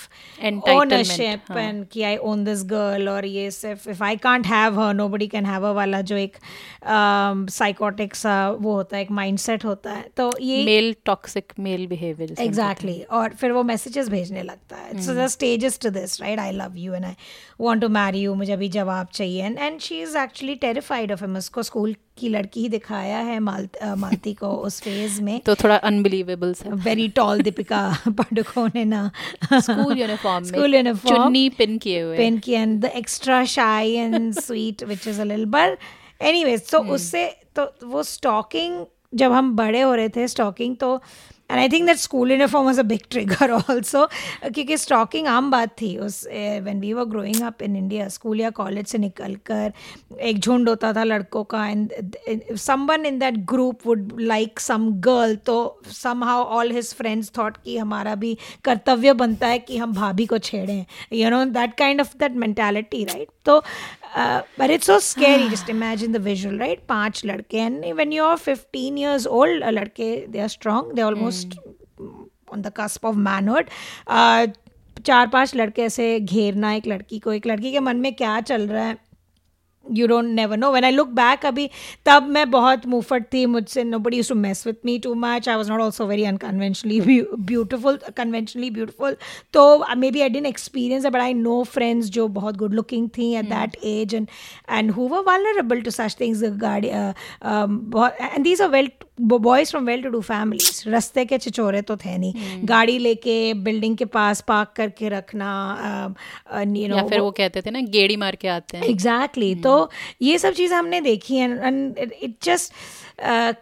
ownership. 0.69 1.51
And 1.51 1.85
कि 1.91 2.03
आई 2.03 2.17
ओन 2.31 2.43
दिस 2.45 2.63
गर्ल 2.65 3.09
और 3.09 3.25
ये 3.25 3.49
सिर्फ़ 3.51 3.89
if 3.89 4.03
I 4.03 4.15
can't 4.17 4.47
have 4.47 4.79
her 4.79 4.93
nobody 5.09 5.27
can 5.27 5.45
have 5.45 5.67
her 5.67 5.73
वाला 5.75 6.01
जो 6.01 6.17
एक 6.17 6.37
साइकोटिक 7.51 8.15
सा 8.15 8.35
वो 8.51 8.73
होता 8.73 8.97
है 8.97 9.03
एक 9.03 9.11
माइंडसेट 9.11 9.65
होता 9.65 9.91
है। 9.91 10.05
तो 10.17 10.31
ये 10.41 10.63
male 10.65 10.95
toxic 11.05 11.53
male 11.59 11.87
behaviour 11.87 12.35
exactly 12.41 12.99
और 13.01 13.33
फिर 13.33 13.51
वो 13.51 13.63
मैसेजेस 13.63 14.09
भेजने 14.09 14.43
लगता 14.43 14.77
है। 14.77 15.01
So 15.01 15.13
the 15.13 15.27
stages 15.29 15.79
to 15.81 15.89
this 15.91 16.19
right 16.21 16.39
I 16.39 16.51
love 16.51 16.77
you 16.77 16.93
and 16.93 17.05
I 17.05 17.13
want 17.61 17.81
to 17.81 17.89
marry 17.91 18.21
you 18.21 18.35
मुझे 18.35 18.53
अभी 18.53 18.69
जवाब 18.69 19.07
चाहिए। 19.13 19.45
And 19.45 19.57
and 19.59 19.79
she 19.79 20.05
is 20.09 20.17
actually 20.17 20.55
terrified 20.55 21.11
of 21.11 21.23
him 21.23 21.37
उसको 21.37 21.63
स्कूल 21.63 21.95
की 22.17 22.29
लड़की 22.29 22.61
ही 22.61 22.69
दिखाया 22.69 23.17
है 23.27 23.39
माल 23.39 23.67
मालती 23.97 24.33
को 24.33 24.51
उस 24.67 24.81
फ़ेज़ 24.81 25.21
में। 25.21 25.39
तो 25.45 25.55
थोड़ा 25.55 25.75
अनबिलीवेबल 25.89 26.53
सा। 26.53 26.69
वेरी 26.85 27.07
टॉल 27.19 27.41
दीपिका 27.41 27.81
पाडुकोने 28.19 28.85
ना। 28.85 29.09
स्कूल 29.53 29.97
यूनिफॉर्म 29.99 30.43
स्कूल 30.45 30.75
यूनिफॉर्म 30.75 31.15
चुन्नी 31.15 31.47
पिन 31.57 31.77
किए 31.77 32.01
हुए। 32.01 32.17
पिन 32.17 32.37
की 32.39 32.53
and 32.53 32.79
the 32.81 32.91
extra 33.01 33.43
shy 33.55 33.93
and 33.93 34.33
sweet 34.39 34.83
which 34.83 35.07
is 35.07 35.21
a 35.21 35.23
little 35.23 35.45
but 35.55 35.77
anyways 36.21 36.69
तो 36.71 36.79
उससे 36.95 37.25
तो 37.55 37.71
वो 37.83 38.03
स्टॉकिंग 38.03 38.85
जब 39.15 39.31
हम 39.31 39.55
बड़े 39.55 39.81
हो 39.81 39.93
रहे 39.95 40.09
थे 40.09 40.27
स्टॉकिंग 40.27 40.75
तो 40.77 41.01
and 41.49 41.59
I 41.59 41.69
think 41.69 41.85
that 41.87 41.97
school 41.97 42.31
uniform 42.31 42.65
was 42.65 42.79
a 42.79 42.83
big 42.93 43.01
trigger 43.11 43.51
also 43.51 44.05
क्योंकि 44.43 44.77
स्टॉकिंग 44.77 45.27
आम 45.27 45.51
बात 45.51 45.75
थी 45.81 45.95
उस 45.99 46.23
when 46.27 46.79
we 46.79 46.93
were 46.93 47.05
growing 47.09 47.41
up 47.43 47.61
in 47.61 47.75
India 47.75 48.07
school 48.09 48.41
या 48.41 48.49
कॉलेज 48.59 48.87
से 48.87 48.97
निकल 48.97 49.35
कर 49.45 49.71
एक 50.21 50.39
झुंड 50.39 50.69
होता 50.69 50.93
था 50.93 51.03
लड़कों 51.03 51.43
का 51.53 51.65
and 51.67 51.93
some 52.57 52.79
someone 52.79 53.05
in 53.05 53.17
that 53.19 53.37
group 53.45 53.79
would 53.85 54.11
like 54.19 54.59
some 54.59 54.89
girl 55.01 55.35
तो 55.45 55.57
somehow 56.23 56.43
all 56.57 56.71
his 56.71 56.93
friends 56.95 57.31
thought 57.37 57.57
कि 57.63 57.77
हमारा 57.77 58.15
भी 58.15 58.37
कर्तव्य 58.65 59.13
बनता 59.13 59.47
है 59.47 59.59
कि 59.59 59.77
हम 59.77 59.93
भाभी 59.93 60.25
को 60.25 60.37
छेड़ें 60.39 60.85
you 61.13 61.29
know 61.29 61.43
that 61.59 61.73
kind 61.77 62.01
of 62.01 62.15
that 62.19 62.35
mentality 62.35 63.03
right 63.03 63.27
तो 63.45 63.61
but 64.17 64.69
it's 64.71 64.87
so 64.87 64.99
scary 64.99 65.49
just 65.49 65.69
imagine 65.69 66.11
the 66.11 66.17
visual 66.23 66.57
right 66.59 66.79
पाँच 66.89 67.21
लड़के 67.25 67.57
and 67.57 67.85
when 67.85 68.13
you 68.13 68.23
are 68.25 68.37
15 68.37 68.75
years 68.75 69.27
old 69.27 69.63
लड़के 69.69 70.15
they 70.27 70.39
are 70.39 70.47
strong 70.47 70.91
they 70.93 71.01
almost 71.01 71.59
on 72.53 72.61
the 72.61 72.71
cusp 72.77 73.05
of 73.05 73.15
manhood 73.15 73.65
चार 75.05 75.27
पाँच 75.27 75.55
लड़के 75.55 75.81
ऐसे 75.81 76.19
घेरना 76.19 76.73
एक 76.73 76.87
लड़की 76.87 77.19
को 77.19 77.33
एक 77.33 77.45
लड़की 77.47 77.71
के 77.71 77.79
मन 77.79 77.97
में 77.97 78.13
क्या 78.13 78.39
चल 78.41 78.67
रहा 78.67 78.83
है? 78.85 78.97
You 79.97 80.07
don't 80.07 80.25
never 80.35 80.57
know 80.57 80.71
when 80.71 80.83
I 80.83 80.91
look 80.91 81.07
back 81.15 81.45
अभी 81.45 81.69
तब 82.05 82.27
मैं 82.29 82.49
बहुत 82.51 82.85
मुफट 82.87 83.23
थी 83.33 83.45
मुझसे। 83.45 83.83
Nobody 83.99 84.21
to 84.29 84.35
mess 84.35 84.65
with 84.67 84.85
me 84.85 84.97
too 84.99 85.13
much 85.15 85.49
I 85.49 85.55
was 85.55 85.71
not 85.71 85.81
also 85.81 86.05
very 86.07 86.23
unconventionally 86.25 86.99
beautiful 87.51 87.99
conventionally 88.17 88.69
beautiful 88.69 89.15
तो 89.53 89.63
maybe 90.11 90.21
I 90.21 90.29
didn't 90.29 90.45
experience 90.45 91.05
but 91.05 91.21
I 91.21 91.33
know 91.33 91.61
friends 91.71 92.09
जो 92.09 92.27
बहुत 92.39 92.57
गुड 92.57 92.73
लुकिंग 92.73 93.09
थी 93.17 93.33
at 93.35 93.49
that 93.49 93.77
age 93.85 94.15
and 94.15 94.27
and 94.69 94.91
who 94.91 95.07
were 95.07 95.23
vulnerable 95.27 95.81
to 95.81 95.91
such 95.91 96.17
things 96.19 96.43
गाड़ी 96.63 96.87
and 96.87 98.43
these 98.43 98.61
are 98.61 98.69
well 98.69 98.89
boys 99.19 99.69
from 99.69 99.85
well 99.85 100.03
to 100.03 100.09
do 100.09 100.21
families 100.21 100.89
रस्ते 100.89 101.25
के 101.25 101.37
छिचोरे 101.37 101.81
तो 101.81 101.97
थे 101.97 102.17
नहीं 102.17 102.33
hmm. 102.33 102.67
गाड़ी 102.67 102.97
लेके 102.99 103.53
बिल्डिंग 103.63 103.97
के 103.97 104.05
पास 104.07 104.41
पार्क 104.47 104.73
करके 104.75 105.09
रखना 105.09 105.51
यू 106.53 106.81
या 106.81 106.87
नो 106.87 107.07
फिर 107.09 107.19
वो 107.19 107.31
कहते 107.31 107.61
थे 107.61 107.71
ना 107.71 107.81
गेड़ी 107.89 108.15
मार 108.17 108.35
के 108.35 108.47
आते 108.47 108.77
हैं 108.77 108.83
एग्जैक्टली 108.85 109.45
exactly. 109.45 109.53
hmm. 109.53 109.63
तो 109.63 109.89
ये 110.21 110.37
सब 110.37 110.53
चीज़ें 110.53 110.77
हमने 110.77 111.01
देखी 111.01 111.37
हैं 111.37 111.49
and 111.57 111.97
it 111.97 112.35
just 112.43 112.73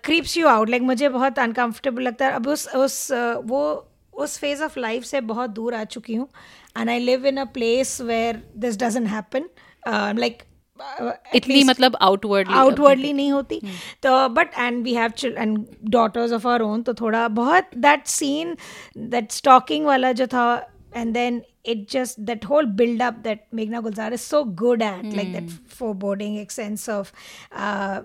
creeps 0.04 0.38
you 0.38 0.48
out 0.48 0.70
like 0.70 0.82
मुझे 0.84 1.10
बहुत 1.10 1.40
अनकंफर्टेबल 1.40 2.04
लगता 2.04 2.26
है 2.26 2.32
अब 2.34 2.48
उस 2.48 2.68
उस 2.76 3.12
uh, 3.12 3.36
वो 3.44 3.64
उस 4.14 4.38
फ़ेज़ 4.40 4.64
ऑफ़ 4.64 4.80
लाइफ 4.80 5.04
से 5.04 5.22
बहुत 5.24 5.50
दूर 5.50 5.74
आ 5.76 5.84
चुकी 5.86 6.16
हूँ 6.16 6.28
and 6.78 6.90
I 6.90 7.00
live 7.00 7.26
in 7.28 7.38
a 7.38 7.44
place 7.54 8.00
where 8.02 8.42
this 8.58 8.78
doesn't 8.80 9.08
happen 9.08 9.50
like 10.20 10.44
इतनी 11.36 11.64
मतलब 11.64 11.96
आउटवर्डली 12.02 12.54
आउटवर्डली 12.54 13.14
नहीं 13.14 13.32
होती 13.32 13.60
तो 14.04 14.28
but 14.30 14.58
and 14.58 14.84
we 14.84 14.94
have 14.94 15.12
and 15.26 15.58
daughters 15.90 16.32
of 16.32 16.48
our 16.48 16.62
own 16.62 16.82
तो 16.82 16.94
थोड़ा 16.94 17.28
बहुत 17.28 17.70
दैट 17.78 18.08
सीन 18.08 18.56
दैट 18.98 19.32
स्टॉकिंग 19.32 19.86
वाला 19.86 20.12
जो 20.12 20.28
था 20.28 20.48
and 20.94 21.16
then 21.16 21.44
it 21.64 21.88
just 21.88 22.26
that 22.26 22.44
whole 22.44 22.66
build 22.66 23.02
up 23.02 23.24
that 23.24 23.52
Meghna 23.52 23.82
Gulzar 23.84 24.12
is 24.12 24.22
so 24.22 24.44
good 24.46 24.82
at 24.82 25.04
mm. 25.04 25.16
like 25.16 25.32
that 25.34 25.50
foreboding 25.50 26.50
sense 26.50 26.88
of 26.90 27.12
uh, 27.52 28.02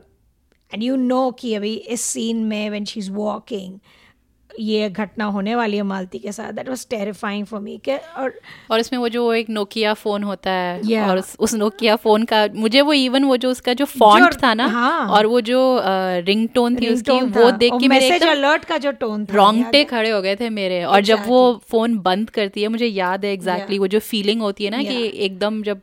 and 0.72 0.82
you 0.82 0.96
know 0.96 1.32
कि 1.32 1.54
अभी 1.54 1.74
इस 1.96 2.06
scene 2.06 2.44
में 2.44 2.70
when 2.70 2.84
she's 2.84 3.10
walking 3.10 3.80
ये 4.60 4.88
घटना 4.90 5.24
होने 5.34 5.54
वाली 5.54 5.76
है 5.76 5.82
मालती 5.82 6.18
के 6.18 6.32
साथ। 6.32 6.52
That 6.52 6.68
was 6.68 6.86
terrifying 6.90 7.46
for 7.46 7.60
me 7.60 7.76
के 7.84 7.96
और 7.96 8.32
और 8.70 8.80
इसमें 8.80 8.98
वो 8.98 9.08
जो 9.08 9.32
एक 9.34 9.50
नोकिया 9.50 9.94
फ़ोन 9.94 10.22
होता 10.22 10.50
है 10.50 10.80
Yeah. 10.82 11.08
और 11.08 11.18
उस, 11.18 11.34
उस 11.38 11.54
नोकिया 11.54 11.94
फ़ोन 11.96 12.24
का 12.24 12.46
मुझे 12.54 12.80
वो 12.80 12.92
इवन 12.92 13.24
वो 13.24 13.36
जो 13.36 13.50
उसका 13.50 13.72
जो 13.74 13.84
फॉन्ट 13.84 14.34
था 14.42 14.52
ना 14.54 14.66
हाँ। 14.68 15.08
और 15.08 15.26
वो 15.26 15.40
जो 15.42 15.60
रिंग 16.26 16.48
टोन 16.54 16.76
थी 16.76 16.88
उसकी 16.88 17.20
वो 17.36 17.50
देख 17.52 17.72
के 17.72 17.88
मेरे 17.88 18.08
मैसेज 18.08 18.22
एकदम 18.22 18.30
अलर्ट 18.30 18.64
का 18.64 18.78
जो 18.78 18.92
टोन 19.00 19.24
था 19.26 19.34
रोंगटे 19.36 19.84
खड़े 19.84 20.10
हो 20.10 20.20
गए 20.22 20.36
थे 20.36 20.50
मेरे। 20.50 20.82
और 20.84 21.00
जब 21.02 21.26
वो 21.26 21.40
फ़ोन 21.70 21.98
बंद 22.00 22.30
करती 22.30 22.62
है 22.62 22.68
मुझे 22.68 22.86
याद 22.86 23.24
है 23.24 23.32
एग्जैक्टली 23.32 23.78
वो 23.78 23.86
जो 23.86 23.98
फीलिंग 24.00 24.40
होती 24.42 24.64
है 24.64 24.70
ना 24.70 24.82
कि 24.82 25.04
एकदम 25.26 25.62
जब 25.62 25.80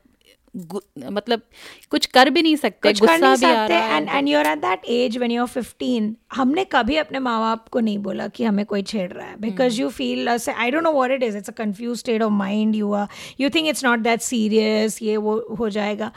मतलब 0.55 1.41
कुछ 1.89 2.05
कर 2.05 2.29
भी 2.29 2.41
नहीं 2.41 2.55
सकते 2.55 2.89
कुछ 2.89 2.99
कर 2.99 3.05
गुस्सा 3.05 3.27
नहीं 3.27 3.37
भी 3.37 3.45
आ 3.45 3.49
सकते 3.49 3.73
रहा 3.73 3.97
एंड 3.97 4.09
है 4.09 4.17
and 4.17 4.27
you're 4.27 4.47
at 4.47 4.57
that 4.57 4.85
age 4.85 5.17
when 5.17 5.31
you 5.31 5.45
are 5.45 5.63
15 5.63 6.11
हमने 6.33 6.65
कभी 6.65 6.95
अपने 6.95 7.19
माँ 7.19 7.39
बाप 7.39 7.67
को 7.67 7.79
नहीं 7.79 7.97
बोला 7.97 8.27
कि 8.27 8.43
हमें 8.43 8.65
कोई 8.65 8.81
छेड़ 8.81 9.11
रहा 9.11 9.27
है 9.27 9.35
because 9.39 9.81
you 9.81 9.89
feel 9.89 10.29
I 10.57 10.71
don't 10.71 10.83
know 10.83 10.91
what 10.91 11.11
it 11.11 11.23
is 11.23 11.37
it's 11.37 11.49
a 11.49 11.53
confuse 11.53 11.97
state 11.97 12.21
of 12.21 12.31
mind 12.31 12.75
you 12.75 12.93
are 12.93 13.07
you 13.39 13.49
think 13.49 13.67
it's 13.67 13.85
not 13.85 13.99
that 13.99 14.21
serious 14.21 15.01
ये 15.01 15.17
वो 15.17 15.55
हो 15.59 15.69
जाएगा 15.69 16.11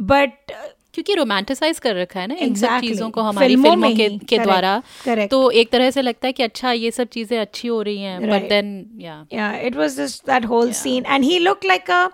बट 0.00 0.52
क्योंकि 0.94 1.14
रोमांटिसाइज 1.14 1.78
कर 1.78 1.94
रखा 1.94 2.20
है 2.20 2.26
ना 2.26 2.34
इन 2.34 2.54
सब 2.54 2.80
चीज़ों 2.80 3.10
को 3.10 3.20
हमारी 3.20 3.46
फ़िल्मों 3.46 3.70
फ़िल्मों 3.70 3.90
के 3.96 4.08
के 4.18 4.38
द्वारा। 4.38 4.82
तो 5.30 5.50
एक 5.50 5.70
तरह 5.70 5.90
से 5.90 6.02
लगता 6.02 6.26
है 6.26 6.32
कि 6.32 6.42
अच्छा 6.42 6.72
ये 6.72 6.90
सब 6.90 7.04
चीज़ें 7.04 7.38
अच्छी 7.38 7.68
हो 7.68 7.82
रही 7.82 7.98
हैं 7.98 8.30
but. 8.30 8.48
Then 8.48 8.90
yeah 9.00 9.26
was 9.74 9.96
just 9.96 10.26
that 10.26 10.44
whole 10.44 10.72
scene 10.72 11.06
and 11.06 11.24
he 11.24 11.38
looked 11.38 11.68
like 11.72 11.88
a 11.88 12.10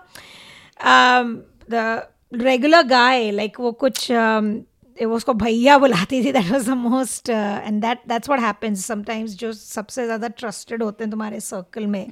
um 0.91 1.41
the 1.69 2.07
regular 2.35 2.83
guy 2.85 3.29
like 3.31 3.59
वो 3.59 3.71
कुछ 3.77 4.11
um, 4.11 4.55
वो 4.97 5.15
उसको 5.15 5.33
भैया 5.35 5.77
बुलाती 5.77 6.23
थी 6.25 6.31
that 6.31 6.51
was 6.51 6.69
the 6.69 6.73
most 6.75 7.29
and 7.29 7.81
that 7.81 8.01
that's 8.07 8.29
what 8.29 8.39
happens 8.39 8.85
sometimes 8.85 9.35
जो 9.37 9.51
सबसे 9.53 10.05
ज़्यादा 10.05 10.27
ट्रस्टेड 10.35 10.83
होते 10.83 11.03
हैं 11.03 11.11
तुम्हारे 11.11 11.39
सर्कल 11.39 11.87
में 11.87 12.05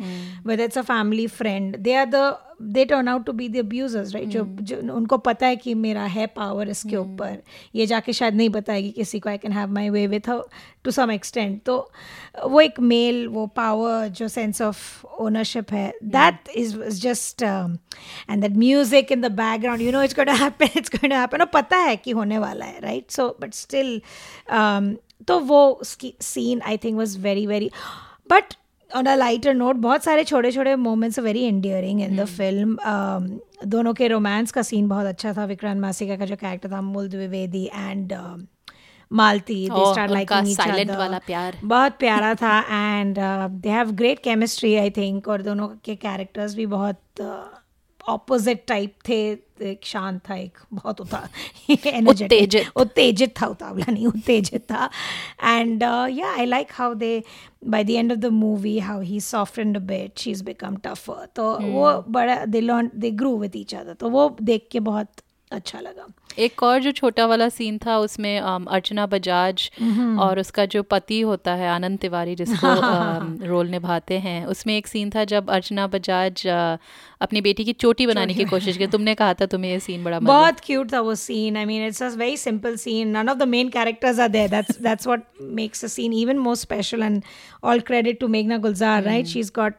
with 0.48 0.60
it's 0.60 0.78
a 0.78 0.82
family 0.84 1.28
friend 1.34 1.78
they 1.78 1.96
are 1.96 2.06
the 2.06 2.38
they 2.62 2.86
turn 2.86 3.08
out 3.08 3.26
to 3.26 3.34
be 3.34 3.50
the 3.50 3.64
abusers 3.64 4.14
right? 4.14 4.26
जो, 4.26 4.46
जो 4.62 4.96
उनको 4.96 5.18
पता 5.18 5.48
है 5.48 5.56
कि 5.56 5.74
मेरा 5.74 6.04
है 6.04 6.28
पावर 6.28 6.70
इसके 6.70 6.98
ऊपर। 6.98 7.42
ये 7.76 7.86
जाके 7.86 8.14
शायद 8.14 8.36
नहीं 8.36 8.50
बताएगी 8.50 8.92
किसी 8.92 9.20
को 9.20 9.30
I 9.30 9.38
can 9.38 9.52
have 9.52 9.70
my 9.70 9.90
way 9.90 10.08
with 10.08 10.30
to 10.84 10.92
some 10.92 11.06
some 11.06 11.20
extent. 11.20 11.66
तो 11.66 11.92
वो 12.46 12.62
एक 12.62 12.80
मेल 12.80 13.28
वो 13.28 13.48
पावर 13.48 14.08
जो 14.08 14.28
सेंस 14.28 14.62
ऑफ़ 14.62 15.06
ओनरशिप 15.06 15.72
है 15.72 15.94
that 16.04 16.50
is 16.56 16.80
just 16.80 17.44
and 17.44 18.42
that 18.42 18.52
music 18.52 19.12
in 19.12 19.22
the 19.22 19.32
background 19.32 19.82
you 19.82 19.92
know 19.92 20.04
it's 20.04 20.16
going 20.16 20.30
to 20.30 20.44
happen 20.44 20.70
it's 20.78 20.90
going 20.90 21.14
to 21.14 21.20
happen 21.20 21.38
और 21.38 21.46
पता 21.46 21.78
है 21.78 21.96
कि 21.96 22.12
होने 22.12 22.38
वाला 22.38 22.66
है 22.66 22.80
राइट 22.80 23.12
सो 23.12 23.38
बट 23.42 23.54
स्टिल 23.54 24.02
तो 25.28 25.40
वो 25.40 25.70
उसकी 25.70 26.14
scene 26.22 26.62
I 26.62 26.78
think 26.78 26.98
was 26.98 27.20
very 27.20 27.46
very 27.48 27.72
but 28.30 28.54
on 28.92 29.06
a 29.06 29.16
lighter 29.16 29.54
note 29.54 29.76
बहुत 29.76 30.04
सारे 30.04 30.24
छोटे 30.24 30.52
छोटे 30.52 30.76
moments 30.76 31.20
very 31.20 31.44
endearing 31.44 32.02
in 32.02 32.16
the 32.18 32.26
film 32.28 32.78
दोनों 33.68 33.94
के 33.94 34.08
रोमांस 34.08 34.52
का 34.52 34.62
सीन 34.62 34.88
बहुत 34.88 35.06
अच्छा 35.06 35.34
था 35.34 35.46
विक्रांत 35.46 35.82
मासिका 35.82 36.16
का 36.16 36.26
जो 36.26 36.36
कैरेक्टर 36.36 36.72
था 36.72 36.82
Mool 36.82 37.10
Dwivedi 37.10 37.66
and 37.66 38.14
Malti 39.12 39.56
they 39.70 39.86
start 39.92 40.12
उनका 40.12 40.14
लाइकिंग 40.14 40.56
silent 40.56 40.98
वाला 40.98 41.20
प्यार। 41.28 41.58
बहुत 41.64 41.98
प्यारा 42.00 42.34
था 42.36 42.60
and 43.00 43.18
they 43.62 43.70
have 43.70 43.92
great 43.92 44.20
chemistry 44.24 44.76
I 44.76 44.90
think 44.98 45.28
और 45.28 45.42
दोनों 45.42 45.68
के 45.86 45.96
कैरेक्टर्स 45.96 46.56
भी 46.56 46.66
बहुत 46.66 47.00
ऑपोजिट 48.10 48.64
टाइप 48.68 48.94
थे 49.08 49.38
एक 49.62 49.80
शांत 49.84 50.20
था 50.30 50.36
एक 50.36 50.58
बहुत 50.74 51.02
उता 51.02 51.28
एनर्जेटिक 51.70 52.78
उत्तेजित। 52.78 53.34
था 53.42 53.48
उतावला 53.48 53.92
नहीं 53.92 54.08
उत्तेजित 54.08 54.62
था 54.62 54.90
and 55.44 55.84
yeah 56.12 56.34
I 56.34 56.46
like 56.46 56.68
how 56.72 56.94
they 56.94 57.24
by 57.68 57.84
the 57.84 57.90
end 57.90 58.12
of 58.12 58.20
the 58.20 58.26
movie 58.26 58.78
how 58.80 59.02
he 59.02 59.20
soft 59.20 59.60
and 59.60 59.78
but 59.78 60.20
she 60.20 60.32
is 60.32 60.44
become 60.44 60.76
tougher 60.76 61.28
तो 61.36 61.52
वो 61.60 61.92
बड़ा 62.10 62.46
they 62.46 62.62
learn 62.62 62.92
they 62.96 63.12
grew 63.12 63.38
with 63.38 63.56
each 63.56 63.76
other 63.76 63.94
तो 63.94 64.10
वो 64.10 64.38
देख 64.42 64.68
के 64.72 64.80
बहुत 64.80 65.10
अच्छा 65.56 65.80
लगा। 65.80 66.08
एक 66.40 66.64
और 66.64 66.80
जो 66.80 66.92
छोटा 66.92 67.26
वाला 67.26 67.48
सीन 67.50 67.78
था 67.78 67.98
उसमें 67.98 68.40
अर्चना 68.40 69.06
बजाज 69.06 69.70
और 70.20 70.40
उसका 70.40 70.66
जो 70.66 70.82
पति 70.84 71.20
होता 71.22 71.54
है 71.54 71.68
आनंद 71.70 72.00
तिवारी 72.00 72.36
जिसको 72.36 72.68
अम, 72.68 73.38
रोल 73.44 73.68
निभाते 73.68 74.18
हैं 74.20 74.46
उसमें 74.46 74.76
एक 74.78 74.88
सीन 74.88 75.10
था 75.10 75.24
जब 75.24 75.50
अर्चना 75.50 75.88
बजाज 75.88 76.46
अपनी 77.22 77.42
बेटी 77.42 77.64
की 77.66 77.74
चोटी 77.74 78.08
बनाने 78.08 78.34
की 78.34 78.44
कोशिश 78.46 78.78
की। 78.78 78.88
तुमने 78.88 79.16
कहा 79.16 79.34
था 79.34 79.46
तुम्हें 79.46 79.72
ये 79.72 79.80
सीन 79.80 80.04
बड़ा 80.04 80.20
बहुत 80.20 80.60
क्यूट 80.60 80.94
था 80.94 81.00
वो 81.02 81.16
scene 81.16 81.58
I 81.58 81.66
mean 81.66 81.86
it's 81.88 82.04
a 82.04 82.10
very 82.16 82.38
simple 82.38 82.76
scene 82.78 83.18
none 83.18 83.30
of 83.30 83.38
the 83.38 83.48
main 83.48 83.70
characters 83.70 84.20
are 84.20 84.30
there 84.30 84.50
that's 84.50 84.82
that's 84.82 85.08
what 85.08 85.24
makes 85.42 85.86
a 85.86 85.88
scene 85.88 86.14
even 86.14 86.38
more 86.40 86.56
special 86.56 87.04
and 87.04 87.22
all 87.64 87.80
credit 87.80 88.20
to 88.20 88.28
मेघना 88.28 88.58
Gulzar 88.58 89.04
right 89.04 89.26
she 89.26 89.40
is 89.40 89.52
got 89.56 89.74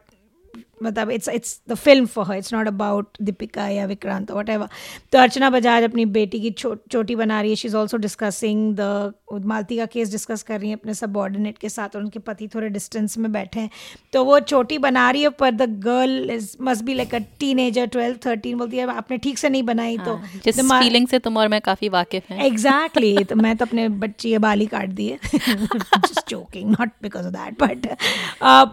मतलब 0.83 1.11
it's 1.11 1.29
it's 1.29 1.59
the 1.69 1.75
film 1.75 2.05
for 2.05 2.25
her 2.25 2.37
it's 2.37 2.53
not 2.53 2.67
about 2.67 3.17
Deepika 3.21 3.67
या 3.67 3.85
Vikrant 3.85 4.31
what 4.31 4.49
ever 4.49 4.67
तो 5.11 5.19
अर्चना 5.19 5.49
बजाज 5.49 5.83
अपनी 5.83 6.05
बेटी 6.17 6.39
की 6.39 6.51
चो, 6.51 6.75
चोटी 6.91 7.15
बना 7.15 7.41
रही 7.41 7.49
है. 7.49 7.55
She 7.55 7.67
is 7.67 7.75
also 7.77 7.97
discussing 7.97 8.75
the 8.79 9.13
Malti 9.45 9.77
का 9.77 9.85
केस 9.87 10.11
डिस्कस 10.11 10.43
कर 10.43 10.59
रही 10.59 10.69
है 10.69 10.75
अपने 10.75 10.93
सब 10.93 11.05
सबॉर्डिनेट 11.07 11.57
के 11.57 11.69
साथ 11.69 11.95
और 11.95 12.01
उनके 12.01 12.19
पति 12.19 12.47
थोड़े 12.55 12.69
डिस्टेंस 12.69 13.17
में 13.17 13.31
बैठे 13.31 13.59
हैं. 13.59 13.69
तो 14.13 14.23
वो 14.25 14.39
चोटी 14.41 14.77
बना 14.77 15.09
रही 15.11 15.21
है 15.21 15.29
पर 15.39 15.51
the 15.51 15.69
girl 15.83 16.29
is 16.31 16.55
must 16.61 16.83
be 16.83 16.93
like 16.93 17.15
a 17.15 17.19
teenager 17.59 17.85
twelve 17.87 18.17
thirteen 18.25 18.57
बोलती 18.57 18.77
है 18.77 18.87
आपने 18.95 19.17
ठीक 19.17 19.37
से 19.37 19.49
नहीं 19.49 19.63
बनाई 19.63 19.97
तो 19.97 20.19
जिस 20.45 20.59
फीलिंग 20.61 21.07
से 21.07 21.19
तुम 21.19 21.37
और 21.37 21.47
मैं 21.47 21.61
काफ़ी 21.61 21.89
वाकिफ 21.89 22.29
हैं। 22.31 22.45
एग्जैक्टली 22.45 23.23
तो 23.29 23.35
मैं 23.35 23.55
तो 23.57 23.65
अपने 23.65 23.87
बच्ची 24.03 24.29
के 24.29 24.37
बाल 24.37 24.59
ही। 24.59 24.65
काट 24.67 24.89
दिए 24.91 25.17
just 25.25 26.29
joking 26.29 26.69
not 26.71 26.89
because 27.03 27.25
of 27.27 27.33
that 27.33 27.61
but 27.63 27.87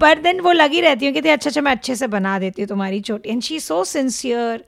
पर 0.00 0.20
देन 0.22 0.40
वो 0.40 0.52
लगी 0.52 0.80
रहती 0.80 1.06
हूँ 1.06 1.14
कि 1.14 1.28
अच्छा 1.28 1.50
अच्छा 1.50 1.60
मैं 1.60 1.72
अच्छे 1.72 1.93
से 1.94 2.06
बना 2.08 2.38
देती 2.38 2.62
हूँ 2.62 2.68
तुम्हारी 2.68 3.00
चोटी। 3.00 3.30
एंड 3.30 3.42
शी 3.42 3.60
सो 3.60 3.84
सिंसियर 3.84 4.64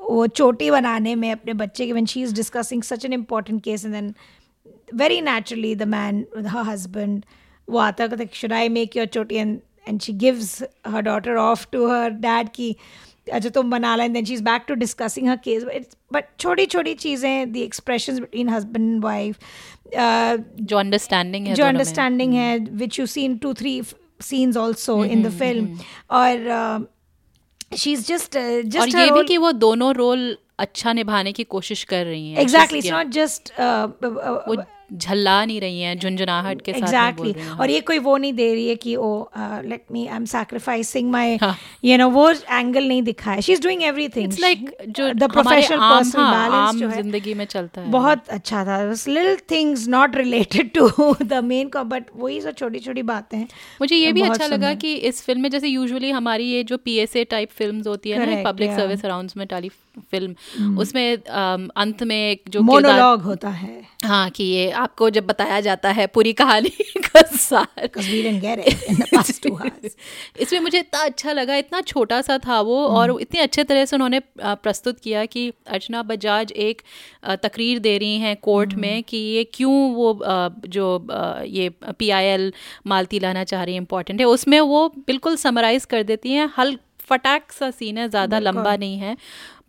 वो 0.00 0.26
चोटी 0.26 0.70
बनाने 0.70 1.14
में 1.14 1.30
अपने 1.32 1.52
बच्चे 1.54 1.86
के 1.86 1.92
one 1.92 2.06
she 2.06 2.22
is 2.22 2.34
discussing 2.34 2.82
such 2.82 3.04
an 3.04 3.12
important 3.12 3.62
case 3.64 3.84
and 3.84 3.94
then 3.94 4.14
very 4.94 5.20
naturally 5.20 5.74
the 5.74 5.82
man 5.88 6.24
her 6.46 6.64
husband 6.66 7.24
वो 7.68 7.78
आता 7.78 8.06
कहते 8.06 8.28
शुड 8.34 8.52
आई 8.52 8.68
मेक 8.68 8.96
योर 8.96 9.06
चोटी? 9.06 9.36
And 9.36 9.58
and 9.88 10.00
she 10.00 10.12
gives 10.24 10.62
her 10.86 11.02
daughter 11.02 11.36
off 11.36 11.66
to 11.72 11.86
her 11.88 12.10
dad 12.10 12.48
की 12.54 12.76
अच्छा 13.32 13.48
तुम 13.48 13.70
बना 13.70 13.94
लें. 13.96 14.12
Then 14.12 14.24
she 14.24 14.34
is 14.34 14.42
back 14.44 14.64
to 14.68 14.74
discussing 14.74 15.28
her 15.28 15.36
case 15.44 15.64
but 16.12 16.24
छोटी 16.38 16.66
छोटी 16.66 16.94
चीज़ें 16.94 17.52
the 17.52 17.56
expression 17.56 18.18
between 18.20 18.48
husband 18.48 19.02
wife 19.04 19.38
जो 19.94 20.76
अंडरस्टैंडिंग 20.78 21.46
जो 21.54 21.64
अंडरस्टैंडिंग 21.64 22.34
है 22.34 22.58
which 22.58 22.98
you 23.00 23.06
seen 23.06 23.36
two 23.38 23.52
three 23.54 23.80
scenes 24.22 24.56
also 24.56 25.04
in 25.06 25.22
the 25.22 25.30
film 25.38 25.78
और 26.12 26.88
शी 27.76 27.92
इज़ 27.92 28.06
जस्ट 28.06 28.36
और 28.36 28.62
जस्ट 28.68 28.94
ये 28.96 29.10
भी 29.10 29.24
कि 29.24 29.36
वो 29.38 29.52
दोनों 29.60 29.94
रोल 29.94 30.36
अच्छा 30.58 30.92
निभाने 30.92 31.32
की 31.32 31.44
कोशिश 31.52 31.84
कर 31.84 32.04
रही 32.06 32.30
हैं 32.30 32.40
एग्जैक्टली 32.40 32.78
इट्स 32.78 32.90
नॉट 32.90 33.06
जस्ट 33.10 33.52
झल्ला 34.92 35.44
नहीं 35.44 35.60
रही 35.60 35.80
हैं 35.80 35.98
झुंझुनाहट 35.98 36.62
के 36.62 36.72
exactly. 36.72 36.90
साथ 36.90 37.08
एग्जैक्टली 37.08 37.56
और 37.60 37.70
ये 37.70 37.80
कोई 37.80 37.98
वो 37.98 38.16
नहीं 38.16 38.32
दे 38.32 38.52
रही 38.54 38.66
है 38.68 38.74
कि 38.76 38.94
ओ 38.96 39.10
let 39.64 39.84
me 39.92 40.06
I 40.06 40.16
am 40.16 40.24
sacrificing 40.24 41.10
my. 41.10 41.38
You 41.84 41.98
know 41.98 42.08
वो 42.10 42.28
एंगल 42.30 42.88
नहीं 42.88 43.02
दिखा 43.02 43.32
है 43.32 43.42
she 43.42 43.52
is 43.52 43.62
doing 43.62 43.82
everything 43.82 44.24
it's 44.24 44.40
like 44.40 44.76
जो 44.88 45.12
द 45.12 45.30
प्रोफेशनल 45.32 45.78
पर्सनल 45.78 46.24
बैलेंस 46.24 46.80
जो 46.80 46.88
है 46.88 47.02
ज़िंदगी 47.02 47.34
में 47.34 47.44
चलता 47.44 47.80
है 47.80 47.90
बहुत 47.90 48.28
अच्छा 48.28 48.64
था 48.64 48.80
little 48.82 49.36
things 49.50 49.88
not 49.88 50.16
related 50.16 50.72
to 50.74 51.14
the 51.22 51.42
main 51.44 51.70
but 51.76 52.10
वही 52.16 52.40
सब 52.40 52.54
छोटी 52.54 52.78
छोटी 52.78 53.02
बातें 53.04 53.36
हैं 53.38 53.48
मुझे 53.80 53.96
ये 53.96 54.12
भी 54.12 54.22
अच्छा 54.22 54.46
लगा। 54.46 54.72
कि 54.74 54.94
इस 54.94 55.22
फ़िल्म 55.24 55.40
में 55.42 55.50
जैसे 55.50 55.68
यूजुअली 55.68 56.10
हमारी 56.10 56.44
ये 56.44 56.62
जो 56.64 56.76
पीएसए 56.78 57.24
टाइप 57.24 57.50
फिल्म्स 57.50 57.86
होती 57.86 58.10
है 58.10 58.26
ना 58.26 58.50
पब्लिक. 58.50 58.70
सर्विस 58.72 59.04
अनाउंसमेंट 59.04 59.52
वाली 59.52 59.68
फ़िल्म 60.10 60.76
उसमें 60.78 61.16
अंत 61.16 62.02
में 62.02 62.16
एक 62.16 62.42
जो 62.48 62.60
मोनोलॉग 62.62 63.22
होता 63.22 63.48
है 63.50 63.80
हाँ 64.04 64.28
कि 64.30 64.44
ये 64.44 64.70
आपको 64.82 65.10
जब 65.10 65.26
बताया 65.26 65.60
जाता 65.60 65.90
है 65.90 66.06
पूरी 66.06 66.32
कहानी 66.32 66.68
का 67.06 67.22
सार. 67.22 67.86
इसमें 70.40 70.60
मुझे 70.60 70.78
इतना 70.78 71.04
अच्छा 71.04 71.32
लगा 71.32 71.56
इतना 71.56 71.80
छोटा 71.82 72.20
सा 72.22 72.38
था 72.38 72.60
वो 72.60 72.88
और 72.88 73.20
इतने 73.20 73.40
अच्छे 73.40 73.64
तरह 73.64 73.84
से 73.84 73.96
उन्होंने 73.96 74.20
प्रस्तुत 74.40 75.00
किया 75.00 75.24
कि 75.26 75.52
अर्चना 75.68 76.02
बजाज 76.02 76.52
एक 76.66 76.82
तकरीर 77.42 77.78
दे 77.78 77.98
रही 77.98 78.18
हैं 78.18 78.36
कोर्ट 78.42 78.74
में 78.74 79.02
कि 79.02 79.16
ये 79.16 79.44
क्यों 79.54 79.94
वो 79.94 80.20
जो 80.68 81.06
ये 81.48 81.68
पीआईएल 81.98 82.52
मालती 82.86 83.18
लाना 83.20 83.44
चाह 83.44 83.64
रही 83.64 83.74
है 83.74 83.80
इम्पोर्टेंट 83.80 84.20
है। 84.20 84.26
उसमें 84.26 84.60
वो 84.60 84.88
बिल्कुल 85.06 85.36
समराइज 85.36 85.84
कर 85.84 86.02
देती 86.02 86.32
हैं 86.32 86.50
हल 86.58 86.78
फटाक 87.08 87.52
सा 87.52 87.70
सीन 87.70 87.98
है 87.98 88.08
ज़्यादा 88.08 88.38
लंबा 88.38 88.76
नहीं 88.76 88.98
है। 88.98 89.16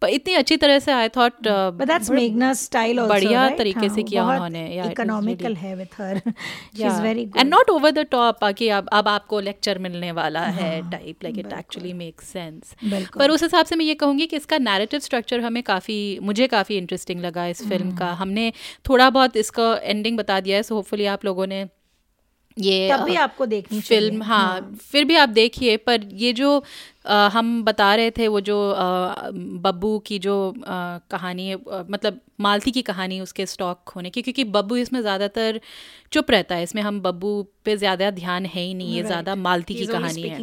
पर 0.04 0.10
इतनी 0.10 0.34
अच्छी 0.34 0.56
तरह 0.58 0.80
से 0.80 0.92
I 0.92 1.10
thought 1.10 1.48
that's 1.84 2.10
Meghna's 2.12 2.62
style 2.62 2.98
also, 2.98 3.10
बढ़िया 3.10 3.50
तरीके 3.58 3.90
से 3.90 4.02
हाँ, 4.02 4.04
किया 4.04 4.24
उन्होंने। 4.24 4.64
Yeah, 4.68 4.78
it 4.78 4.86
was 4.86 4.94
economical 4.94 5.46
really- 5.46 5.58
है 5.58 5.76
with 5.78 5.94
her. 6.00 6.34
She's 6.78 7.38
and 7.38 7.50
not 7.50 7.70
over 7.70 7.92
the 7.92 8.06
top 8.12 8.44
कि 8.58 8.68
अब 8.70 8.90
अब 8.94 9.08
आपको 9.08 9.40
लेक्चर 9.40 9.80
मिलने 9.80 10.12
वाला 10.12 10.42
है 10.58 10.72
type 10.92 11.24
like 11.24 11.38
it 11.40 11.54
actually 11.54 11.94
makes 11.94 12.28
sense 12.28 12.76
हाँ, 12.84 13.02
पर 13.20 13.32
उस 13.32 13.44
हिसाब 13.44 13.66
से 13.66 13.76
मैं 13.76 13.86
ये 13.86 13.94
कहूँगी 13.96 14.26
कि 14.26 14.36
इसका 14.36 14.58
नैरेटिव 14.60 15.00
स्ट्रक्चर 15.02 15.40
हमें 15.40 15.62
काफ़ी 15.64 16.00
मुझे 16.24 16.48
काफ़ी 16.48 16.78
इंटरेस्टिंग 16.78 17.22
लगा 17.22 17.46
इस 17.48 17.68
फ़िल्म 17.70 17.84
हम्म। 17.84 17.98
का 17.98 18.12
हमने 18.16 18.52
थोड़ा 18.90 19.10
बहुत 19.10 19.38
इसका 19.38 19.74
एंडिंग 19.84 20.18
बता 20.18 20.40
दिया 20.40 20.58
है 20.58 20.64
सो 20.64 20.76
होपफुली 20.76 21.06
आप 21.06 21.26
लोगों 21.26 21.48
ने 21.48 21.66
ये 22.58 22.90
तब 22.92 23.04
भी 23.06 23.16
आपको 23.16 23.46
देखनी 23.46 23.80
चाहिए। 23.82 24.02
फ़िल्म 24.02 24.24
हाँ 24.24 24.72
फिर 24.82 25.06
भी 25.06 25.16
आप 25.16 25.30
देखिए 25.30 25.78
पर 25.78 26.04
ये 26.14 26.34
जो 26.34 26.58
अ, 27.06 27.14
हम 27.34 27.64
बता 27.64 27.94
रहे 27.96 28.12
थे 28.12 28.28
वो 28.28 28.40
जो 28.42 28.58
बब्बू 29.62 29.98
की 30.00 30.20
जो 30.20 30.36
अ, 30.52 31.00
कहानी 31.12 31.48
है 31.48 31.58
मतलब 31.90 32.20
मालती 32.42 32.72
की 32.72 32.82
कहानी 32.82 33.20
उसके 33.22 33.46
स्टॉक 33.46 33.90
होने 33.90 34.10
की 34.10 34.22
क्योंकि 34.22 34.44
बब्बू 34.44 34.76
इसमें 34.76 35.00
ज़्यादातर 35.02 35.60
चुप 36.12 36.32
रहता 36.32 36.56
है। 36.56 36.64
इसमें 36.64 36.82
हम 36.82 37.00
बब्बू 37.02 37.32
पे 37.66 37.76
ज़्यादा 37.78 38.10
ध्यान 38.12 38.46
है 38.46 38.62
ही 38.62 38.74
नहीं 38.74 38.96
ये 38.96 39.04
ज़्यादा 39.04 39.36
मालती 39.38 39.74
की 39.76 39.86
कहानी 39.88 40.22
है। 40.24 40.38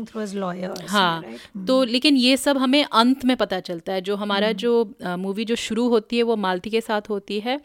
हाँ 0.88 1.22
right? 1.22 1.66
तो 1.66 1.82
लेकिन 1.84 2.16
ये 2.16 2.36
सब 2.36 2.58
हमें 2.58 2.84
अंत 2.84 3.24
में 3.24 3.36
पता 3.36 3.60
चलता 3.60 3.92
है 3.92 4.00
जो 4.00 4.16
हमारा 4.16 4.52
जो 4.64 4.72
मूवी 5.18 5.44
जो 5.44 5.56
शुरू 5.56 5.88
होती 5.88 6.16
है 6.16 6.22
वो 6.22 6.36
मालती 6.38 6.70
के 6.70 6.80
साथ 6.80 7.08
होती 7.10 7.40
है 7.40 7.60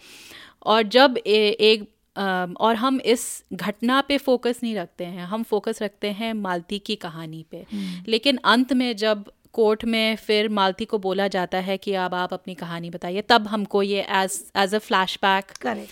और 0.66 0.84
जब 0.84 1.18
ए, 1.18 1.32
एक 1.62 1.88
और 2.18 2.76
हम 2.76 3.00
इस 3.00 3.44
घटना 3.54 4.02
पे 4.02 4.18
फोकस 4.18 4.60
नहीं 4.64 4.76
रखते 4.76 5.06
हैं। 5.06 5.26
हम 5.26 5.44
फोकस 5.44 5.82
रखते 5.82 6.12
हैं 6.12 6.34
मालती 6.34 6.80
की 6.80 6.96
कहानी 6.96 7.46
पे। 7.52 7.66
लेकिन 8.08 8.40
अंत 8.46 8.74
में 8.74 8.96
जब 8.96 9.32
कोर्ट 9.54 9.86
में 9.86 10.16
फिर 10.16 10.50
मालती 10.50 10.86
को 10.86 10.98
बोला 10.98 11.28
जाता 11.28 11.58
है 11.58 11.78
कि 11.78 11.94
अब 11.94 12.14
आप 12.14 12.34
अपनी 12.34 12.56
कहानी 12.56 12.90
बताइए 12.90 13.22
तब 13.22 13.48
हमको 13.48 13.84
ये 13.84 14.02
as 14.10 14.52
as 14.56 14.76
a 14.76 14.80
flashback 14.80 15.52
correct 15.52 15.92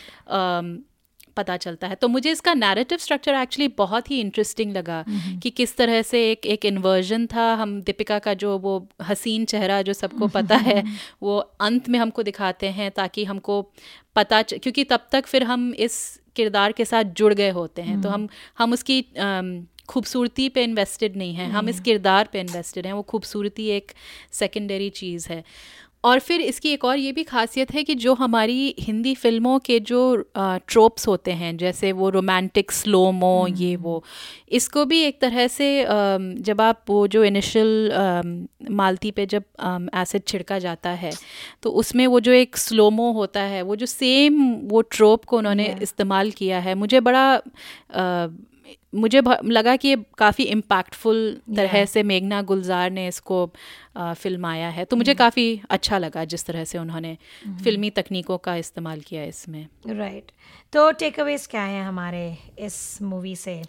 पता 1.37 1.57
चलता 1.57 1.87
है। 1.87 1.95
तो 1.95 2.07
मुझे 2.07 2.31
इसका 2.31 2.53
नैरेटिव 2.53 2.97
स्ट्रक्चर 2.97 3.35
एक्चुअली 3.35 3.67
बहुत 3.77 4.11
ही 4.11 4.19
इंटरेस्टिंग 4.19 4.71
लगा 4.73 5.03
कि 5.43 5.49
किस 5.49 5.75
तरह 5.77 6.01
से 6.01 6.31
एक 6.31 6.45
एक 6.45 6.65
इन्वर्जन 6.65 7.25
था। 7.27 7.53
हम 7.53 7.81
दीपिका 7.81 8.19
का 8.19 8.33
जो 8.33 8.57
वो 8.57 8.87
हसीन 9.01 9.45
चेहरा 9.45 9.81
जो 9.81 9.93
सबको 9.93 10.27
पता 10.37 10.55
है 10.57 10.83
वो 11.23 11.37
अंत 11.61 11.89
में 11.89 11.99
हमको 11.99 12.23
दिखाते 12.23 12.69
हैं 12.69 12.91
ताकि 12.91 13.25
हमको 13.25 13.61
पता. 14.15 14.41
क्योंकि 14.41 14.83
तब 14.83 15.07
तक 15.11 15.25
फिर 15.25 15.43
हम 15.43 15.73
इस 15.73 15.99
किरदार 16.35 16.71
के 16.71 16.85
साथ 16.85 17.03
जुड़ 17.03 17.33
गए 17.33 17.49
होते 17.49 17.81
हैं। 17.81 18.01
तो 18.01 18.09
हम 18.09 18.27
हम 18.57 18.73
उसकी 18.73 19.01
खूबसूरती 19.89 20.49
पे 20.49 20.63
इन्वेस्टेड 20.63 21.15
नहीं 21.17 21.33
हैं। 21.33 21.49
हम 21.49 21.69
इस 21.69 21.79
किरदार 21.79 22.29
पे 22.33 22.39
इन्वेस्टेड 22.39 22.85
हैं। 22.85 22.93
वो 22.93 23.01
खूबसूरती 23.03 23.67
एक 23.67 23.91
सेकेंडरी 24.31 24.89
चीज़ 24.89 25.29
है। 25.29 25.43
और 26.03 26.19
फिर 26.19 26.41
इसकी 26.41 26.69
एक 26.69 26.83
और 26.85 26.97
ये 26.97 27.11
भी 27.11 27.23
खासियत 27.23 27.71
है 27.73 27.83
कि 27.83 27.95
जो 27.95 28.13
हमारी 28.13 28.75
हिंदी 28.79 29.13
फ़िल्मों 29.15 29.57
के 29.59 29.79
जो 29.81 30.01
ट्रोप्स 30.35 31.07
होते 31.07 31.31
हैं 31.31 31.55
जैसे 31.57 31.91
वो 31.91 32.09
रोमांटिक 32.09 32.71
स्लोमो 32.71 33.47
ये 33.49 33.75
वो 33.75 34.03
इसको 34.51 34.85
भी 34.85 35.01
एक 35.01 35.19
तरह 35.21 35.47
से 35.47 35.69
जब 36.41 36.61
आप 36.61 36.81
वो 36.89 37.05
जो 37.07 37.23
इनिशियल 37.23 38.47
मालती 38.71 39.11
पे 39.11 39.25
जब 39.25 39.43
एसिड 39.95 40.25
छिड़का 40.27 40.59
जाता 40.59 40.89
है 40.97 41.11
तो 41.63 41.69
उसमें 41.73 42.05
वो 42.07 42.19
जो 42.19 42.31
एक 42.33 42.57
स्लोमो 42.57 43.11
होता 43.11 43.41
है 43.47 43.61
वो 43.61 43.75
जो 43.75 43.85
सेम 43.85 44.43
वो 44.65 44.81
ट्रोप 44.89 45.25
को 45.25 45.37
उन्होंने 45.37 45.75
इस्तेमाल 45.81 46.31
किया 46.31 46.59
है 46.59 46.75
मुझे 46.75 46.99
बड़ा 46.99 47.25
मुझे 48.95 49.21
लगा 49.45 49.75
कि 49.75 49.87
ये 49.87 49.97
काफ़ी 50.17 50.43
इम्पैक्टफुल 50.45 51.41
तरह. 51.49 51.85
से 51.85 52.03
मेघना 52.03 52.41
गुलजार 52.41 52.91
ने 52.91 53.07
इसको 53.07 53.45
फिल्माया 53.97 54.69
है। 54.69 54.85
तो 54.85 54.95
मुझे 54.95 55.13
काफ़ी 55.13 55.61
अच्छा 55.69 55.97
लगा 55.97 56.25
जिस 56.25 56.45
तरह 56.45 56.63
से 56.63 56.77
उन्होंने 56.77 57.17
फिल्मी 57.63 57.89
तकनीकों 57.89 58.37
का 58.37 58.55
इस्तेमाल 58.55 59.01
किया 59.01 59.23
इसमें। 59.23 59.67
राइट 59.87 60.31
तो 60.73 60.91
टेक 60.91 61.19
अवेज 61.19 61.45
क्या 61.47 61.61
है 61.61 61.83
हमारे 61.83 62.37
इस 62.59 63.01
मूवी 63.01 63.35
से? 63.35 63.61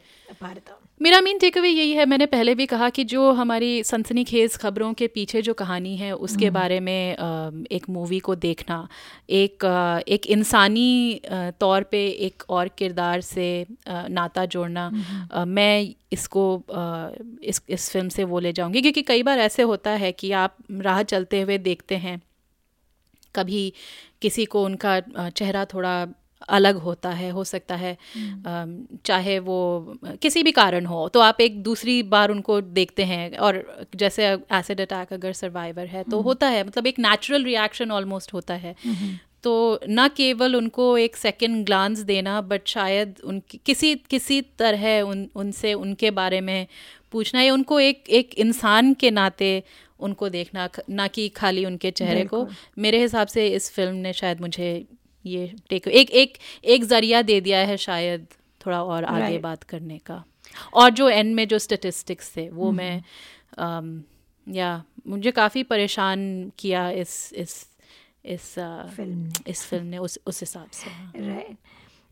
भारत 0.43 0.77
मेरा 1.03 1.21
मेन 1.21 1.39
टेक 1.39 1.59
अवे 1.59 1.69
यही 1.69 1.93
है 1.93 2.07
मैंने 2.07 2.27
पहले 2.27 2.55
भी 2.55 2.67
कहा 2.67 2.89
कि 2.91 3.05
जो 3.05 3.33
हमारी 3.33 3.83
सनसनी 3.85 4.25
खेज़ 4.25 4.59
खबरों 4.59 4.93
के 4.95 5.07
पीछे 5.07 5.43
जो 5.43 5.55
कहानी 5.55 5.97
है 5.97 6.13
उसके 6.17 6.51
बारे 6.51 6.81
में 6.81 7.13
एक 7.73 7.89
मूवी 7.89 8.19
को 8.19 8.35
देखना 8.35 8.89
एक 9.31 9.65
एक 10.09 10.27
इंसानी 10.27 11.21
तौर 11.61 11.83
पे 11.83 12.07
एक 12.09 12.43
और 12.49 12.69
किरदार 12.69 13.21
से 13.21 13.67
नाता 13.89 14.47
जोड़ना 14.47 14.91
मैं 15.45 15.95
इसको 16.13 16.63
इस 17.43 17.63
इस 17.69 17.91
फ़िल्म 17.91 18.09
से 18.09 18.25
वो 18.25 18.39
ले 18.39 18.53
जाऊँगी। 18.53 18.83
क्योंकि 18.83 19.03
कई 19.03 19.23
बार 19.23 19.39
ऐसे 19.39 19.63
होता 19.63 19.91
है 19.91 20.13
कि 20.13 20.33
आप 20.33 20.57
राह 20.71 21.03
चलते 21.03 21.41
हुए 21.43 21.59
देखते 21.59 21.97
हैं 21.97 22.21
कभी 23.35 23.73
किसी 24.23 24.45
को 24.45 24.65
उनका 24.65 25.01
चेहरा 25.29 25.65
थोड़ा 25.65 26.07
अलग 26.49 26.77
होता 26.77 27.11
है 27.11 27.31
हो 27.31 27.45
सकता 27.45 27.77
है 27.77 27.97
चाहे 29.05 29.39
वो 29.39 29.59
किसी 30.23 30.43
भी 30.43 30.53
कारण 30.53 30.87
हो 30.87 31.09
तो 31.09 31.21
आप 31.21 31.41
एक 31.41 31.63
दूसरी 31.63 32.03
बार 32.03 32.31
उनको 32.31 32.61
देखते 32.61 33.05
हैं 33.05 33.37
और 33.39 33.87
जैसे 33.97 34.27
एसिड 34.53 34.81
अटैक 34.81 35.13
अगर 35.13 35.33
सर्वाइवर 35.33 35.87
है 35.87 36.03
तो 36.03 36.21
होता 36.21 36.49
है 36.49 36.67
मतलब 36.67 36.87
एक 36.87 36.99
नेचुरल 36.99 37.45
रिएक्शन 37.45 37.91
ऑलमोस्ट 37.91 38.33
होता 38.35 38.55
है। 38.55 38.75
तो 39.43 39.81
न 39.89 40.09
केवल 40.09 40.57
उनको 40.57 40.99
एक 40.99 41.17
सेकंड 41.17 41.65
ग्लांस 41.67 41.99
देना 41.99 42.41
बट 42.41 42.67
शायद 42.67 43.15
उनकी 43.25 43.61
किसी 43.67 43.95
किसी 44.11 44.41
तरह 44.59 45.01
उन 45.01 45.29
उनसे 45.35 45.75
उनके 45.75 46.11
बारे 46.11 46.41
में 46.41 46.67
पूछना 47.13 47.43
या 47.43 47.53
उनको 47.55 47.81
एक 47.81 48.09
एक 48.11 48.35
इंसान 48.35 48.95
के 48.95 49.11
नाते 49.11 49.63
उनको 50.01 50.29
देखना 50.29 50.69
ना 50.91 51.07
कि 51.07 51.29
खाली 51.29 51.65
उनके 51.65 51.91
चेहरे 51.91 52.25
को। 52.25 52.47
मेरे 52.79 53.01
हिसाब 53.01 53.27
से 53.27 53.47
इस 53.49 53.71
फ़िल्म 53.73 53.95
ने 53.97 54.13
शायद 54.13 54.41
मुझे 54.41 54.87
ये 55.27 55.55
टेक 55.71 55.89
एक 55.89 56.11
एक 56.11 56.39
एक 56.65 56.85
ज़रिया 56.85 57.23
दे 57.23 57.41
दिया 57.41 57.59
है 57.59 57.77
शायद 57.77 58.27
थोड़ा 58.67 58.83
और 58.83 59.05
आगे 59.05 59.25
Right. 59.25 59.43
बात 59.43 59.63
करने 59.63 59.99
का 59.99 60.25
और 60.75 60.91
जो 60.91 61.09
एंड 61.09 61.35
में 61.35 61.49
जो 61.49 61.59
स्टेटिस्टिक्स 61.59 62.37
थे 62.37 62.49
वो 62.49 62.67
hmm. 62.67 62.77
मैं 62.77 63.03
अम, 63.59 64.03
या 64.49 64.85
मुझे 65.07 65.31
काफ़ी 65.31 65.63
परेशान 65.63 66.53
किया 66.59 66.91
इस 66.91 67.33
इस 67.33 67.69
इस 68.25 68.55
फ़िल्म 68.97 69.19
ने 69.19 69.51
इस 69.51 69.65
फ़िल्म 69.65 69.87
ने 69.87 69.99
उस 69.99 70.19
उस 70.27 70.41
हिसाब 70.41 70.71
से 70.71 70.91
हाँ। 70.91 71.13
राइट 71.17 71.57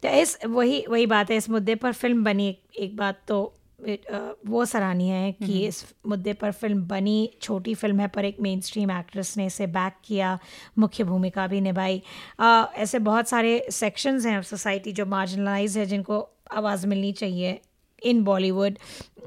तो 0.03 0.09
इस 0.09 0.39
वही 0.47 0.85
वही 0.89 1.07
बात 1.07 1.31
है 1.31 1.37
इस 1.37 1.51
मुद्दे 1.51 1.75
पर 1.75 1.93
फ़िल्म 1.93 2.25
बनी 2.25 2.49
एक, 2.49 2.61
एक 2.79 2.97
बात 2.97 3.21
तो 3.29 3.55
वो 3.83 4.65
सराहनीय 4.65 5.13
है 5.13 5.33
कि 5.33 5.59
इस 5.67 5.85
मुद्दे 6.09 6.33
पर 6.33 6.53
फ़िल्म 6.53 6.83
बनी 6.89 7.31
छोटी 7.43 7.75
फ़िल्म 7.75 8.01
है 8.01 8.09
पर 8.09 8.25
एक 8.25 8.41
मेन 8.41 8.61
स्ट्रीम 8.61 8.91
एक्ट्रेस 8.91 9.37
ने 9.37 9.47
इसे 9.47 9.67
बैक 9.67 9.95
किया 10.05 10.39
मुख्य 10.79 11.05
भूमिका 11.05 11.47
भी 11.47 11.61
निभाई। 11.61 12.03
ऐसे 12.41 12.99
बहुत 13.01 13.29
सारे 13.29 13.65
सेक्शंस 13.71 14.27
हैं 14.27 14.41
सोसाइटी 14.43 14.93
जो 14.93 15.07
मार्जिनलाइज 15.07 15.79
है 15.79 15.87
जिनको 15.87 16.29
आवाज़ 16.53 16.87
मिलनी 16.87 17.13
चाहिए 17.13 17.61
इन 18.03 18.23
बॉलीवुड 18.25 18.79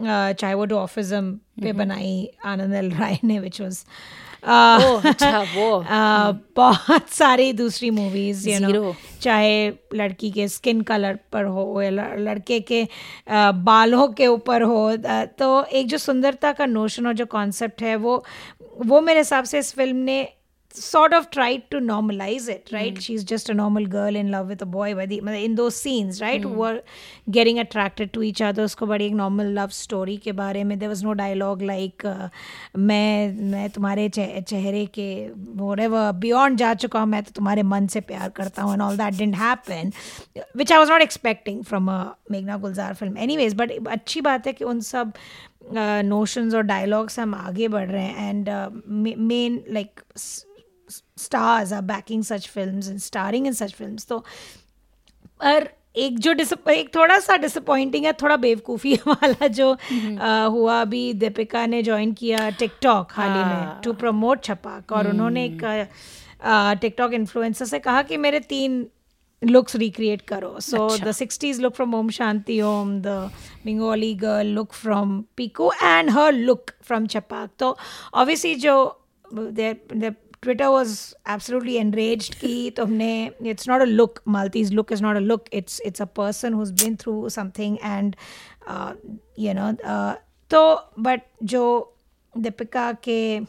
चाहे 0.02 0.54
वो 0.54 0.66
डॉफिज़म 0.66 1.32
पे 1.62 1.72
बनाई 1.74 2.30
आनंद 2.46 2.74
एल 2.76 2.92
राय 2.92 3.18
ने 3.24 3.40
विच 3.40 3.62
वॉज़ 3.62 3.84
अच्छा, 4.46 5.42
वो। 5.56 5.80
बहुत 6.56 7.10
सारी 7.10 7.54
दूसरी 7.54 7.90
मूवीज़ 7.90 8.50
यू 8.50 8.60
नो 8.60 8.96
चाहे 9.22 9.70
लड़की 9.94 10.32
के 10.32 10.48
स्किन 10.48 10.82
कलर 10.82 11.20
पर 11.32 11.46
हो 11.46 11.82
या 11.82 11.90
लड़के 12.16 12.60
के 12.60 12.88
बालों 13.30 14.08
के 14.08 14.28
ऊपर 14.28 14.62
हो 14.62 14.96
तो 15.40 15.64
एक 15.64 15.88
जो 15.88 15.98
सुंदरता 15.98 16.52
का 16.52 16.66
नोशन 16.66 17.08
और 17.08 17.14
जो 17.14 17.26
कॉन्सेप्ट 17.26 17.82
है 17.82 17.96
वो 17.96 18.24
वो 18.86 19.02
मेरे 19.02 19.20
हिसाब 19.20 19.46
से 19.46 19.60
इस 19.60 19.74
फ़िल्म 19.74 19.98
ने 19.98 20.28
sort 20.79 21.13
of 21.17 21.25
tried 21.35 21.63
to 21.73 21.79
normalize 21.85 22.45
it 22.53 22.69
right 22.73 22.99
she's 23.05 23.23
just 23.31 23.49
a 23.53 23.55
normal 23.61 23.87
girl 23.95 24.17
in 24.19 24.29
love 24.35 24.51
with 24.53 24.61
a 24.63 24.67
boy 24.75 24.95
by 24.99 25.05
the 25.13 25.17
मतलब 25.21 25.45
in 25.47 25.55
those 25.61 25.75
scenes 25.85 26.21
right 26.25 26.45
who 26.45 26.51
were 26.61 26.83
getting 27.37 27.59
attracted 27.63 28.13
to 28.17 28.23
each 28.29 28.41
other 28.49 28.65
उसको 28.65 28.87
बड़ी 28.87 29.07
एक 29.07 29.15
normal 29.21 29.49
love 29.57 29.73
story 29.79 30.17
के 30.27 30.33
बारे 30.41 30.63
में 30.65 30.77
there 30.83 30.91
was 30.93 31.03
no 31.07 31.15
dialogue 31.21 31.65
like 31.71 32.05
uh, 32.11 32.29
मैं 32.91 33.33
मैं 33.55 33.69
तुम्हारे 33.79 34.09
चे- 34.19 34.45
चेहरे 34.53 34.85
के 34.99 35.09
whatever 35.63 36.05
beyond 36.27 36.59
जा 36.59 36.73
चुका 36.85 37.01
हूँ 37.01 37.09
मैं 37.09 37.23
तो 37.23 37.33
तुम्हारे 37.37 37.63
मन 37.73 37.87
से 37.97 38.01
प्यार 38.13 38.29
करता 38.37 38.63
हूँ 38.63 38.75
and 38.75 38.83
all 38.89 38.97
that 39.03 39.19
didn't 39.23 39.41
happen 39.43 39.93
which 40.63 40.71
I 40.71 40.79
was 40.85 40.95
not 40.95 41.03
expecting 41.09 41.65
from 41.73 41.89
a 41.97 41.99
Meghna 42.37 42.61
Gulzar 42.67 42.93
film 43.03 43.17
anyways 43.27 43.55
but 43.63 43.73
अच्छी 43.97 44.21
बात 44.31 44.47
है 44.47 44.53
कि 44.53 44.65
उन 44.75 44.81
सब 44.93 45.13
नोशंस 46.13 46.55
और 46.55 46.63
डायलॉग 46.71 47.09
से 47.17 47.23
हम 47.23 47.35
आगे 47.35 47.69
बढ़ 47.77 47.89
रहे 47.91 48.05
हैं 48.05 48.29
and 48.31 48.49
main 49.33 49.63
like 49.71 50.01
stars 51.26 51.72
are 51.78 51.86
backing 51.94 52.24
such 52.32 52.48
films 52.58 52.92
and 52.94 53.04
starring 53.08 53.50
in 53.52 53.58
such 53.62 53.74
films. 53.82 54.08
तो 54.10 54.20
पर 55.44 55.68
एक 55.96 56.18
जो 56.20 56.34
एक 56.72 56.90
थोड़ा 56.96 57.20
सा 57.20 57.36
डिसअपॉइंटिंग 57.38 58.06
है 58.06 58.12
थोड़ा 58.22 58.36
बेवकूफ़ी 58.38 58.94
वाला 59.08 59.48
जो 59.60 59.72
अ, 59.74 60.48
हुआ 60.52 60.80
अभी 60.82 61.14
दीपिका 61.22 61.66
ने 61.66 61.82
ज्वाइन 61.84 62.12
किया 62.14 62.50
टिकटॉक 62.60 63.12
हाल 63.12 63.30
ही 63.38 63.44
में 63.44 63.82
टू 63.84 63.94
प्रमोट 64.02 64.44
छपाक 64.44 64.92
और 64.92 65.08
उन्होंने 65.08 65.46
एक 65.46 65.64
टिकटॉक 66.82 67.14
इन्फ्लुएंसर 67.14 67.66
से 67.66 67.80
कहा 67.80 68.02
कि 68.10 68.18
मेरे 68.18 68.40
तीन 68.50 68.86
लुक्स 69.42 69.76
रिक्रिएट 69.76 70.22
करो। 70.28 70.60
So 70.60 70.78
the 70.98 71.12
sixties 71.12 71.60
look 71.62 71.74
from 71.76 71.96
Om 71.96 72.10
Shanti 72.10 72.62
Om 72.62 73.00
the 73.02 73.08
Bengali 73.66 74.14
girl 74.16 74.48
look 74.48 74.74
from 74.74 75.20
Piku 75.38 75.72
and 75.84 76.10
her 76.10 76.32
look 76.34 76.72
from 76.84 77.08
Chhapaak 77.08 77.50
तो 77.60 77.76
ऑब्वियसली 78.14 78.56
जो 78.66 78.76
देर 79.34 80.16
Twitter 80.46 80.70
was 80.70 81.16
absolutely 81.26 81.78
enraged. 81.80 82.40
Keith, 82.40 82.78
of 82.78 82.92
ne, 82.92 83.32
it's 83.42 83.66
not 83.66 83.82
a 83.82 83.86
look. 83.86 84.22
Maltese 84.26 84.72
look 84.72 84.92
is 84.92 85.02
not 85.02 85.18
a 85.18 85.20
look. 85.20 85.50
It's 85.52 85.82
it's 85.84 86.00
a 86.00 86.06
person 86.06 86.54
who's 86.54 86.72
been 86.72 86.98
through 87.04 87.30
something, 87.36 87.80
and 87.82 88.16
uh, 88.68 88.94
you 89.36 89.56
know. 89.56 89.70
Uh, 89.84 90.16
so, 90.52 90.82
but 90.98 91.26
जो 91.44 91.88
Deepika 92.38 93.02
के 93.08 93.48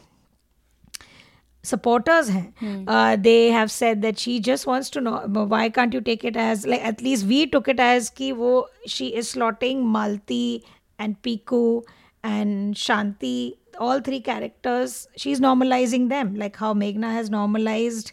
supporters 1.61 2.29
hain, 2.29 2.53
hmm. 2.59 2.83
uh, 2.87 3.15
they 3.27 3.51
have 3.51 3.69
said 3.69 4.01
that 4.01 4.17
she 4.17 4.39
just 4.39 4.65
wants 4.65 4.89
to 4.89 5.01
know 5.01 5.17
why 5.53 5.69
can't 5.69 5.93
you 5.93 6.01
take 6.01 6.23
it 6.23 6.41
as 6.47 6.65
like 6.65 6.83
at 6.93 7.01
least 7.01 7.27
we 7.27 7.45
took 7.45 7.67
it 7.67 7.79
as 7.79 8.09
ki 8.09 8.33
she 8.85 9.07
is 9.21 9.31
slotting 9.33 9.83
Malti 9.95 10.63
and 10.97 11.21
Piku 11.21 11.83
and 12.23 12.75
Shanti 12.75 13.57
all 13.79 13.99
three 14.01 14.19
characters 14.19 15.07
she's 15.15 15.39
normalizing 15.39 16.09
them 16.09 16.35
like 16.35 16.55
how 16.55 16.73
Meghna 16.73 17.11
has 17.11 17.29
normalized 17.29 18.11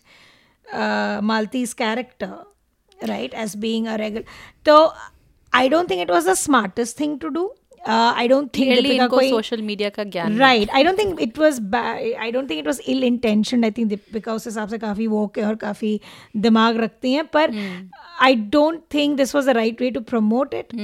uh, 0.72 1.20
Malti's 1.20 1.74
character 1.74 2.44
right 3.08 3.32
as 3.34 3.54
being 3.56 3.86
a 3.86 3.96
regular. 3.98 4.24
So 4.64 4.92
I 5.52 5.68
don't 5.68 5.88
think 5.88 6.00
it 6.00 6.08
was 6.08 6.24
the 6.24 6.34
smartest 6.34 6.96
thing 6.96 7.18
to 7.20 7.30
do 7.30 7.50
uh, 7.86 8.12
I 8.16 8.26
don't 8.26 8.52
think 8.52 8.68
Clearly 8.68 8.90
Deepika 8.90 9.06
कोई 9.08 9.30
social 9.30 9.62
media 9.62 9.88
का 9.90 10.04
ज्ञान 10.04 10.38
right 10.38 10.70
I 10.70 10.84
don't 10.84 10.98
think 10.98 11.20
it 11.20 11.38
was 11.38 11.60
I 11.74 12.30
don't 12.32 12.50
think 12.50 12.58
it 12.58 12.66
was 12.66 12.80
ill 12.88 13.04
intention 13.04 13.64
I 13.64 13.70
think 13.78 13.88
Deepika 13.88 14.34
उस 14.34 14.46
हिसाब 14.46 14.68
से 14.68 14.78
काफ़ी 14.78 15.06
वो 15.06 15.26
के 15.34 15.42
और 15.42 15.54
काफ़ी 15.54 16.00
दिमाग 16.46 16.76
रखती 16.80 17.12
हैं 17.12 17.24
पर 17.34 17.54
I 18.22 18.34
don't 18.56 18.82
think 18.94 19.16
this 19.16 19.34
was 19.34 19.46
the 19.46 19.56
right 19.56 19.80
way 19.80 19.90
to 19.90 20.00
promote 20.12 20.54
it 20.54 20.74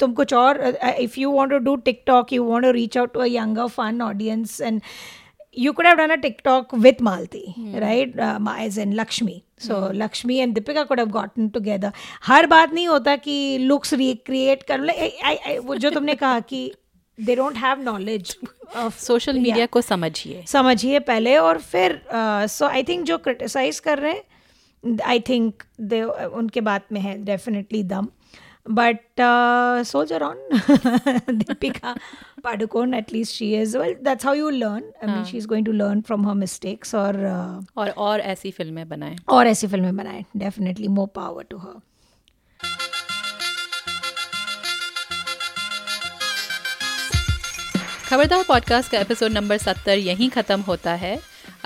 तुम 0.00 0.12
कुछ 0.14 0.34
और 0.34 0.60
if 0.98 1.20
you 1.20 1.32
want 1.32 1.50
to 1.50 1.58
do 1.70 1.76
TikTok 1.90 2.32
you 2.32 2.44
want 2.44 2.64
to 2.64 2.70
reach 2.80 2.98
out 2.98 3.12
to 3.14 3.20
a 3.20 3.26
younger 3.26 3.66
fun 3.78 4.02
audience 4.02 4.60
and 4.60 4.80
you 5.54 5.72
could 5.72 5.86
have 5.86 5.98
done 5.98 6.10
a 6.10 6.18
TikTok 6.18 6.72
with 6.72 6.98
Malti, 6.98 7.44
right? 7.80 8.18
Uh, 8.18 8.38
as 8.58 8.78
in 8.78 8.94
Lakshmi. 8.94 9.44
So 9.58 9.92
Lakshmi 9.92 10.36
and 10.36 10.54
Deepika 10.54 10.82
could 10.82 10.98
have 10.98 11.08
gotten 11.08 11.48
together 11.48 11.92
हर 12.24 12.46
बात 12.46 12.72
नहीं 12.72 12.88
होता 12.88 13.16
कि 13.16 13.58
looks 13.58 13.94
recreate 13.94 14.62
कर 14.62 14.80
मतलब, 14.80 14.94
ले 14.94 15.58
वो 15.58 15.74
जो 15.74 15.90
तुमने 15.90 16.14
कहा 16.14 16.40
कि 16.40 16.74
they 17.20 17.36
don't 17.36 17.56
have 17.56 17.80
knowledge 17.80 18.36
social 18.76 19.38
media 19.38 19.66
को 19.66 19.80
समझिए। 19.80 20.44
समझिए 20.48 20.98
पहले 20.98 21.36
और 21.36 21.58
फिर 21.58 22.02
सो 22.46 22.66
आई 22.66 22.82
थिंक 22.82 23.04
जो 23.04 23.18
क्रिटिसाइज 23.18 23.80
कर 23.80 23.98
रहे 23.98 24.12
हैं 24.12 24.22
आई 25.04 25.20
थिंक 25.20 25.62
दे 25.80 26.02
उनके 26.02 26.60
बात 26.60 26.86
में 26.92 27.00
है 27.00 27.24
डेफिनेटली 27.24 27.82
दम 27.82 28.08
but 28.66 29.00
soldier 29.86 30.22
on 30.22 30.36
Deepika 31.30 31.94
Padukone 32.44 32.94
at least 32.94 33.34
she 33.34 33.54
is 33.54 33.76
well 33.78 33.94
that's 34.04 34.26
how 34.26 34.34
you 34.34 34.50
learn 34.50 34.82
I 35.04 35.14
mean 35.14 35.24
she 35.24 35.36
is 35.36 35.46
going 35.48 35.66
to 35.66 35.72
learn 35.72 36.00
from 36.00 36.28
her 36.28 36.34
mistakes 36.34 36.94
और 36.94 37.14
uh, 37.14 37.78
और 37.78 37.90
और 37.90 38.20
ऐसी 38.20 38.50
फ़िल्में 38.50 38.88
बनाएँ। 38.88 39.16
और 39.28 39.46
ऐसी 39.46 39.66
फ़िल्में 39.66 39.96
बनाएँ. 39.96 40.24
Definitely 40.36 40.88
more 40.88 41.08
power 41.14 41.44
to 41.50 41.58
her 41.58 41.80
Khabardar 48.08 48.44
podcast 48.48 48.90
का 48.92 48.98
एपिसोड 48.98 49.32
नंबर 49.32 49.56
सत्तर 49.56 49.98
यहीं 49.98 50.28
ख़त्म 50.30 50.60
होता 50.60 50.92
है। 50.92 51.18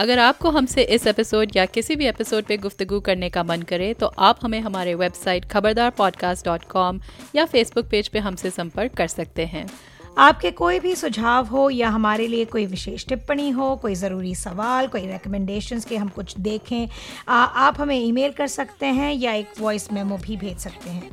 अगर 0.02 0.18
आपको 0.18 0.50
हमसे 0.50 0.82
इस 0.82 1.06
एपिसोड 1.06 1.50
या 1.56 1.66
किसी 1.66 1.96
भी 1.96 2.06
एपिसोड 2.06 2.44
पे 2.44 2.56
गुफ्तगू 2.56 3.00
करने 3.00 3.30
का 3.30 3.42
मन 3.42 3.62
करे 3.62 3.94
तो 3.94 4.06
आप 4.06 4.38
हमें 4.42 4.60
हमारे 4.60 4.94
website 4.94 5.44
Khabardar 5.44 5.90
podcast 5.90 6.44
dot 6.44 6.64
com 6.64 7.00
या 7.34 7.44
फेसबुक 7.44 7.86
पेज 7.90 8.08
पे 8.08 8.18
हमसे 8.18 8.50
संपर्क 8.50 8.92
कर 8.92 9.06
सकते 9.06 9.46
हैं। 9.46 9.70
आपके 10.18 10.50
कोई 10.50 10.80
भी 10.80 10.94
सुझाव 10.94 11.46
हो 11.46 11.70
या 11.70 11.88
हमारे 11.88 12.26
लिए 12.26 12.44
कोई 12.44 12.66
विशेष 12.66 13.06
टिप्पणी 13.06 13.50
हो 13.50 13.76
कोई 13.76 13.94
ज़रूरी 13.94 14.34
सवाल 14.34 14.86
कोई 14.86 15.06
रिकमेंडेशंस 15.06 15.84
के 15.84 15.96
हम 15.96 16.08
कुछ 16.08 16.38
देखें 16.38 16.88
आ, 17.28 17.44
आप 17.44 17.80
हमें 17.80 17.96
ईमेल 17.96 18.32
कर 18.32 18.46
सकते 18.46 18.86
हैं 18.86 19.14
या 19.14 19.32
एक 19.32 19.46
वॉइस 19.60 19.92
मेमो 19.92 20.16
भी 20.16 20.36
भेज 20.36 20.58
सकते 20.58 20.90
हैं। 20.90 21.10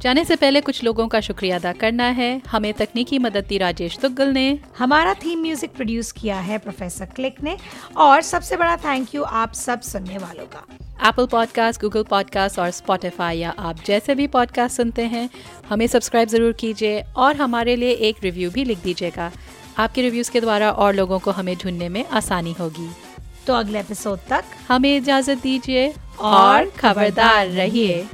जाने 0.00 0.24
से 0.24 0.36
पहले 0.36 0.60
कुछ 0.60 0.82
लोगों 0.84 1.06
का 1.08 1.20
शुक्रिया 1.20 1.56
अदा 1.56 1.72
करना 1.72 2.04
है। 2.10 2.30
हमें 2.48 2.72
तकनीकी 2.74 3.18
मदद 3.18 3.44
दी 3.48 3.58
राजेश 3.58 3.98
तुग्गल 3.98 4.28
ने। 4.28 4.58
हमारा 4.78 5.14
थीम 5.14 5.40
म्यूज़िक 5.42 5.72
प्रोड्यूस 5.74 6.10
किया 6.12 6.38
है 6.40 6.58
प्रोफेसर 6.58 7.06
क्लिक 7.06 7.42
ने। 7.42 7.56
और 7.96 8.22
सबसे 8.22 8.56
बड़ा 8.56 8.76
थैंक 8.76 9.14
यू 9.14 9.22
आप 9.22 9.52
सब 9.54 9.80
सुनने 9.80 10.18
वालों 10.18 10.46
का। 10.46 10.64
एप्पल 11.08 11.26
पॉडकास्ट 11.26 11.80
गूगल 11.80 12.02
पॉडकास्ट 12.02 12.58
और 12.58 12.70
स्पॉटिफाई 12.70 13.38
या 13.38 13.50
आप 13.58 13.76
जैसे 13.86 14.14
भी 14.14 14.26
पॉडकास्ट 14.26 14.76
सुनते 14.76 15.04
हैं 15.04 15.28
हमें 15.68 15.86
सब्सक्राइब 15.86 16.28
ज़रूर 16.28 16.52
कीजिए 16.52 17.00
और 17.16 17.36
हमारे 17.36 17.76
लिए 17.76 17.92
एक 18.08 18.16
रिव्यू 18.22 18.50
भी 18.50 18.64
लिख 18.64 18.82
दीजिएगा। 18.82 19.30
आपके 19.78 20.02
रिव्यूज़ 20.02 20.30
के 20.30 20.40
द्वारा 20.40 20.70
और 20.70 20.94
लोगों 20.94 21.18
को 21.18 21.30
हमें 21.30 21.54
ढूँढने 21.56 21.88
में 21.88 22.04
आसानी 22.04 22.52
होगी। 22.60 22.88
तो 23.46 23.54
अगले 23.54 23.80
एपिसोड 23.80 24.18
तक 24.28 24.44
हमें 24.68 24.96
इजाज़त 24.96 25.42
दीजिए 25.42 25.92
और 26.20 26.70
खबरदार 26.78 27.46
रहिए। 27.48 28.06